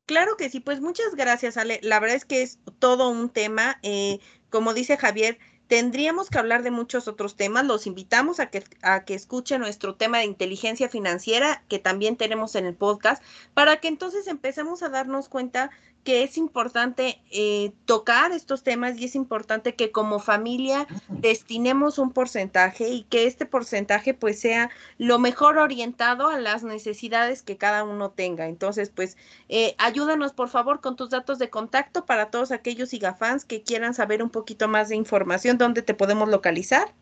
Claro 0.07 0.37
que 0.37 0.51
sí, 0.51 0.61
pues 0.61 0.81
muchas 0.81 1.15
gracias, 1.15 1.57
Ale. 1.57 1.81
La 1.83 1.99
verdad 1.99 2.17
es 2.17 2.25
que 2.27 2.43
es 2.43 2.59
todo 2.79 3.09
un 3.09 3.31
tema. 3.31 3.79
Eh, 3.83 4.19
como 4.51 4.75
dice 4.75 4.99
Javier, 4.99 5.39
tendríamos 5.67 6.29
que 6.29 6.39
hablar 6.39 6.63
de 6.63 6.71
muchos 6.71 7.09
otros 7.09 7.37
temas. 7.37 7.65
Los 7.65 7.87
invitamos 7.87 8.39
a 8.39 8.51
que, 8.51 8.65
a 8.83 9.05
que 9.05 9.15
escuchen 9.15 9.61
nuestro 9.61 9.97
tema 9.97 10.19
de 10.19 10.25
inteligencia 10.25 10.89
financiera, 10.89 11.65
que 11.69 11.79
también 11.79 12.17
tenemos 12.17 12.55
en 12.55 12.67
el 12.67 12.75
podcast, 12.75 13.23
para 13.55 13.81
que 13.81 13.89
entonces 13.89 14.27
empecemos 14.27 14.83
a 14.83 14.91
darnos 14.91 15.29
cuenta 15.29 15.71
que 16.05 16.23
es 16.23 16.37
importante 16.37 17.23
eh, 17.31 17.73
tocar 17.87 18.31
estos 18.33 18.63
temas 18.63 18.99
y 18.99 19.07
es 19.07 19.15
importante 19.15 19.75
que 19.75 19.91
como 19.91 20.19
familia 20.19 20.87
destinemos 21.09 21.99
un 21.99 22.13
porcentaje 22.13 22.91
y 22.91 23.05
que 23.05 23.27
este 23.27 23.47
porcentaje 23.47 24.13
pues 24.13 24.39
sea 24.39 24.71
lo 24.99 25.19
mejor 25.19 25.59
orientado 25.59 26.29
a 26.29 26.39
las 26.39 26.63
necesidades 26.63 27.43
que 27.43 27.57
cada 27.57 27.85
uno 27.85 28.11
tenga. 28.11 28.47
Entonces 28.47 28.91
pues 28.91 29.17
eh, 29.49 29.75
ayúdanos 29.79 30.33
por 30.33 30.51
favor 30.51 30.81
con 30.83 30.95
tus 30.95 31.09
datos 31.11 31.39
de 31.39 31.49
contacto 31.51 32.05
para 32.05 32.31
todos 32.31 32.53
aquellos 32.53 32.93
IGAFans 32.93 33.47
que 33.47 33.63
quieran 33.63 33.95
saber 33.95 34.23
un 34.23 34.31
poquito 34.31 34.69
más 34.69 34.91
de 34.91 34.97
información, 34.97 35.57
¿dónde 35.57 35.83
te 35.83 35.95
podemos 35.95 36.29
localizar? 36.29 36.95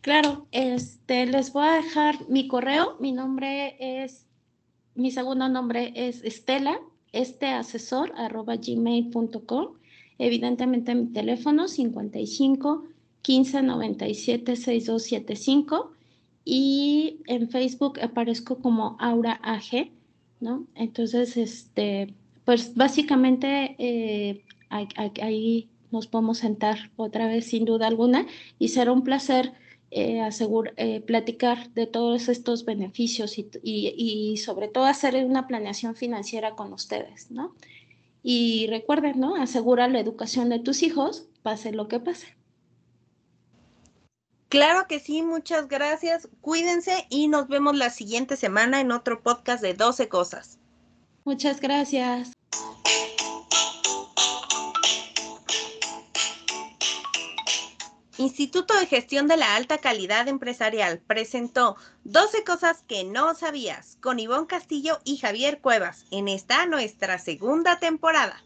Claro, 0.00 0.46
este, 0.52 1.26
les 1.26 1.52
voy 1.52 1.66
a 1.66 1.72
dejar 1.74 2.28
mi 2.28 2.46
correo, 2.46 2.96
mi 3.00 3.12
nombre 3.12 3.76
es, 3.78 4.26
mi 4.94 5.10
segundo 5.10 5.48
nombre 5.48 5.92
es 5.94 6.22
Estela, 6.24 6.78
este 7.12 7.46
asesor 7.46 8.12
arroba 8.16 8.56
gmail.com. 8.56 9.74
Evidentemente 10.18 10.94
mi 10.94 11.06
teléfono 11.06 11.68
55 11.68 12.84
15 13.22 13.62
97 13.62 14.56
6275 14.56 15.92
y 16.44 17.18
en 17.26 17.48
Facebook 17.48 18.00
aparezco 18.00 18.58
como 18.58 18.96
Aura 18.98 19.40
AG, 19.42 19.90
¿no? 20.40 20.66
Entonces, 20.74 21.36
este, 21.36 22.14
pues 22.44 22.74
básicamente 22.74 23.76
eh, 23.78 24.42
ahí 24.68 25.68
nos 25.92 26.08
podemos 26.08 26.38
sentar 26.38 26.90
otra 26.96 27.26
vez 27.26 27.46
sin 27.46 27.64
duda 27.64 27.86
alguna 27.86 28.26
y 28.58 28.68
será 28.68 28.92
un 28.92 29.04
placer 29.04 29.52
eh, 29.94 30.26
eh, 30.76 31.00
platicar 31.02 31.70
de 31.74 31.86
todos 31.86 32.30
estos 32.30 32.64
beneficios 32.64 33.36
y, 33.36 34.36
sobre 34.38 34.68
todo 34.68 34.84
hacer 34.86 35.14
una 35.24 35.46
planeación 35.46 35.94
financiera 35.94 36.54
con 36.54 36.72
ustedes, 36.72 37.30
¿no? 37.30 37.54
Y 38.22 38.66
recuerden, 38.68 39.20
¿no? 39.20 39.36
Asegura 39.36 39.88
la 39.88 40.00
educación 40.00 40.48
de 40.48 40.60
tus 40.60 40.82
hijos, 40.82 41.26
pase 41.42 41.72
lo 41.72 41.88
que 41.88 42.00
pase. 42.00 42.36
Claro 44.48 44.86
que 44.88 44.98
sí, 44.98 45.22
muchas 45.22 45.68
gracias. 45.68 46.28
Cuídense 46.40 47.06
y 47.10 47.28
nos 47.28 47.48
vemos 47.48 47.76
la 47.76 47.90
siguiente 47.90 48.36
semana 48.36 48.80
en 48.80 48.92
otro 48.92 49.22
podcast 49.22 49.62
de 49.62 49.74
12 49.74 50.08
cosas. 50.08 50.58
Muchas 51.24 51.60
gracias. 51.60 52.32
Instituto 58.18 58.78
de 58.78 58.86
Gestión 58.86 59.26
de 59.26 59.38
la 59.38 59.56
Alta 59.56 59.78
Calidad 59.78 60.28
Empresarial 60.28 61.00
presentó 61.00 61.76
12 62.04 62.44
cosas 62.44 62.84
que 62.86 63.04
no 63.04 63.34
sabías 63.34 63.96
con 64.02 64.20
Ivonne 64.20 64.46
Castillo 64.46 65.00
y 65.04 65.16
Javier 65.16 65.60
Cuevas 65.60 66.04
en 66.10 66.28
esta 66.28 66.66
nuestra 66.66 67.18
segunda 67.18 67.78
temporada. 67.78 68.42